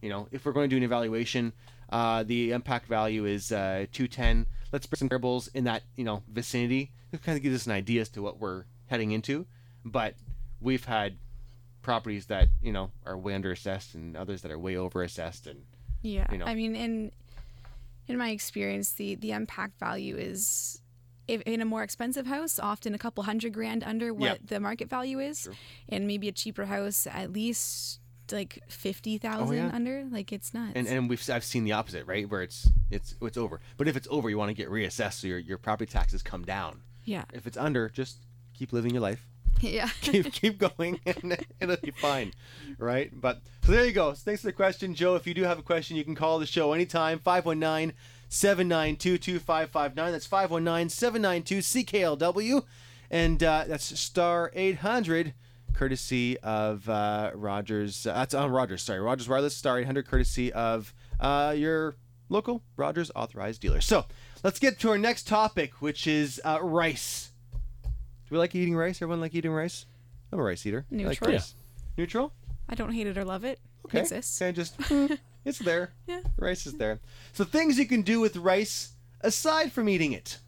you 0.03 0.11
know, 0.11 0.29
if 0.33 0.45
we're 0.45 0.53
going 0.53 0.69
to 0.69 0.75
do 0.75 0.77
an 0.77 0.83
evaluation, 0.83 1.53
uh, 1.91 2.23
the 2.23 2.51
MPAC 2.51 2.85
value 2.85 3.25
is 3.25 3.53
uh, 3.53 3.87
210. 3.93 4.47
Let's 4.73 4.87
bring 4.87 4.99
some 4.99 5.09
variables 5.09 5.49
in 5.49 5.65
that 5.65 5.83
you 5.97 6.05
know 6.05 6.23
vicinity. 6.29 6.93
It 7.13 7.23
kind 7.23 7.37
of 7.37 7.43
gives 7.43 7.55
us 7.55 7.67
an 7.67 7.73
idea 7.73 8.01
as 8.01 8.09
to 8.11 8.23
what 8.23 8.41
we're 8.41 8.65
heading 8.87 9.13
into. 9.13 9.47
But 9.85 10.15
we've 10.61 10.85
had 10.85 11.17
properties 11.83 12.27
that 12.27 12.49
you 12.63 12.73
know 12.73 12.91
are 13.07 13.17
way 13.17 13.35
under 13.35 13.53
assessed 13.53 13.95
and 13.95 14.17
others 14.17 14.43
that 14.43 14.51
are 14.51 14.59
way 14.59 14.77
over 14.77 15.03
assessed 15.03 15.47
and 15.47 15.63
Yeah, 16.03 16.27
you 16.33 16.39
know. 16.39 16.47
I 16.47 16.55
mean, 16.55 16.75
in 16.75 17.13
in 18.09 18.19
my 18.19 18.31
experience, 18.31 18.93
the 18.93 19.15
the 19.15 19.31
MPAC 19.31 19.73
value 19.79 20.17
is 20.17 20.81
if 21.29 21.41
in 21.43 21.61
a 21.61 21.65
more 21.65 21.83
expensive 21.83 22.27
house, 22.27 22.59
often 22.59 22.95
a 22.95 22.99
couple 22.99 23.25
hundred 23.25 23.53
grand 23.55 23.83
under 23.85 24.13
what 24.13 24.27
Yeah. 24.31 24.37
the 24.47 24.61
market 24.61 24.89
value 24.91 25.19
is, 25.21 25.49
and 25.89 26.07
maybe 26.07 26.29
a 26.29 26.33
cheaper 26.33 26.67
house 26.67 27.07
at 27.11 27.33
least 27.33 28.01
like 28.33 28.61
fifty 28.69 29.19
thousand 29.19 29.59
Oh, 29.59 29.67
yeah. 29.67 29.71
under. 29.75 30.05
Like 30.11 30.33
it's 30.33 30.55
nuts. 30.55 30.73
and 30.75 30.87
and 30.87 31.09
we've 31.09 31.29
I've 31.31 31.45
seen 31.45 31.65
the 31.65 31.73
opposite, 31.73 32.07
right? 32.07 32.29
Where 32.29 32.43
it's 32.43 32.71
it's 32.91 33.15
it's 33.21 33.37
over. 33.37 33.61
But 33.77 33.89
if 33.89 33.97
it's 33.97 34.09
over, 34.11 34.29
you 34.31 34.39
want 34.39 34.49
to 34.51 34.55
get 34.55 34.69
reassessed 34.71 35.21
so 35.21 35.27
your 35.27 35.39
your 35.39 35.59
property 35.59 35.91
taxes 35.91 36.23
come 36.23 36.45
down. 36.45 36.83
yeah, 37.05 37.25
If 37.33 37.47
it's 37.47 37.57
under, 37.59 37.89
just 37.91 38.19
keep 38.55 38.73
living 38.73 38.93
your 38.93 39.03
life. 39.03 39.27
yeah. 39.61 39.89
keep 40.01 40.33
keep 40.33 40.59
going 40.59 41.01
and 41.07 41.37
it'll 41.61 41.77
be 41.77 41.93
fine 41.93 42.33
right 42.77 43.11
but 43.21 43.41
so 43.65 43.71
there 43.71 43.87
you 43.87 43.93
go 43.93 44.13
so 44.13 44.21
thanks 44.25 44.41
for 44.41 44.49
the 44.49 44.53
question 44.53 44.95
joe 44.97 45.15
if 45.15 45.29
you 45.29 45.33
do 45.33 45.45
have 45.45 45.61
a 45.61 45.63
question 45.63 45.97
you 45.97 46.05
can 46.05 46.17
call 46.17 46.41
the 46.41 46.45
show 46.47 46.73
anytime 46.73 47.21
519-792-2559 48.35 49.95
that's 49.95 50.29
519-792-cklw 50.29 52.65
and 53.11 53.43
uh, 53.43 53.65
that's 53.67 53.99
star 53.99 54.51
800 54.55 55.35
courtesy 55.73 56.39
of 56.39 56.89
uh, 56.89 57.31
rogers 57.35 58.07
uh, 58.07 58.15
that's 58.15 58.35
on 58.35 58.51
rogers 58.51 58.83
sorry 58.83 59.01
rogers 59.01 59.29
wireless 59.29 59.57
star 59.57 59.79
800 59.79 60.07
courtesy 60.07 60.53
of 60.53 60.95
uh, 61.21 61.55
your 61.57 61.97
local 62.29 62.63
rogers 62.77 63.11
authorized 63.15 63.61
dealer 63.61 63.81
so 63.81 64.05
let's 64.43 64.59
get 64.59 64.79
to 64.81 64.91
our 64.91 64.99
next 64.99 65.27
topic 65.27 65.81
which 65.81 66.07
is 66.07 66.41
uh, 66.45 66.59
rice 66.63 67.31
do 68.29 68.35
we 68.35 68.39
like 68.39 68.55
eating 68.55 68.75
rice? 68.75 69.03
Everyone 69.03 69.21
like 69.21 69.35
eating 69.35 69.53
rice? 69.53 69.85
I'm 70.33 70.39
a 70.39 70.43
rice 70.43 70.65
eater. 70.65 70.87
I 70.91 70.95
like 70.97 71.21
Neutral. 71.21 71.33
rice. 71.33 71.55
Neutral? 71.99 72.33
I 72.69 72.75
don't 72.75 72.91
hate 72.91 73.07
it 73.07 73.19
or 73.19 73.25
love 73.25 73.45
it. 73.45 73.61
Okay. 73.85 73.99
It 73.99 74.03
exists. 74.03 74.41
Okay, 74.41 74.53
just 74.53 74.81
it's 75.45 75.59
there. 75.59 75.93
Yeah. 76.07 76.21
Rice 76.37 76.67
is 76.67 76.75
there. 76.75 77.01
So 77.33 77.45
things 77.45 77.79
you 77.79 77.87
can 77.87 78.03
do 78.03 78.21
with 78.21 78.37
rice 78.37 78.93
aside 79.21 79.73
from 79.73 79.89
eating 79.89 80.13
it. 80.13 80.39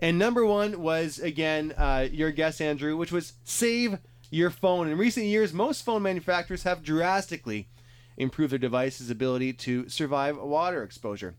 And 0.00 0.18
number 0.18 0.44
one 0.46 0.80
was 0.80 1.18
again 1.18 1.72
uh, 1.76 2.06
your 2.10 2.30
guess, 2.30 2.60
Andrew, 2.60 2.96
which 2.96 3.10
was 3.12 3.32
save 3.44 3.98
your 4.30 4.50
phone. 4.50 4.88
In 4.88 4.96
recent 4.98 5.26
years, 5.26 5.52
most 5.52 5.84
phone 5.84 6.02
manufacturers 6.02 6.62
have 6.62 6.82
drastically 6.84 7.68
improved 8.16 8.52
their 8.52 8.58
device's 8.58 9.10
ability 9.10 9.52
to 9.54 9.88
survive 9.88 10.36
water 10.36 10.82
exposure. 10.82 11.34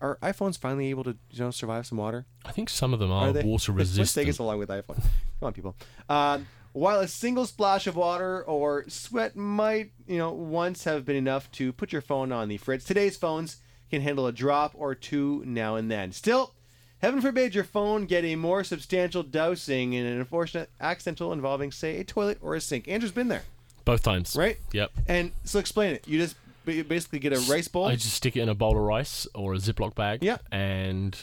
Are 0.00 0.18
iPhones 0.22 0.58
finally 0.58 0.90
able 0.90 1.04
to 1.04 1.16
you 1.30 1.44
know 1.44 1.50
survive 1.50 1.86
some 1.86 1.96
water? 1.98 2.26
I 2.44 2.52
think 2.52 2.68
some 2.68 2.92
of 2.92 3.00
them 3.00 3.10
are, 3.10 3.28
Are 3.28 3.32
they? 3.32 3.42
water 3.44 3.72
What's 3.72 3.94
taking 3.94 4.00
resistant. 4.02 4.34
so 4.36 4.44
long 4.44 4.58
with 4.58 4.68
iPhone? 4.68 4.96
Come 5.40 5.46
on, 5.46 5.52
people. 5.54 5.74
Um, 6.08 6.46
while 6.76 7.00
a 7.00 7.08
single 7.08 7.46
splash 7.46 7.86
of 7.86 7.96
water 7.96 8.44
or 8.44 8.84
sweat 8.88 9.34
might, 9.34 9.92
you 10.06 10.18
know, 10.18 10.30
once 10.30 10.84
have 10.84 11.06
been 11.06 11.16
enough 11.16 11.50
to 11.52 11.72
put 11.72 11.90
your 11.90 12.02
phone 12.02 12.30
on 12.32 12.48
the 12.48 12.58
fritz, 12.58 12.84
today's 12.84 13.16
phones 13.16 13.56
can 13.90 14.02
handle 14.02 14.26
a 14.26 14.32
drop 14.32 14.72
or 14.74 14.94
two 14.94 15.42
now 15.46 15.76
and 15.76 15.90
then. 15.90 16.12
Still, 16.12 16.52
heaven 17.00 17.22
forbid 17.22 17.54
your 17.54 17.64
phone 17.64 18.04
get 18.04 18.24
a 18.24 18.36
more 18.36 18.62
substantial 18.62 19.22
dousing 19.22 19.94
in 19.94 20.04
an 20.04 20.18
unfortunate 20.18 20.68
accidental 20.78 21.32
involving, 21.32 21.72
say, 21.72 21.98
a 21.98 22.04
toilet 22.04 22.36
or 22.42 22.54
a 22.54 22.60
sink. 22.60 22.86
Andrew's 22.88 23.10
been 23.12 23.28
there, 23.28 23.44
Both 23.86 24.02
times. 24.02 24.36
right? 24.36 24.58
Yep. 24.72 24.90
And 25.08 25.32
so 25.44 25.58
explain 25.58 25.94
it. 25.94 26.06
You 26.06 26.18
just 26.18 26.36
basically 26.66 27.20
get 27.20 27.32
a 27.32 27.38
rice 27.50 27.68
bowl. 27.68 27.86
I 27.86 27.94
just 27.96 28.12
stick 28.12 28.36
it 28.36 28.40
in 28.40 28.50
a 28.50 28.54
bowl 28.54 28.72
of 28.76 28.82
rice 28.82 29.26
or 29.34 29.54
a 29.54 29.56
Ziploc 29.56 29.94
bag. 29.94 30.22
Yeah. 30.22 30.38
And 30.52 31.16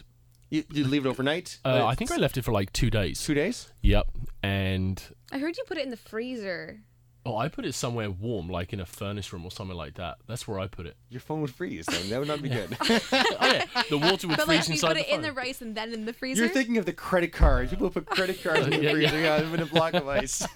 You, 0.53 0.63
you 0.71 0.83
leave 0.85 1.05
it 1.05 1.09
overnight. 1.09 1.57
uh, 1.65 1.83
I 1.85 1.95
think 1.95 2.11
I 2.11 2.17
left 2.17 2.37
it 2.37 2.43
for 2.43 2.51
like 2.51 2.71
two 2.73 2.91
days. 2.91 3.23
two 3.23 3.33
days. 3.33 3.71
Yep. 3.81 4.05
And 4.43 5.01
I 5.31 5.39
heard 5.39 5.57
you 5.57 5.63
put 5.65 5.77
it 5.77 5.83
in 5.83 5.89
the 5.89 5.97
freezer. 5.97 6.81
oh, 7.25 7.37
I 7.37 7.47
put 7.47 7.65
it 7.65 7.73
somewhere 7.73 8.11
warm, 8.11 8.49
like 8.49 8.71
in 8.71 8.79
a 8.79 8.85
furnace 8.85 9.33
room 9.33 9.45
or 9.45 9.49
something 9.51 9.75
like 9.75 9.95
that. 9.95 10.17
That's 10.27 10.47
where 10.47 10.59
I 10.59 10.67
put 10.67 10.85
it. 10.85 10.95
Your 11.09 11.21
phone 11.21 11.41
would 11.41 11.49
freeze. 11.49 11.87
Then 11.87 12.07
that 12.09 12.19
would 12.19 12.27
not 12.27 12.41
be 12.43 12.49
good. 12.49 12.77
oh 12.81 12.99
yeah, 13.41 13.65
the 13.89 13.97
water 13.97 14.27
would 14.27 14.37
But 14.37 14.45
freeze 14.45 14.59
like, 14.59 14.67
you 14.67 14.73
inside 14.75 14.87
put 14.89 14.93
the 14.97 14.99
it 14.99 15.07
in 15.09 15.15
phone. 15.15 15.21
the 15.23 15.31
rice 15.33 15.61
and 15.63 15.73
then 15.75 15.91
in 15.93 16.05
the 16.05 16.13
freezer. 16.13 16.43
You're 16.43 16.53
thinking 16.53 16.77
of 16.77 16.85
the 16.85 16.93
credit 16.93 17.31
cards. 17.33 17.71
People 17.71 17.89
put 17.89 18.05
credit 18.05 18.43
cards 18.43 18.65
in 18.65 18.69
the 18.71 18.75
Yeah, 18.75 18.81
yeah. 18.83 18.91
freezer. 18.91 19.19
Yeah, 19.21 19.53
in 19.53 19.59
a 19.59 19.65
block 19.65 19.95
of 19.95 20.07
ice. 20.07 20.45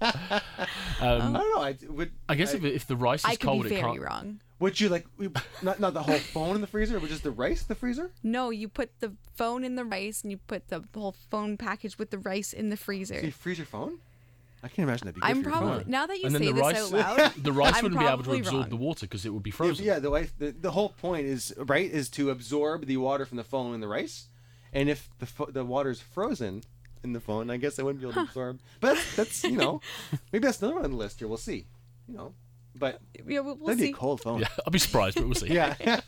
I 0.00 0.42
Um, 1.00 1.32
don't 1.34 1.54
know. 1.54 1.60
I 1.60 1.76
would. 1.88 2.10
I 2.28 2.34
guess 2.34 2.52
if, 2.54 2.64
if 2.64 2.86
the 2.86 2.96
rice 2.96 3.20
is 3.20 3.26
I 3.26 3.36
could 3.36 3.40
cold, 3.46 3.62
be 3.68 3.74
it 3.76 3.80
very 3.80 3.92
can't. 3.92 4.00
wrong. 4.00 4.40
Would 4.58 4.80
you 4.80 4.88
like 4.88 5.06
not 5.62 5.80
not 5.80 5.92
the 5.92 6.02
whole 6.02 6.18
phone 6.18 6.54
in 6.54 6.60
the 6.62 6.66
freezer, 6.66 6.98
but 6.98 7.10
just 7.10 7.22
the 7.22 7.30
rice 7.30 7.60
in 7.62 7.66
the 7.68 7.74
freezer? 7.74 8.10
No, 8.22 8.50
you 8.50 8.68
put 8.68 8.90
the 9.00 9.12
phone 9.34 9.64
in 9.64 9.74
the 9.76 9.84
rice 9.84 10.22
and 10.22 10.30
you 10.30 10.38
put 10.46 10.68
the 10.68 10.82
whole 10.94 11.14
phone 11.30 11.56
package 11.58 11.98
with 11.98 12.10
the 12.10 12.18
rice 12.18 12.52
in 12.54 12.70
the 12.70 12.76
So 12.76 12.84
freezer. 12.84 13.20
you 13.20 13.32
freeze 13.32 13.58
your 13.58 13.66
phone? 13.66 13.98
I 14.62 14.68
can't 14.68 14.88
imagine 14.88 15.06
that'd 15.06 15.14
be 15.16 15.20
good 15.20 15.30
I'm 15.30 15.42
for 15.44 15.50
your 15.50 15.58
probably 15.58 15.82
phone. 15.84 15.90
now 15.90 16.06
that 16.06 16.18
you 16.18 16.24
And 16.24 16.34
then 16.34 16.42
say 16.42 16.46
the 16.48 16.52
this 16.54 16.62
rice, 16.62 16.92
out 16.94 17.18
loud, 17.18 17.32
the 17.42 17.52
rice 17.52 17.74
I'm 17.76 17.82
wouldn't 17.84 18.00
be 18.00 18.06
able 18.06 18.16
to 18.18 18.22
probably 18.24 18.38
absorb 18.40 18.60
wrong. 18.62 18.68
the 18.70 18.76
water 18.76 19.06
because 19.06 19.26
it 19.26 19.30
would 19.34 19.42
be 19.42 19.50
frozen. 19.50 19.84
yeah, 19.84 19.98
the, 19.98 20.10
way, 20.10 20.30
the 20.38 20.52
the 20.52 20.70
whole 20.70 20.88
point 20.88 21.26
is 21.26 21.52
right 21.58 21.88
is 21.90 22.08
to 22.10 22.30
absorb 22.30 22.86
the 22.86 22.96
water 22.96 23.26
from 23.26 23.36
the 23.36 23.44
phone 23.44 23.74
in 23.74 23.80
the 23.80 23.88
rice, 23.88 24.28
and 24.72 24.88
if 24.88 25.10
the 25.18 25.26
fo- 25.26 25.50
the 25.50 25.64
water's 25.66 26.00
frozen 26.00 26.62
in 27.04 27.12
the 27.12 27.20
phone, 27.20 27.50
I 27.50 27.58
guess 27.58 27.78
I 27.78 27.82
wouldn't 27.82 28.00
be 28.00 28.06
able 28.08 28.14
to 28.14 28.20
absorb. 28.28 28.58
But 28.80 28.94
that's, 28.94 29.16
that's 29.16 29.44
you 29.44 29.58
know, 29.58 29.82
maybe 30.32 30.46
that's 30.46 30.58
another 30.62 30.76
one 30.76 30.84
on 30.86 30.90
the 30.92 30.96
list 30.96 31.18
here. 31.20 31.28
We'll 31.28 31.36
see. 31.36 31.66
You 32.08 32.14
know, 32.16 32.32
but 32.78 33.00
Yeah, 33.26 33.40
we'll, 33.40 33.56
we'll 33.56 33.66
that'd 33.68 33.78
be 33.78 33.90
a 33.90 33.92
cold 33.92 34.20
phone. 34.20 34.40
Yeah, 34.40 34.48
I'll 34.66 34.70
be 34.70 34.78
surprised, 34.78 35.16
but 35.16 35.24
we'll 35.24 35.34
see. 35.34 35.52
Yeah. 35.52 35.74
Thanks 35.74 36.04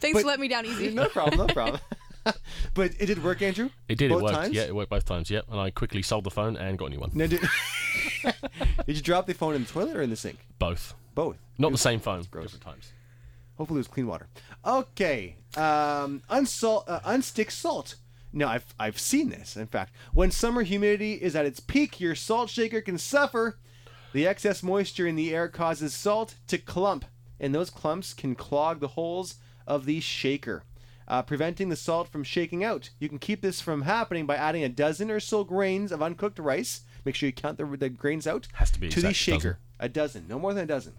but- 0.00 0.20
for 0.20 0.26
letting 0.26 0.40
me 0.40 0.48
down 0.48 0.66
easy. 0.66 0.90
no 0.90 1.08
problem. 1.08 1.46
No 1.46 1.52
problem. 1.52 1.80
but 2.74 2.92
it 2.98 3.06
did 3.06 3.22
work, 3.22 3.42
Andrew. 3.42 3.70
It 3.88 3.98
did. 3.98 4.10
Both 4.10 4.20
it 4.20 4.24
worked. 4.24 4.34
times? 4.34 4.54
Yeah, 4.54 4.62
it 4.62 4.74
worked 4.74 4.90
both 4.90 5.04
times. 5.04 5.30
Yep. 5.30 5.46
And 5.50 5.60
I 5.60 5.70
quickly 5.70 6.02
sold 6.02 6.24
the 6.24 6.30
phone 6.30 6.56
and 6.56 6.78
got 6.78 6.86
a 6.86 6.90
new 6.90 7.00
one. 7.00 7.10
Now, 7.14 7.26
did, 7.26 7.40
did 8.86 8.96
you 8.96 9.02
drop 9.02 9.26
the 9.26 9.34
phone 9.34 9.54
in 9.54 9.64
the 9.64 9.68
toilet 9.68 9.96
or 9.96 10.02
in 10.02 10.10
the 10.10 10.16
sink? 10.16 10.38
Both. 10.58 10.94
Both. 11.14 11.36
Not 11.58 11.72
the 11.72 11.78
same 11.78 12.00
phone. 12.00 12.24
gross. 12.30 12.52
Different 12.52 12.64
times. 12.64 12.92
Hopefully, 13.58 13.78
it 13.78 13.80
was 13.80 13.88
clean 13.88 14.06
water. 14.06 14.28
Okay. 14.64 15.36
Um, 15.56 16.22
unsalt, 16.30 16.88
uh, 16.88 17.00
unstick 17.00 17.50
salt. 17.50 17.96
Now, 18.32 18.48
I've 18.48 18.74
I've 18.78 18.98
seen 18.98 19.28
this. 19.28 19.56
In 19.56 19.66
fact, 19.66 19.94
when 20.14 20.30
summer 20.30 20.62
humidity 20.62 21.14
is 21.14 21.36
at 21.36 21.44
its 21.44 21.60
peak, 21.60 22.00
your 22.00 22.14
salt 22.14 22.50
shaker 22.50 22.80
can 22.80 22.98
suffer. 22.98 23.58
The 24.12 24.26
excess 24.26 24.62
moisture 24.62 25.06
in 25.06 25.16
the 25.16 25.34
air 25.34 25.48
causes 25.48 25.94
salt 25.94 26.34
to 26.48 26.58
clump, 26.58 27.04
and 27.40 27.54
those 27.54 27.70
clumps 27.70 28.12
can 28.14 28.34
clog 28.34 28.80
the 28.80 28.88
holes 28.88 29.36
of 29.66 29.86
the 29.86 30.00
shaker, 30.00 30.64
uh, 31.08 31.22
preventing 31.22 31.68
the 31.70 31.76
salt 31.76 32.08
from 32.08 32.22
shaking 32.24 32.62
out. 32.62 32.90
You 32.98 33.08
can 33.08 33.18
keep 33.18 33.40
this 33.40 33.60
from 33.60 33.82
happening 33.82 34.26
by 34.26 34.36
adding 34.36 34.64
a 34.64 34.68
dozen 34.68 35.10
or 35.10 35.20
so 35.20 35.44
grains 35.44 35.92
of 35.92 36.02
uncooked 36.02 36.38
rice. 36.38 36.82
Make 37.04 37.14
sure 37.14 37.26
you 37.28 37.32
count 37.32 37.58
the, 37.58 37.64
the 37.64 37.88
grains 37.88 38.26
out. 38.26 38.48
Has 38.54 38.70
to 38.72 38.80
be 38.80 38.88
to 38.90 39.00
the 39.00 39.14
shaker. 39.14 39.36
dozen. 39.38 39.56
A 39.80 39.88
dozen, 39.88 40.26
no 40.28 40.38
more 40.38 40.52
than 40.54 40.64
a 40.64 40.66
dozen. 40.68 40.92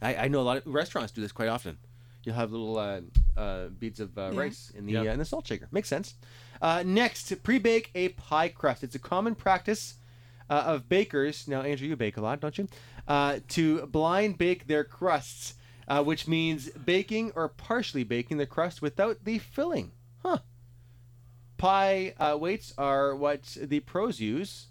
I, 0.00 0.14
I 0.14 0.28
know 0.28 0.40
a 0.40 0.42
lot 0.42 0.58
of 0.58 0.66
restaurants 0.66 1.12
do 1.12 1.20
this 1.20 1.32
quite 1.32 1.48
often. 1.48 1.78
You'll 2.24 2.34
have 2.36 2.52
little 2.52 2.78
uh, 2.78 3.00
uh, 3.36 3.68
beads 3.68 4.00
of 4.00 4.16
uh, 4.18 4.30
Yeah. 4.32 4.38
rice 4.40 4.70
in 4.76 4.86
the 4.86 4.92
Yeah. 4.92 5.00
uh, 5.00 5.12
in 5.14 5.18
the 5.18 5.24
salt 5.24 5.46
shaker. 5.46 5.66
Makes 5.72 5.88
sense. 5.88 6.14
Uh, 6.60 6.82
next, 6.84 7.42
pre-bake 7.42 7.90
a 7.94 8.10
pie 8.10 8.48
crust. 8.48 8.84
It's 8.84 8.94
a 8.94 8.98
common 9.00 9.34
practice 9.34 9.94
uh, 10.50 10.64
of 10.66 10.88
bakers. 10.88 11.46
Now, 11.48 11.62
Andrew, 11.62 11.88
you 11.88 11.96
bake 11.96 12.16
a 12.16 12.20
lot, 12.20 12.40
don't 12.40 12.56
you? 12.58 12.68
Uh, 13.06 13.40
to 13.48 13.86
blind 13.86 14.38
bake 14.38 14.66
their 14.66 14.84
crusts, 14.84 15.54
uh, 15.86 16.02
which 16.02 16.28
means 16.28 16.70
baking 16.70 17.32
or 17.34 17.48
partially 17.48 18.04
baking 18.04 18.38
the 18.38 18.46
crust 18.46 18.82
without 18.82 19.24
the 19.24 19.38
filling. 19.38 19.92
Huh. 20.22 20.38
Pie 21.56 22.14
uh, 22.18 22.36
weights 22.38 22.72
are 22.78 23.14
what 23.16 23.56
the 23.60 23.80
pros 23.80 24.20
use. 24.20 24.66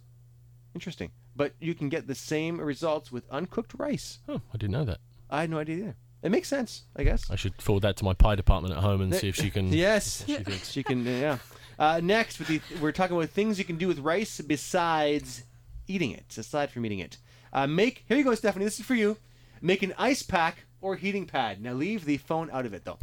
Interesting. 0.74 1.12
But 1.36 1.54
you 1.60 1.76
can 1.76 1.90
get 1.90 2.08
the 2.08 2.16
same 2.16 2.60
results 2.60 3.12
with 3.12 3.30
uncooked 3.30 3.74
rice. 3.78 4.20
Oh, 4.28 4.42
I 4.54 4.58
didn't 4.58 4.72
know 4.72 4.86
that. 4.86 5.00
I 5.30 5.42
had 5.42 5.50
no 5.50 5.60
idea 5.60 5.76
either. 5.78 5.96
It 6.24 6.32
makes 6.32 6.48
sense, 6.48 6.84
I 6.96 7.04
guess. 7.04 7.30
I 7.30 7.36
should 7.36 7.62
forward 7.62 7.84
that 7.84 7.96
to 7.98 8.06
my 8.06 8.14
pie 8.14 8.36
department 8.36 8.74
at 8.74 8.82
home 8.82 9.02
and 9.02 9.14
see 9.14 9.30
if 9.30 9.36
she 9.36 9.52
can. 9.52 9.72
Yes, 9.74 10.24
she 10.26 10.38
she 10.64 10.84
can. 10.84 11.06
Yeah. 11.06 11.38
Uh, 11.78 12.00
next, 12.04 12.40
with 12.40 12.48
the, 12.48 12.60
we're 12.82 12.92
talking 12.92 13.16
about 13.16 13.30
things 13.30 13.60
you 13.60 13.66
can 13.66 13.78
do 13.78 13.88
with 13.88 14.00
rice 14.00 14.42
besides 14.42 15.44
eating 15.88 16.12
it. 16.12 16.38
Aside 16.38 16.72
from 16.72 16.86
eating 16.86 17.00
it, 17.00 17.18
uh, 17.54 17.68
make 17.68 18.04
here 18.08 18.18
you 18.18 18.24
go, 18.24 18.36
Stephanie. 18.36 18.66
This 18.66 18.80
is 18.80 18.86
for 18.86 18.96
you. 18.96 19.18
Make 19.62 19.84
an 19.84 19.94
ice 19.98 20.24
pack 20.24 20.66
or 20.82 20.96
heating 20.96 21.26
pad. 21.26 21.62
Now 21.62 21.74
leave 21.74 22.06
the 22.06 22.18
phone 22.18 22.50
out 22.52 22.66
of 22.66 22.74
it 22.74 22.86
though. 22.86 23.00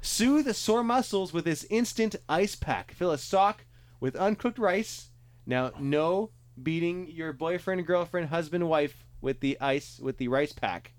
Soothe 0.00 0.54
sore 0.54 0.84
muscles 0.84 1.32
with 1.32 1.44
this 1.44 1.64
instant 1.70 2.16
ice 2.28 2.54
pack. 2.54 2.92
Fill 2.92 3.10
a 3.10 3.18
sock 3.18 3.64
with 4.00 4.16
uncooked 4.16 4.58
rice. 4.58 5.10
Now, 5.46 5.72
no 5.78 6.30
beating 6.62 7.08
your 7.10 7.32
boyfriend, 7.32 7.86
girlfriend, 7.86 8.28
husband, 8.28 8.68
wife 8.68 9.04
with 9.20 9.40
the 9.40 9.58
ice 9.60 9.98
with 10.00 10.18
the 10.18 10.28
rice 10.28 10.52
pack. 10.52 10.92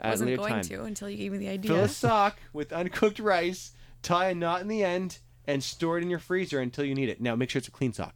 A 0.00 0.10
wasn't 0.10 0.36
going 0.36 0.52
time. 0.54 0.62
to 0.62 0.84
until 0.84 1.10
you 1.10 1.16
gave 1.16 1.32
me 1.32 1.38
the 1.38 1.48
idea. 1.48 1.70
Fill 1.70 1.84
a 1.84 1.88
sock 1.88 2.38
with 2.52 2.72
uncooked 2.72 3.18
rice, 3.18 3.72
tie 4.02 4.30
a 4.30 4.34
knot 4.34 4.62
in 4.62 4.68
the 4.68 4.82
end, 4.82 5.18
and 5.46 5.62
store 5.62 5.98
it 5.98 6.02
in 6.02 6.10
your 6.10 6.18
freezer 6.18 6.60
until 6.60 6.84
you 6.84 6.94
need 6.94 7.08
it. 7.10 7.20
Now, 7.20 7.36
make 7.36 7.50
sure 7.50 7.58
it's 7.58 7.68
a 7.68 7.72
clean 7.72 7.92
sock. 7.92 8.14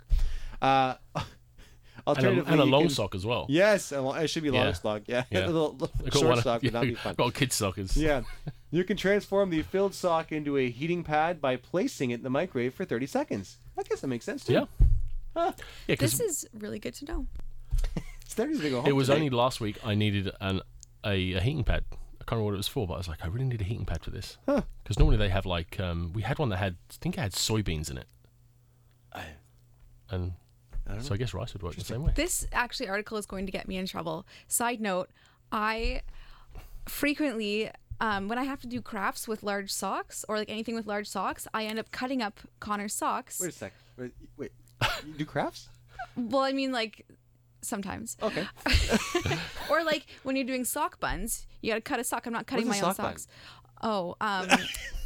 Uh, 0.62 0.94
and 2.06 2.26
a, 2.26 2.44
and 2.44 2.60
a 2.60 2.64
long 2.64 2.82
can- 2.82 2.90
sock 2.90 3.14
as 3.14 3.24
well. 3.24 3.46
Yes, 3.48 3.92
a 3.92 4.06
it 4.22 4.28
should 4.28 4.42
be 4.42 4.50
long 4.50 4.66
Yeah. 4.66 4.72
sock. 4.72 5.02
Yeah, 5.06 5.24
Yeah. 5.30 5.46
a 5.46 5.46
little, 5.46 5.72
little 5.76 6.20
short 6.20 6.34
one- 6.34 6.42
sock 6.42 6.62
would 6.62 6.72
not 6.78 6.82
be 6.82 6.94
fun. 6.94 7.14
Got 7.14 7.34
kids 7.34 7.56
sockers. 7.58 7.96
Yeah. 7.96 8.22
You 8.70 8.82
can 8.82 8.96
transform 8.96 9.50
the 9.50 9.62
filled 9.62 9.94
sock 9.94 10.32
into 10.32 10.56
a 10.58 10.68
heating 10.68 11.04
pad 11.04 11.40
by 11.40 11.54
placing 11.54 12.10
it 12.10 12.14
in 12.14 12.22
the 12.24 12.30
microwave 12.30 12.74
for 12.74 12.84
30 12.84 13.06
seconds. 13.06 13.58
I 13.78 13.84
guess 13.84 14.00
that 14.00 14.08
makes 14.08 14.24
sense 14.24 14.44
too. 14.44 14.52
Yeah. 14.54 14.64
Huh. 15.36 15.52
Yeah, 15.86 15.94
This 15.96 16.18
is 16.18 16.44
really 16.52 16.80
good 16.80 16.94
to 16.94 17.04
know. 17.04 17.26
It's 18.22 18.34
30 18.34 18.58
to 18.58 18.70
go 18.70 18.76
home. 18.80 18.88
it 18.88 18.92
was 18.96 19.06
today. 19.06 19.18
only 19.18 19.30
last 19.30 19.60
week 19.60 19.78
I 19.84 19.94
needed 19.94 20.32
an 20.40 20.60
a, 21.06 21.34
a 21.34 21.40
heating 21.40 21.62
pad. 21.62 21.84
I 21.92 21.94
can't 22.24 22.32
remember 22.32 22.44
what 22.46 22.54
it 22.54 22.56
was 22.56 22.66
for, 22.66 22.84
but 22.88 22.94
I 22.94 22.96
was 22.96 23.06
like, 23.06 23.22
I 23.22 23.28
really 23.28 23.44
need 23.44 23.60
a 23.60 23.64
heating 23.64 23.84
pad 23.86 24.02
for 24.02 24.10
this. 24.10 24.38
Huh. 24.44 24.62
Because 24.82 24.98
normally 24.98 25.18
they 25.18 25.28
have 25.28 25.46
like, 25.46 25.78
um, 25.78 26.10
we 26.12 26.22
had 26.22 26.40
one 26.40 26.48
that 26.48 26.56
had, 26.56 26.76
I 26.90 26.94
think 27.00 27.16
it 27.16 27.20
had 27.20 27.30
soybeans 27.32 27.92
in 27.92 27.98
it. 27.98 28.06
I... 29.12 29.22
and 30.10 30.32
so 31.00 31.14
I 31.14 31.16
guess 31.16 31.32
rice 31.34 31.52
would 31.54 31.62
work 31.62 31.74
the 31.76 31.84
same 31.84 32.02
way. 32.04 32.12
This 32.14 32.46
actually 32.52 32.88
article 32.88 33.16
is 33.18 33.26
going 33.26 33.46
to 33.46 33.52
get 33.52 33.66
me 33.68 33.76
in 33.76 33.86
trouble. 33.86 34.26
Side 34.48 34.80
note, 34.80 35.10
I 35.52 36.02
frequently 36.86 37.70
um, 38.00 38.28
when 38.28 38.38
I 38.38 38.44
have 38.44 38.60
to 38.60 38.66
do 38.66 38.82
crafts 38.82 39.26
with 39.28 39.42
large 39.42 39.70
socks 39.72 40.24
or 40.28 40.36
like 40.36 40.50
anything 40.50 40.74
with 40.74 40.86
large 40.86 41.06
socks, 41.08 41.46
I 41.54 41.64
end 41.66 41.78
up 41.78 41.90
cutting 41.92 42.22
up 42.22 42.40
Connor's 42.60 42.92
socks. 42.92 43.40
Wait 43.40 43.50
a 43.50 43.52
sec. 43.52 43.72
Wait, 43.96 44.12
wait. 44.36 44.52
you 45.06 45.14
do 45.14 45.24
crafts? 45.24 45.68
Well, 46.16 46.42
I 46.42 46.52
mean 46.52 46.72
like 46.72 47.06
sometimes. 47.62 48.16
Okay. 48.22 48.46
Or 49.70 49.82
like 49.82 50.06
when 50.24 50.36
you're 50.36 50.44
doing 50.44 50.64
sock 50.64 51.00
buns, 51.00 51.46
you 51.62 51.70
got 51.70 51.76
to 51.76 51.80
cut 51.80 51.98
a 51.98 52.04
sock. 52.04 52.26
I'm 52.26 52.32
not 52.34 52.46
cutting 52.46 52.68
What's 52.68 52.80
my 52.82 52.86
a 52.86 52.88
own 52.90 52.94
sock 52.94 53.04
bun? 53.04 53.12
socks. 53.12 53.26
Oh, 53.82 54.14
um 54.20 54.50
s- 54.50 54.78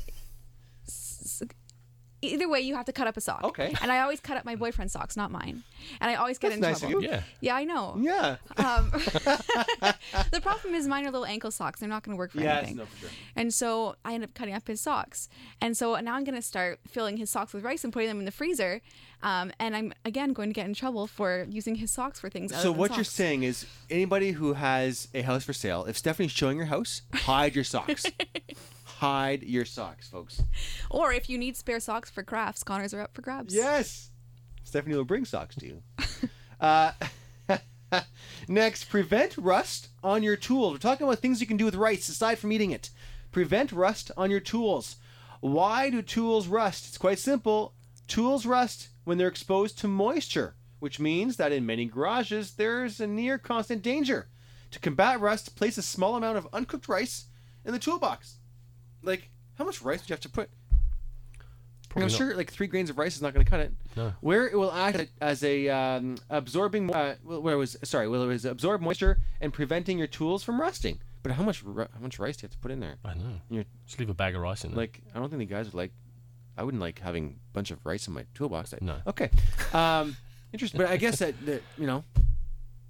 Either 2.20 2.48
way, 2.48 2.60
you 2.60 2.74
have 2.74 2.84
to 2.86 2.92
cut 2.92 3.06
up 3.06 3.16
a 3.16 3.20
sock. 3.20 3.44
Okay. 3.44 3.72
And 3.80 3.92
I 3.92 4.00
always 4.00 4.18
cut 4.20 4.36
up 4.36 4.44
my 4.44 4.56
boyfriend's 4.56 4.92
socks, 4.92 5.16
not 5.16 5.30
mine. 5.30 5.62
And 6.00 6.10
I 6.10 6.16
always 6.16 6.36
get 6.38 6.48
That's 6.48 6.56
in 6.56 6.60
nice 6.62 6.82
of 6.82 6.90
trouble. 6.90 7.02
you. 7.04 7.10
Yeah. 7.10 7.22
Yeah, 7.40 7.54
I 7.56 7.64
know. 7.64 7.96
Yeah. 8.00 8.36
Um, 8.56 8.90
the 10.32 10.40
problem 10.42 10.74
is 10.74 10.88
mine 10.88 11.04
are 11.06 11.10
little 11.10 11.24
ankle 11.26 11.50
socks. 11.52 11.80
They're 11.80 11.88
not 11.88 12.02
going 12.02 12.16
to 12.16 12.18
work 12.18 12.32
for 12.32 12.40
Yes, 12.40 12.58
anything. 12.58 12.76
no, 12.78 12.86
for 12.86 12.96
sure. 12.98 13.10
And 13.36 13.54
so 13.54 13.94
I 14.04 14.14
end 14.14 14.24
up 14.24 14.34
cutting 14.34 14.54
up 14.54 14.66
his 14.66 14.80
socks. 14.80 15.28
And 15.60 15.76
so 15.76 15.94
now 16.00 16.14
I'm 16.14 16.24
going 16.24 16.34
to 16.34 16.42
start 16.42 16.80
filling 16.88 17.18
his 17.18 17.30
socks 17.30 17.52
with 17.52 17.62
rice 17.64 17.84
and 17.84 17.92
putting 17.92 18.08
them 18.08 18.18
in 18.18 18.24
the 18.24 18.32
freezer. 18.32 18.80
Um, 19.22 19.52
and 19.58 19.74
I'm 19.76 19.92
again 20.04 20.32
going 20.32 20.48
to 20.48 20.54
get 20.54 20.66
in 20.66 20.74
trouble 20.74 21.06
for 21.06 21.46
using 21.48 21.76
his 21.76 21.90
socks 21.90 22.20
for 22.20 22.30
things. 22.30 22.52
Other 22.52 22.62
So 22.62 22.72
what 22.72 22.94
you're 22.96 23.04
saying 23.04 23.42
is 23.42 23.66
anybody 23.90 24.32
who 24.32 24.52
has 24.54 25.08
a 25.14 25.22
house 25.22 25.44
for 25.44 25.52
sale, 25.52 25.84
if 25.86 25.96
Stephanie's 25.96 26.30
showing 26.32 26.56
your 26.56 26.66
house, 26.66 27.02
hide 27.12 27.54
your 27.54 27.64
socks. 27.64 28.06
hide 28.98 29.44
your 29.44 29.64
socks, 29.64 30.08
folks. 30.08 30.42
Or 30.90 31.12
if 31.12 31.30
you 31.30 31.38
need 31.38 31.56
spare 31.56 31.78
socks 31.78 32.10
for 32.10 32.24
crafts, 32.24 32.64
Connors 32.64 32.92
are 32.92 33.00
up 33.00 33.14
for 33.14 33.22
grabs. 33.22 33.54
Yes. 33.54 34.10
Stephanie 34.64 34.96
will 34.96 35.04
bring 35.04 35.24
socks 35.24 35.54
to 35.54 35.66
you. 35.66 35.82
uh, 36.60 36.90
next, 38.48 38.84
prevent 38.84 39.38
rust 39.38 39.88
on 40.02 40.24
your 40.24 40.34
tools. 40.34 40.72
We're 40.72 40.78
talking 40.78 41.06
about 41.06 41.20
things 41.20 41.40
you 41.40 41.46
can 41.46 41.56
do 41.56 41.64
with 41.64 41.76
rice 41.76 42.08
aside 42.08 42.40
from 42.40 42.50
eating 42.50 42.72
it. 42.72 42.90
Prevent 43.30 43.70
rust 43.70 44.10
on 44.16 44.32
your 44.32 44.40
tools. 44.40 44.96
Why 45.40 45.90
do 45.90 46.02
tools 46.02 46.48
rust? 46.48 46.88
It's 46.88 46.98
quite 46.98 47.20
simple. 47.20 47.74
Tools 48.08 48.46
rust 48.46 48.88
when 49.04 49.16
they're 49.16 49.28
exposed 49.28 49.78
to 49.78 49.88
moisture, 49.88 50.56
which 50.80 50.98
means 50.98 51.36
that 51.36 51.52
in 51.52 51.64
many 51.64 51.84
garages 51.84 52.54
there's 52.54 52.98
a 52.98 53.06
near 53.06 53.38
constant 53.38 53.82
danger. 53.82 54.26
To 54.72 54.80
combat 54.80 55.20
rust, 55.20 55.54
place 55.54 55.78
a 55.78 55.82
small 55.82 56.16
amount 56.16 56.36
of 56.36 56.48
uncooked 56.52 56.88
rice 56.88 57.26
in 57.64 57.72
the 57.72 57.78
toolbox. 57.78 58.38
Like, 59.02 59.30
how 59.56 59.64
much 59.64 59.82
rice 59.82 60.00
would 60.00 60.08
you 60.10 60.12
have 60.14 60.20
to 60.20 60.28
put? 60.28 60.50
Probably 61.88 62.04
I'm 62.04 62.10
not. 62.12 62.18
sure 62.18 62.36
like 62.36 62.50
three 62.52 62.66
grains 62.66 62.90
of 62.90 62.98
rice 62.98 63.16
is 63.16 63.22
not 63.22 63.32
going 63.32 63.44
to 63.44 63.50
cut 63.50 63.60
it. 63.60 63.72
No. 63.96 64.12
Where 64.20 64.46
it 64.46 64.58
will 64.58 64.70
act 64.72 65.06
as 65.22 65.42
a 65.42 65.68
um, 65.70 66.18
absorbing, 66.28 66.92
uh, 66.92 67.14
where 67.24 67.54
it 67.54 67.58
was 67.58 67.76
sorry, 67.82 68.08
well, 68.08 68.22
it 68.22 68.26
was 68.26 68.44
absorb 68.44 68.82
moisture 68.82 69.18
and 69.40 69.52
preventing 69.52 69.96
your 69.96 70.06
tools 70.06 70.42
from 70.44 70.60
rusting. 70.60 71.00
But 71.22 71.32
how 71.32 71.42
much 71.42 71.62
ri- 71.64 71.86
how 71.92 72.00
much 72.00 72.18
rice 72.18 72.36
do 72.36 72.42
you 72.42 72.46
have 72.48 72.52
to 72.52 72.58
put 72.58 72.70
in 72.70 72.80
there? 72.80 72.96
I 73.04 73.14
know. 73.14 73.40
You're 73.48 73.64
Just 73.86 73.98
leave 73.98 74.10
a 74.10 74.14
bag 74.14 74.34
of 74.34 74.42
rice 74.42 74.64
in 74.64 74.70
there. 74.70 74.76
like, 74.78 75.00
I 75.14 75.18
don't 75.18 75.30
think 75.30 75.38
the 75.40 75.46
guys 75.46 75.64
would 75.66 75.74
like. 75.74 75.92
I 76.58 76.62
wouldn't 76.62 76.80
like 76.80 76.98
having 76.98 77.38
a 77.50 77.52
bunch 77.54 77.70
of 77.70 77.84
rice 77.86 78.06
in 78.06 78.12
my 78.14 78.24
toolbox. 78.34 78.74
I- 78.74 78.78
No. 78.82 78.96
Okay. 79.06 79.30
Um, 79.72 80.16
interesting. 80.52 80.78
But 80.78 80.88
I 80.90 80.96
guess 80.98 81.18
that, 81.20 81.34
that 81.46 81.62
you 81.78 81.86
know, 81.86 82.04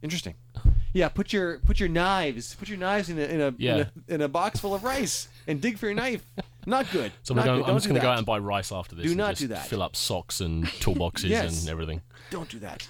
interesting. 0.02 0.34
Yeah. 0.94 1.10
Put 1.10 1.34
your 1.34 1.58
put 1.60 1.78
your 1.78 1.90
knives. 1.90 2.54
Put 2.54 2.68
your 2.70 2.78
knives 2.78 3.10
in 3.10 3.18
a 3.18 3.22
in 3.22 3.40
a, 3.42 3.54
Yeah. 3.58 3.74
in, 3.76 3.80
a 3.80 4.14
in 4.14 4.20
a 4.22 4.28
box 4.28 4.58
full 4.58 4.74
of 4.74 4.82
rice 4.82 5.28
and 5.48 5.60
dig 5.60 5.78
for 5.78 5.86
your 5.86 5.94
knife. 5.96 6.24
Not 6.66 6.88
good. 6.92 7.10
so 7.24 7.32
I'm, 7.32 7.36
Not 7.38 7.46
going, 7.46 7.58
good. 7.62 7.68
I'm 7.70 7.76
just 7.76 7.86
going 7.88 8.00
to 8.00 8.02
go 8.04 8.10
out 8.10 8.18
and 8.18 8.26
buy 8.26 8.38
rice 8.38 8.70
after 8.70 8.94
this. 8.94 9.06
Do 9.06 9.14
not 9.16 9.30
just 9.30 9.40
do 9.40 9.48
that. 9.48 9.66
Fill 9.66 9.82
up 9.82 9.96
socks 9.96 10.40
and 10.40 10.64
toolboxes 10.80 11.30
Yes. 11.30 11.62
and 11.62 11.70
everything. 11.70 12.02
Don't 12.30 12.48
do 12.48 12.58
that. 12.60 12.86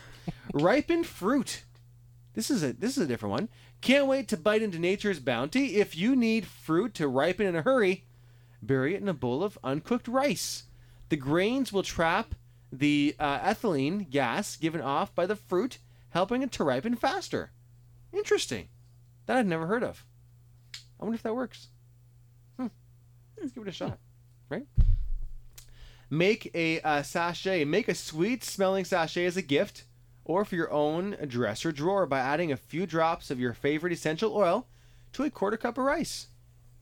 Ripened 0.52 1.06
fruit. 1.06 1.62
This 2.34 2.50
is 2.50 2.62
a 2.62 2.72
this 2.72 2.96
is 2.98 3.04
a 3.04 3.06
different 3.06 3.30
one. 3.32 3.48
Can't 3.80 4.06
wait 4.06 4.28
to 4.28 4.36
bite 4.36 4.60
into 4.62 4.78
nature's 4.78 5.20
bounty. 5.20 5.76
If 5.76 5.96
you 5.96 6.14
need 6.16 6.46
fruit 6.46 6.94
to 6.94 7.08
ripen 7.08 7.46
in 7.46 7.56
a 7.56 7.62
hurry, 7.62 8.04
bury 8.60 8.94
it 8.94 9.00
in 9.00 9.08
a 9.08 9.14
bowl 9.14 9.42
of 9.42 9.56
uncooked 9.64 10.08
rice. 10.08 10.64
The 11.08 11.16
grains 11.16 11.72
will 11.72 11.82
trap 11.84 12.34
the 12.72 13.14
uh, 13.18 13.38
ethylene 13.40 14.10
gas 14.10 14.56
given 14.56 14.80
off 14.80 15.14
by 15.14 15.24
the 15.26 15.36
fruit, 15.36 15.78
helping 16.10 16.42
it 16.42 16.52
to 16.52 16.64
ripen 16.64 16.96
faster. 16.96 17.52
Interesting. 18.12 18.68
That 19.26 19.36
I'd 19.36 19.46
never 19.46 19.66
heard 19.66 19.82
of. 19.84 20.04
I 21.00 21.04
wonder 21.04 21.14
if 21.14 21.22
that 21.22 21.34
works. 21.36 21.68
Let's 23.40 23.52
give 23.52 23.62
it 23.62 23.68
a 23.68 23.72
shot. 23.72 23.98
Right? 24.50 24.66
Make 26.10 26.50
a 26.54 26.80
uh, 26.80 27.02
sachet. 27.02 27.64
Make 27.64 27.88
a 27.88 27.94
sweet 27.94 28.42
smelling 28.42 28.84
sachet 28.84 29.26
as 29.26 29.36
a 29.36 29.42
gift 29.42 29.84
or 30.24 30.44
for 30.44 30.54
your 30.54 30.70
own 30.70 31.16
dresser 31.26 31.72
drawer 31.72 32.06
by 32.06 32.20
adding 32.20 32.52
a 32.52 32.56
few 32.56 32.86
drops 32.86 33.30
of 33.30 33.40
your 33.40 33.52
favorite 33.52 33.92
essential 33.92 34.34
oil 34.34 34.66
to 35.12 35.24
a 35.24 35.30
quarter 35.30 35.56
cup 35.56 35.78
of 35.78 35.84
rice. 35.84 36.28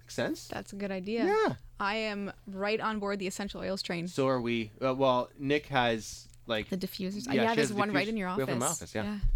Makes 0.00 0.14
sense? 0.14 0.48
That's 0.48 0.72
a 0.72 0.76
good 0.76 0.90
idea. 0.90 1.24
Yeah. 1.24 1.54
I 1.80 1.96
am 1.96 2.32
right 2.46 2.80
on 2.80 2.98
board 2.98 3.18
the 3.18 3.26
essential 3.26 3.61
oils 3.61 3.82
train. 3.82 4.09
So 4.09 4.28
are 4.28 4.40
we. 4.40 4.70
Uh, 4.84 4.94
well, 4.94 5.30
Nick 5.38 5.66
has 5.66 6.28
like. 6.46 6.68
The 6.68 6.76
diffusers. 6.76 7.26
Yeah, 7.26 7.42
Yeah, 7.42 7.54
there's 7.54 7.68
has 7.68 7.70
a 7.72 7.74
one 7.74 7.92
right 7.92 8.07
in 8.07 8.16
your 8.16 8.28
office. 8.28 8.46
we 8.46 8.52
office. 8.52 8.92
have 8.92 8.94
them 8.94 9.07
in 9.07 9.11
my 9.11 9.16
office, 9.16 9.22
yeah. 9.22 9.28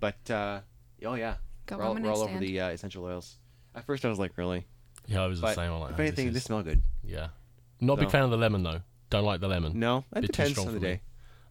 But, 0.00 0.30
uh, 0.30 0.60
oh 1.04 1.14
yeah. 1.14 1.36
Got 1.66 1.78
we're 1.78 1.84
all, 1.84 1.94
we're 1.94 2.10
all 2.10 2.22
over 2.22 2.38
the 2.38 2.60
uh, 2.60 2.68
essential 2.68 3.04
oils. 3.04 3.36
At 3.74 3.84
first 3.84 4.04
I 4.04 4.08
was 4.08 4.18
like, 4.18 4.36
really? 4.36 4.66
Yeah, 5.06 5.22
I 5.22 5.26
was 5.26 5.40
the 5.40 5.46
But 5.46 5.54
same. 5.56 5.72
I'm 5.72 5.80
like, 5.80 5.92
if 5.92 5.98
oh, 5.98 6.02
anything, 6.02 6.26
this 6.26 6.34
they 6.34 6.38
is- 6.38 6.44
smell 6.44 6.62
good. 6.62 6.82
Yeah. 7.04 7.28
Not 7.80 7.94
a 7.94 7.96
big 7.98 8.08
So- 8.08 8.12
fan 8.12 8.22
of 8.22 8.30
the 8.30 8.36
lemon 8.36 8.62
though. 8.62 8.80
Don't 9.10 9.24
like 9.24 9.40
the 9.40 9.48
lemon. 9.48 9.78
No, 9.78 10.04
that 10.10 10.22
Bit 10.22 10.26
too 10.28 10.32
depends 10.32 10.52
strong 10.52 10.66
on 10.68 10.74
the 10.74 10.80
for 10.80 10.84
me. 10.86 10.92
day. 10.94 11.00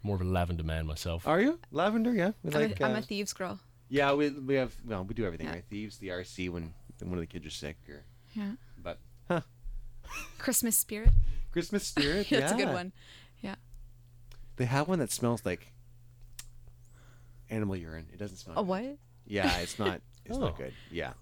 More 0.04 0.16
of 0.16 0.22
a 0.22 0.26
lavender 0.26 0.64
man 0.64 0.86
myself. 0.86 1.26
Are 1.28 1.40
you 1.40 1.58
lavender? 1.72 2.14
Yeah, 2.14 2.32
we 2.44 2.54
I'm, 2.54 2.62
like. 2.70 2.80
a, 2.80 2.86
I'm 2.86 2.96
uh, 2.96 3.00
a 3.00 3.02
thieves 3.02 3.32
girl. 3.34 3.60
yeah, 3.90 4.12
we 4.14 4.30
we 4.30 4.56
have. 4.56 4.76
Well, 4.86 5.04
we 5.06 5.14
do 5.14 5.26
everything 5.26 5.48
Yeah. 5.48 5.54
right. 5.54 5.64
Thieves, 5.70 5.98
the 5.98 6.10
RC 6.10 6.50
when 6.50 6.74
when 7.00 7.10
one 7.12 7.18
of 7.20 7.22
the 7.22 7.28
kids 7.28 7.46
are 7.48 7.50
sick, 7.50 7.78
or 7.90 8.04
Yeah. 8.34 8.52
but 8.78 9.00
huh, 9.30 9.42
Christmas 10.38 10.78
spirit. 10.78 11.10
Christmas 11.52 11.88
spirit. 11.88 12.28
That's 12.32 12.52
a 12.52 12.56
good 12.58 12.74
one. 12.74 12.92
Yeah. 13.42 13.56
They 14.58 14.66
have 14.66 14.88
one 14.90 15.00
that 15.00 15.12
smells 15.12 15.46
like 15.46 15.72
animal 17.50 17.76
urine. 17.76 18.08
It 18.14 18.20
doesn't 18.20 18.38
smell. 18.38 18.58
A 18.58 18.62
good. 18.62 18.68
what? 18.68 18.98
Yeah, 19.28 19.58
it's 19.60 19.80
not. 19.80 20.02
It's 20.26 20.36
Oh. 20.38 20.42
not 20.42 20.58
good. 20.58 20.74
Yeah. 20.92 21.14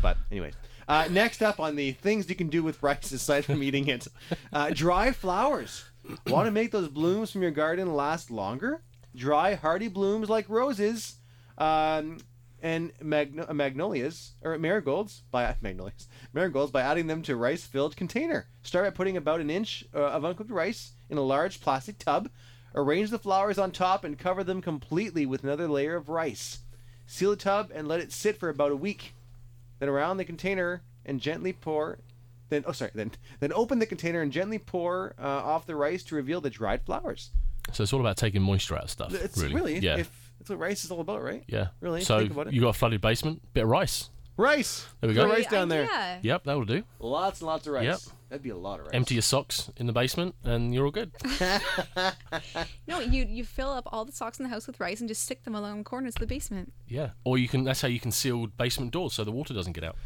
But 0.00 0.16
anyways, 0.30 0.54
uh, 0.88 1.08
next 1.10 1.42
up 1.42 1.60
on 1.60 1.76
the 1.76 1.92
things 1.92 2.28
you 2.28 2.34
can 2.34 2.48
do 2.48 2.62
with 2.62 2.82
rice 2.82 3.12
aside 3.12 3.44
from 3.44 3.62
eating 3.62 3.88
it, 3.88 4.06
uh, 4.52 4.70
dry 4.70 5.12
flowers. 5.12 5.84
Want 6.26 6.46
to 6.46 6.50
make 6.50 6.70
those 6.72 6.88
blooms 6.88 7.30
from 7.30 7.42
your 7.42 7.50
garden 7.50 7.94
last 7.94 8.30
longer? 8.30 8.82
Dry 9.14 9.54
hardy 9.54 9.88
blooms 9.88 10.28
like 10.28 10.48
roses, 10.48 11.16
um, 11.58 12.18
and 12.62 12.92
magno- 13.00 13.52
magnolias 13.52 14.32
or 14.42 14.56
marigolds 14.58 15.22
by 15.30 15.54
magnolias 15.62 16.08
marigolds 16.32 16.70
by 16.70 16.82
adding 16.82 17.06
them 17.06 17.22
to 17.22 17.32
a 17.32 17.36
rice-filled 17.36 17.96
container. 17.96 18.46
Start 18.62 18.84
by 18.86 18.90
putting 18.90 19.16
about 19.16 19.40
an 19.40 19.50
inch 19.50 19.84
uh, 19.94 19.98
of 19.98 20.24
uncooked 20.24 20.50
rice 20.50 20.92
in 21.08 21.18
a 21.18 21.22
large 21.22 21.60
plastic 21.60 21.98
tub. 21.98 22.28
Arrange 22.74 23.10
the 23.10 23.18
flowers 23.18 23.58
on 23.58 23.72
top 23.72 24.04
and 24.04 24.18
cover 24.18 24.44
them 24.44 24.62
completely 24.62 25.26
with 25.26 25.42
another 25.42 25.68
layer 25.68 25.96
of 25.96 26.08
rice. 26.08 26.60
Seal 27.06 27.30
the 27.30 27.36
tub 27.36 27.70
and 27.74 27.88
let 27.88 28.00
it 28.00 28.12
sit 28.12 28.36
for 28.36 28.48
about 28.48 28.70
a 28.70 28.76
week. 28.76 29.14
Then 29.80 29.88
around 29.88 30.18
the 30.18 30.24
container 30.24 30.82
and 31.04 31.20
gently 31.20 31.52
pour. 31.52 31.98
Then 32.50 32.62
oh 32.66 32.72
sorry. 32.72 32.92
Then 32.94 33.10
then 33.40 33.52
open 33.52 33.78
the 33.80 33.86
container 33.86 34.20
and 34.22 34.30
gently 34.30 34.58
pour 34.58 35.14
uh, 35.18 35.24
off 35.26 35.66
the 35.66 35.74
rice 35.74 36.04
to 36.04 36.14
reveal 36.14 36.40
the 36.40 36.50
dried 36.50 36.82
flowers. 36.86 37.30
So 37.72 37.82
it's 37.82 37.92
all 37.92 38.00
about 38.00 38.16
taking 38.16 38.42
moisture 38.42 38.76
out 38.76 38.84
of 38.84 38.90
stuff. 38.90 39.14
It's 39.14 39.38
really. 39.38 39.54
really, 39.54 39.78
yeah. 39.78 39.96
if 39.98 40.32
that's 40.38 40.50
what 40.50 40.58
rice 40.58 40.84
is 40.84 40.90
all 40.90 41.00
about, 41.00 41.22
right? 41.22 41.44
yeah. 41.46 41.68
really, 41.80 42.02
So 42.02 42.18
think 42.18 42.32
about 42.32 42.48
it. 42.48 42.52
you 42.54 42.60
got 42.60 42.70
a 42.70 42.72
flooded 42.72 43.00
basement, 43.00 43.42
bit 43.52 43.64
of 43.64 43.68
rice. 43.68 44.10
Rice. 44.36 44.86
There 45.00 45.08
we 45.08 45.14
Got 45.14 45.26
go. 45.26 45.32
rice 45.34 45.46
down 45.46 45.68
there. 45.68 45.88
Yep, 46.22 46.44
that'll 46.44 46.64
do. 46.64 46.82
Lots 46.98 47.40
and 47.40 47.46
lots 47.46 47.66
of 47.66 47.74
rice. 47.74 47.84
Yep. 47.84 47.98
That'd 48.30 48.42
be 48.42 48.50
a 48.50 48.56
lot 48.56 48.80
of 48.80 48.86
rice. 48.86 48.94
Empty 48.94 49.16
your 49.16 49.22
socks 49.22 49.70
in 49.76 49.86
the 49.86 49.92
basement, 49.92 50.34
and 50.44 50.72
you're 50.72 50.86
all 50.86 50.90
good. 50.90 51.12
No, 52.86 53.00
you 53.00 53.24
you 53.28 53.44
fill 53.44 53.70
up 53.70 53.84
all 53.92 54.04
the 54.04 54.12
socks 54.12 54.38
in 54.38 54.44
the 54.44 54.48
house 54.48 54.66
with 54.66 54.80
rice 54.80 55.00
and 55.00 55.08
just 55.08 55.22
stick 55.22 55.44
them 55.44 55.54
along 55.54 55.78
the 55.78 55.84
corners 55.84 56.14
of 56.16 56.20
the 56.20 56.26
basement. 56.26 56.72
Yeah. 56.88 57.10
Or 57.24 57.38
you 57.38 57.48
can. 57.48 57.64
That's 57.64 57.80
how 57.82 57.88
you 57.88 58.00
can 58.00 58.10
seal 58.12 58.46
basement 58.46 58.92
doors 58.92 59.12
so 59.14 59.24
the 59.24 59.30
water 59.30 59.54
doesn't 59.54 59.72
get 59.72 59.84
out. 59.84 59.96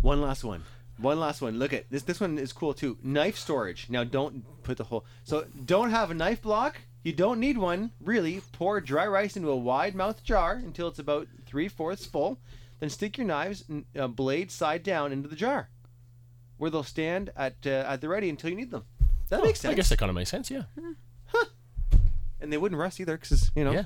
One 0.00 0.20
last 0.20 0.44
one. 0.44 0.64
One 0.98 1.20
last 1.20 1.42
one. 1.42 1.58
Look 1.58 1.72
at 1.72 1.90
this. 1.90 2.02
This 2.02 2.20
one 2.20 2.38
is 2.38 2.52
cool 2.52 2.74
too. 2.74 2.98
Knife 3.02 3.36
storage. 3.36 3.88
Now, 3.90 4.04
don't 4.04 4.44
put 4.62 4.76
the 4.78 4.84
whole. 4.84 5.04
So, 5.24 5.46
don't 5.64 5.90
have 5.90 6.10
a 6.10 6.14
knife 6.14 6.42
block. 6.42 6.80
You 7.02 7.12
don't 7.12 7.40
need 7.40 7.56
one, 7.58 7.92
really. 8.00 8.40
Pour 8.52 8.80
dry 8.80 9.06
rice 9.06 9.36
into 9.36 9.50
a 9.50 9.56
wide 9.56 9.94
mouth 9.94 10.22
jar 10.24 10.54
until 10.54 10.88
it's 10.88 10.98
about 10.98 11.28
three 11.46 11.68
fourths 11.68 12.04
full. 12.06 12.38
Then 12.80 12.90
stick 12.90 13.16
your 13.18 13.26
knives 13.26 13.64
n- 13.70 13.84
uh, 13.98 14.08
blade 14.08 14.50
side 14.50 14.82
down 14.82 15.12
into 15.12 15.28
the 15.28 15.36
jar, 15.36 15.68
where 16.58 16.70
they'll 16.70 16.82
stand 16.82 17.30
at 17.36 17.54
uh, 17.66 17.70
at 17.88 18.00
the 18.00 18.08
ready 18.08 18.28
until 18.28 18.50
you 18.50 18.56
need 18.56 18.70
them. 18.70 18.84
That 19.30 19.42
makes 19.42 19.60
sense. 19.60 19.72
I 19.72 19.74
guess 19.74 19.88
that 19.88 19.98
kind 19.98 20.10
of 20.10 20.16
makes 20.16 20.30
sense. 20.30 20.50
Yeah. 20.50 20.62
and 22.40 22.52
they 22.52 22.56
wouldn't 22.58 22.80
rust 22.80 23.00
either, 23.00 23.16
because 23.16 23.50
you 23.54 23.64
know 23.64 23.72
Yeah. 23.72 23.84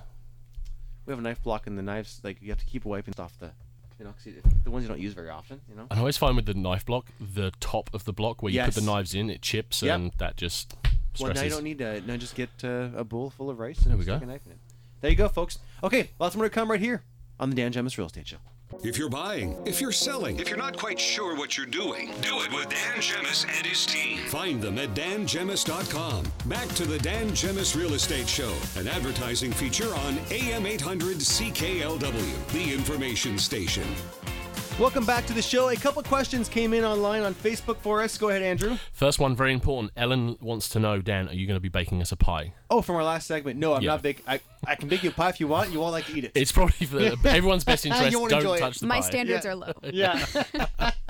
we 1.07 1.13
have 1.13 1.19
a 1.19 1.23
knife 1.23 1.43
block, 1.43 1.67
and 1.67 1.79
the 1.79 1.83
knives 1.83 2.21
like 2.23 2.41
you 2.43 2.49
have 2.51 2.59
to 2.59 2.67
keep 2.67 2.85
wiping 2.85 3.15
off 3.19 3.39
the, 3.39 3.51
you 3.99 4.05
know, 4.05 4.13
'cause 4.13 4.33
the 4.65 4.71
ones 4.71 4.83
you 4.85 4.89
don't 4.89 5.01
use 5.01 5.15
very 5.15 5.31
often. 5.31 5.61
You 5.69 5.75
know. 5.77 5.87
I 5.91 5.99
always 5.99 6.17
find 6.17 6.37
with 6.37 6.47
the 6.47 6.55
knife 6.55 6.85
block, 6.85 7.07
the 7.21 7.53
top 7.61 7.91
of 7.95 8.05
the 8.05 8.13
block 8.13 8.43
where 8.43 8.53
you 8.53 8.63
put 8.63 8.75
the 8.75 8.81
knives 8.83 9.15
in, 9.15 9.31
it 9.31 9.43
chips, 9.43 9.83
Yep. 9.83 9.95
and 9.95 10.13
that 10.19 10.37
just 10.37 10.75
Well, 11.21 11.33
now 11.35 11.43
you 11.43 11.51
don't 11.51 11.65
need 11.65 11.79
to. 11.79 12.01
Now 12.03 12.17
just 12.17 12.35
get 12.35 12.51
uh, 12.65 12.91
a 12.95 13.05
bowl 13.05 13.31
full 13.31 13.51
of 13.51 13.59
rice 13.59 13.79
and 13.83 13.91
There 13.91 13.97
we 13.99 14.05
stick 14.05 14.19
go. 14.21 14.25
a 14.25 14.27
knife 14.29 14.47
in 14.47 14.53
it. 14.53 14.59
There 15.01 15.11
you 15.11 15.17
go, 15.17 15.29
folks. 15.29 15.59
Okay, 15.83 16.11
lots 16.19 16.37
more 16.37 16.45
to 16.45 16.51
come 16.51 16.71
right 16.71 16.81
here 16.81 17.03
on 17.41 17.51
the 17.51 17.57
Dan 17.57 17.73
Gemus 17.73 17.99
Real 17.99 18.07
Estate 18.07 18.29
Show. 18.29 18.37
If 18.83 18.99
you're 18.99 19.09
buying, 19.09 19.57
if 19.65 19.81
you're 19.81 19.93
selling, 19.93 20.39
if 20.39 20.49
you're 20.49 20.59
not 20.59 20.77
quite 20.77 20.99
sure 20.99 21.37
what 21.37 21.57
you're 21.57 21.67
doing, 21.67 22.09
do 22.21 22.41
it 22.41 22.53
with 22.53 22.69
Dan 22.69 22.99
Gemus 22.99 23.47
and 23.47 23.67
his 23.67 23.87
team. 23.87 24.19
Find 24.29 24.61
them 24.61 24.79
at 24.79 24.95
dangemus.com. 24.95 26.25
Back 26.47 26.69
to 26.71 26.85
the 26.85 26.99
Dan 26.99 27.31
Gemus 27.31 27.77
Real 27.77 27.95
Estate 27.95 28.29
Show, 28.29 28.55
an 28.77 28.89
advertising 28.89 29.53
feature 29.53 29.95
on 29.95 30.19
AM 30.31 30.67
800 30.67 31.19
CKLW, 31.19 32.53
the 32.53 32.75
information 32.75 33.39
station. 33.39 33.87
Welcome 34.81 35.05
back 35.05 35.27
to 35.27 35.33
the 35.33 35.43
show. 35.43 35.69
A 35.69 35.77
couple 35.77 36.03
questions 36.03 36.49
came 36.49 36.73
in 36.73 36.83
online 36.83 37.23
on 37.23 37.35
Facebook 37.35 37.77
for 37.77 38.03
us. 38.03 38.19
Go 38.19 38.31
ahead, 38.31 38.43
Andrew. 38.43 38.79
First 38.93 39.21
one, 39.21 39.37
very 39.37 39.53
important. 39.53 39.93
Ellen 39.97 40.37
wants 40.41 40.69
to 40.71 40.81
know, 40.81 41.01
Dan, 41.01 41.29
are 41.29 41.35
you 41.35 41.47
going 41.47 41.57
to 41.57 41.61
be 41.61 41.69
baking 41.69 42.01
us 42.03 42.11
a 42.11 42.17
pie? 42.17 42.55
Oh, 42.69 42.81
from 42.83 42.97
our 42.97 43.05
last 43.05 43.27
segment. 43.29 43.61
No, 43.61 43.75
I'm 43.75 43.83
Yeah. 43.83 43.91
not 43.93 44.03
big. 44.03 44.23
I, 44.27 44.41
I 44.67 44.75
can 44.75 44.89
bake 44.89 45.05
you 45.05 45.11
a 45.11 45.13
pie 45.13 45.29
if 45.29 45.39
you 45.41 45.47
want. 45.47 45.71
You 45.71 45.79
won't 45.79 45.93
like 45.93 46.07
to 46.07 46.17
eat 46.17 46.25
it. 46.25 46.33
It's 46.35 46.51
probably 46.51 46.87
for 46.87 46.99
everyone's 47.29 47.65
best 47.65 47.87
interest. 47.87 48.11
You 48.11 48.19
won't 48.19 48.31
Don't 48.31 48.41
enjoy 48.41 48.55
it. 48.57 48.61
touch 48.61 48.81
the 48.81 48.87
pie. 48.87 48.95
My 48.97 49.01
pie. 49.03 49.09
standards 49.09 49.45
Yeah. 49.45 49.51
are 49.53 49.55
low. 49.57 49.73
yeah. 49.85 50.27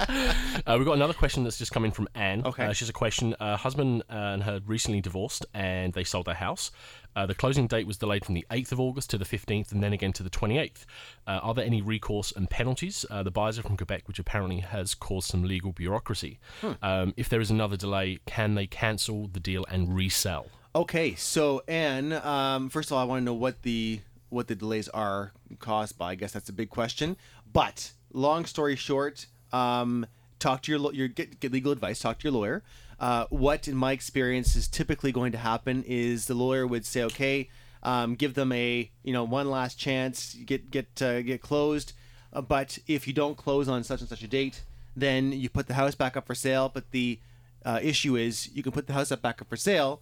Uh, 0.67 0.75
we've 0.77 0.87
got 0.87 0.95
another 0.95 1.13
question 1.15 1.45
that's 1.45 1.59
just 1.59 1.71
coming 1.71 1.93
from 1.93 2.09
Anne. 2.17 2.45
Okay. 2.45 2.67
Uh, 2.67 2.73
she 2.73 2.81
has 2.85 2.89
a 2.89 2.93
question. 2.93 3.37
Uh, 3.39 3.57
husband 3.57 4.03
and 4.09 4.43
her 4.43 4.61
recently 4.67 5.01
divorced, 5.01 5.47
and 5.55 5.93
they 5.93 6.03
sold 6.03 6.27
their 6.27 6.35
house. 6.35 6.73
Uh, 7.15 7.27
the 7.27 7.35
closing 7.35 7.67
date 7.67 7.87
was 7.87 7.99
delayed 7.99 8.25
from 8.25 8.35
the 8.35 8.47
8th 8.51 8.73
of 8.73 8.81
August 8.81 9.11
to 9.11 9.19
the 9.19 9.25
15th, 9.25 9.73
and 9.73 9.83
then 9.83 9.93
again 9.93 10.13
to 10.15 10.23
the 10.23 10.31
28th. 10.31 10.85
Uh, 11.27 11.41
are 11.43 11.55
there 11.55 11.65
any 11.65 11.83
recourse 11.83 12.33
and 12.33 12.49
penalties? 12.49 13.05
Uh, 13.11 13.23
the 13.23 13.31
buyers 13.31 13.59
are 13.59 13.63
from 13.63 13.77
Quebec, 13.77 14.09
which 14.09 14.19
apparently 14.19 14.61
has 14.61 14.95
caused 14.95 15.29
some 15.29 15.43
legal 15.43 15.73
bureaucracy. 15.73 16.39
Hmm. 16.61 16.73
Um, 16.83 17.15
if 17.17 17.29
there 17.29 17.41
is 17.41 17.51
another 17.51 17.77
delay, 17.77 18.19
can 18.27 18.55
they 18.55 18.67
cancel 18.67 19.29
the 19.29 19.41
deal 19.41 19.65
and 19.71 19.95
resell? 19.95 20.47
Okay, 20.75 21.15
so 21.15 21.63
Anne, 21.69 22.15
um, 22.15 22.71
first 22.71 22.91
of 22.91 22.97
all, 22.97 23.03
I 23.03 23.05
want 23.05 23.21
to 23.21 23.25
know 23.25 23.35
what 23.35 23.63
the 23.63 24.01
what 24.31 24.49
the 24.49 24.55
delays 24.55 24.89
are 24.89 25.33
caused 25.59 25.99
by. 25.99 26.13
I 26.13 26.15
guess 26.15 26.33
that's 26.33 26.49
a 26.49 26.53
big 26.55 26.71
question. 26.71 27.19
But 27.53 27.93
long 28.15 28.47
story 28.47 28.77
short, 28.77 29.27
um, 29.53 30.07
talk 30.39 30.63
to 30.63 30.73
your 30.73 30.95
your 30.95 31.09
get, 31.09 31.41
get 31.41 31.53
legal 31.53 31.73
advice. 31.73 32.01
Talk 32.01 32.19
to 32.21 32.25
your 32.25 32.33
lawyer. 32.33 32.63
Uh, 33.01 33.26
what, 33.30 33.68
in 33.68 33.76
my 33.76 33.93
experience, 33.93 34.55
is 34.57 34.68
typically 34.68 35.12
going 35.12 35.32
to 35.32 35.38
happen 35.38 35.84
is 35.86 36.26
the 36.26 36.34
lawyer 36.34 36.66
would 36.66 36.86
say, 36.86 37.03
okay, 37.03 37.49
um, 37.82 38.14
give 38.14 38.34
them 38.34 38.53
a 38.53 38.90
you 39.03 39.12
know 39.12 39.24
one 39.24 39.51
last 39.51 39.78
chance, 39.78 40.34
get 40.34 40.70
get 40.70 41.03
uh, 41.03 41.22
get 41.22 41.40
closed. 41.40 41.93
Uh, 42.32 42.40
but 42.40 42.78
if 42.86 43.07
you 43.07 43.12
don't 43.12 43.36
close 43.36 43.68
on 43.68 43.82
such 43.82 44.01
and 44.01 44.09
such 44.09 44.22
a 44.22 44.28
date, 44.28 44.62
then 44.97 45.32
you 45.32 45.49
put 45.49 45.66
the 45.66 45.74
house 45.74 45.95
back 45.95 46.16
up 46.16 46.26
for 46.26 46.34
sale. 46.34 46.70
But 46.72 46.90
the 46.93 47.18
uh, 47.64 47.80
issue 47.82 48.16
is 48.16 48.51
you 48.55 48.62
can 48.62 48.72
put 48.72 48.86
the 48.86 48.93
house 48.93 49.12
up 49.12 49.22
back 49.22 49.43
up 49.43 49.49
for 49.49 49.57
sale 49.57 50.01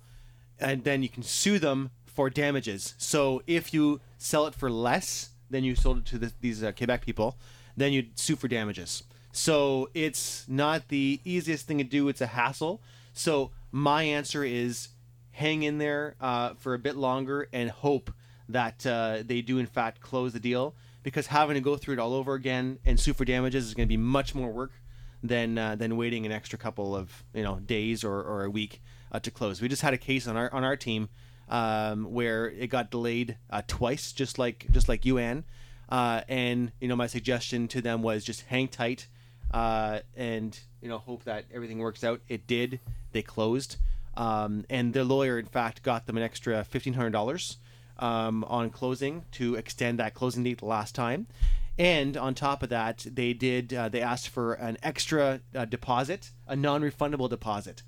and 0.59 0.84
then 0.84 1.03
you 1.03 1.09
can 1.09 1.22
sue 1.22 1.59
them 1.59 1.91
for 2.07 2.28
damages. 2.30 2.95
So 2.99 3.43
if 3.47 3.72
you 3.72 4.01
sell 4.18 4.47
it 4.47 4.55
for 4.55 4.70
less 4.70 5.30
than 5.49 5.64
you 5.64 5.74
sold 5.74 5.99
it 5.99 6.07
to 6.07 6.18
the, 6.18 6.32
these 6.41 6.62
uh, 6.62 6.72
Quebec 6.72 7.05
people, 7.05 7.38
then 7.76 7.93
you'd 7.93 8.18
sue 8.18 8.36
for 8.36 8.49
damages. 8.49 9.03
So 9.33 9.89
it's 9.95 10.45
not 10.49 10.89
the 10.89 11.20
easiest 11.24 11.66
thing 11.66 11.78
to 11.78 11.85
do. 11.85 12.09
It's 12.09 12.20
a 12.20 12.26
hassle. 12.26 12.81
So 13.12 13.51
my 13.72 14.03
answer 14.03 14.45
is 14.45 14.89
hang 15.33 15.62
in 15.62 15.78
there 15.78 16.16
uh, 16.20 16.55
for 16.55 16.74
a 16.74 16.78
bit 16.78 16.97
longer 16.97 17.49
and 17.53 17.70
hope 17.70 18.12
that 18.49 18.85
uh, 18.85 19.22
they 19.24 19.41
do 19.41 19.59
in 19.59 19.66
fact 19.66 20.01
close 20.01 20.33
the 20.33 20.41
deal 20.41 20.74
because 21.03 21.28
having 21.28 21.55
to 21.55 21.61
go 21.61 21.76
through 21.76 21.95
it 21.95 22.01
all 22.01 22.12
over 22.12 22.35
again 22.35 22.78
and 22.85 22.99
sue 22.99 23.14
for 23.14 23.24
damages 23.24 23.66
is 23.66 23.74
going 23.74 23.87
to 23.87 23.89
be 23.89 23.97
much 23.97 24.35
more 24.35 24.51
work 24.51 24.72
than 25.22 25.57
uh, 25.57 25.76
than 25.76 25.97
waiting 25.97 26.26
an 26.26 26.33
extra 26.33 26.59
couple 26.59 26.97
of 26.97 27.24
you 27.35 27.43
know 27.43 27.61
days 27.61 28.05
or, 28.05 28.20
or 28.20 28.45
a 28.45 28.51
week 28.51 28.83
uh, 29.12 29.20
to 29.20 29.31
close. 29.31 29.61
We 29.61 29.68
just 29.68 29.83
had 29.83 29.95
a 29.95 29.99
case 29.99 30.26
on 30.26 30.37
our 30.37 30.53
on 30.53 30.64
our 30.64 30.76
team 30.76 31.09
um, 31.49 32.12
where 32.12 32.51
it 32.51 32.68
got 32.68 32.91
delayed 32.91 33.37
uh, 33.51 33.62
twice, 33.66 34.12
just 34.12 34.39
like 34.39 34.66
just 34.70 34.89
like 34.89 35.05
you, 35.05 35.18
Ann. 35.18 35.45
Uh, 35.89 36.22
and 36.28 36.72
you 36.81 36.89
know 36.89 36.97
my 36.97 37.07
suggestion 37.07 37.68
to 37.68 37.81
them 37.81 38.03
was 38.03 38.24
just 38.24 38.43
hang 38.43 38.68
tight 38.68 39.09
uh, 39.51 40.01
and 40.17 40.59
you 40.81 40.89
know 40.89 40.99
hope 40.99 41.25
that 41.25 41.45
everything 41.53 41.79
works 41.79 42.05
out. 42.05 42.21
It 42.29 42.47
did. 42.47 42.81
They 43.13 43.23
closed, 43.23 43.77
um, 44.17 44.65
and 44.71 44.93
the 44.93 45.05
lawyer 45.05 45.39
in 45.39 45.47
fact 45.47 45.83
got 45.83 46.07
them 46.07 46.17
an 46.17 46.23
extra 46.23 46.65
fifteen 46.65 46.95
hundred 46.95 47.11
dollars 47.11 47.59
um, 47.99 48.45
on 48.45 48.71
closing 48.71 49.25
to 49.33 49.55
extend 49.57 49.99
that 49.99 50.15
closing 50.15 50.43
date 50.45 50.59
the 50.59 50.67
last 50.67 50.95
time. 50.95 51.27
And 51.79 52.17
on 52.17 52.35
top 52.35 52.63
of 52.63 52.69
that, 52.69 53.07
they 53.11 53.33
did. 53.33 53.73
Uh, 53.73 53.89
they 53.89 54.03
asked 54.03 54.29
for 54.29 54.55
an 54.55 54.77
extra 54.83 55.41
uh, 55.55 55.65
deposit, 55.65 56.31
a 56.47 56.55
non-refundable 56.55 57.31
deposit, 57.31 57.83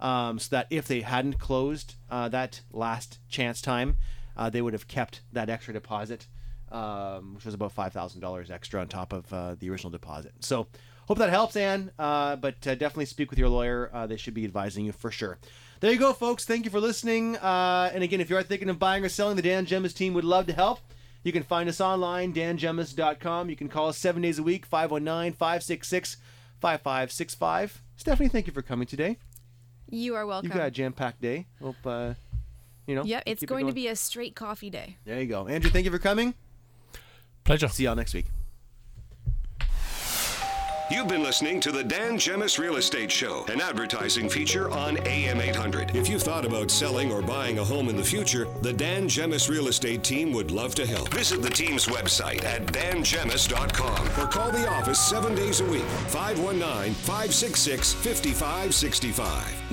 um, 0.00 0.38
so 0.38 0.56
that 0.56 0.66
if 0.70 0.88
they 0.88 1.02
hadn't 1.02 1.38
closed 1.38 1.96
uh, 2.10 2.28
that 2.30 2.62
last 2.72 3.18
chance 3.28 3.60
time, 3.60 3.96
uh, 4.36 4.48
they 4.48 4.62
would 4.62 4.72
have 4.72 4.88
kept 4.88 5.20
that 5.32 5.50
extra 5.50 5.74
deposit, 5.74 6.26
um, 6.72 7.34
which 7.34 7.44
was 7.44 7.52
about 7.54 7.72
five 7.72 7.92
thousand 7.92 8.22
dollars 8.22 8.50
extra 8.50 8.80
on 8.80 8.88
top 8.88 9.12
of 9.12 9.30
uh, 9.32 9.56
the 9.58 9.68
original 9.68 9.90
deposit. 9.90 10.32
So, 10.40 10.68
hope 11.06 11.18
that 11.18 11.30
helps, 11.30 11.56
Anne. 11.56 11.90
Uh, 11.98 12.36
but 12.36 12.66
uh, 12.66 12.74
definitely 12.74 13.06
speak 13.06 13.30
with 13.30 13.38
your 13.38 13.48
lawyer. 13.48 13.90
Uh, 13.92 14.06
they 14.06 14.16
should 14.16 14.34
be 14.34 14.44
advising 14.44 14.84
you 14.84 14.92
for 14.92 15.10
sure. 15.10 15.38
There 15.80 15.92
you 15.92 15.98
go, 15.98 16.12
folks. 16.12 16.44
Thank 16.44 16.64
you 16.64 16.70
for 16.70 16.80
listening. 16.80 17.36
Uh, 17.36 17.90
and 17.92 18.02
again, 18.02 18.20
if 18.20 18.30
you 18.30 18.36
are 18.36 18.42
thinking 18.42 18.70
of 18.70 18.78
buying 18.78 19.04
or 19.04 19.08
selling, 19.08 19.36
the 19.36 19.42
Dan 19.42 19.66
Gemus 19.66 19.94
team 19.94 20.14
would 20.14 20.24
love 20.24 20.46
to 20.46 20.52
help. 20.52 20.80
You 21.22 21.32
can 21.32 21.42
find 21.42 21.68
us 21.68 21.80
online, 21.80 22.32
dangemus.com. 22.32 23.48
You 23.50 23.56
can 23.56 23.68
call 23.68 23.88
us 23.88 23.98
seven 23.98 24.22
days 24.22 24.38
a 24.38 24.42
week, 24.42 24.66
519 24.66 25.32
566 25.32 26.18
5565. 26.60 27.82
Stephanie, 27.96 28.28
thank 28.28 28.46
you 28.46 28.52
for 28.52 28.62
coming 28.62 28.86
today. 28.86 29.18
You 29.88 30.14
are 30.14 30.26
welcome. 30.26 30.48
You've 30.48 30.56
got 30.56 30.66
a 30.66 30.70
jam 30.70 30.92
packed 30.92 31.20
day. 31.20 31.46
Hope, 31.62 31.76
uh, 31.84 32.14
you 32.86 32.94
know. 32.94 33.04
Yep, 33.04 33.22
it's 33.26 33.40
keep 33.40 33.48
it 33.48 33.52
going 33.52 33.66
to 33.66 33.72
be 33.72 33.88
a 33.88 33.96
straight 33.96 34.34
coffee 34.34 34.70
day. 34.70 34.96
There 35.04 35.20
you 35.20 35.26
go. 35.26 35.46
Andrew, 35.46 35.70
thank 35.70 35.84
you 35.84 35.90
for 35.90 35.98
coming. 35.98 36.34
Pleasure. 37.44 37.68
See 37.68 37.84
y'all 37.84 37.94
next 37.94 38.14
week. 38.14 38.26
You've 40.90 41.08
been 41.08 41.22
listening 41.22 41.60
to 41.60 41.72
the 41.72 41.82
Dan 41.82 42.18
Gemus 42.18 42.58
Real 42.58 42.76
Estate 42.76 43.10
Show, 43.10 43.46
an 43.48 43.62
advertising 43.62 44.28
feature 44.28 44.70
on 44.70 44.98
AM 45.06 45.40
800. 45.40 45.96
If 45.96 46.10
you've 46.10 46.22
thought 46.22 46.44
about 46.44 46.70
selling 46.70 47.10
or 47.10 47.22
buying 47.22 47.58
a 47.58 47.64
home 47.64 47.88
in 47.88 47.96
the 47.96 48.04
future, 48.04 48.46
the 48.60 48.72
Dan 48.72 49.08
Gemus 49.08 49.48
Real 49.48 49.68
Estate 49.68 50.04
team 50.04 50.30
would 50.34 50.50
love 50.50 50.74
to 50.74 50.84
help. 50.86 51.08
Visit 51.08 51.40
the 51.40 51.48
team's 51.48 51.86
website 51.86 52.44
at 52.44 52.66
dangemus.com 52.66 54.08
or 54.22 54.28
call 54.30 54.52
the 54.52 54.68
office 54.68 55.00
seven 55.00 55.34
days 55.34 55.60
a 55.60 55.64
week, 55.64 55.84
519 56.08 56.92
566 56.92 57.94
5565. 57.94 59.64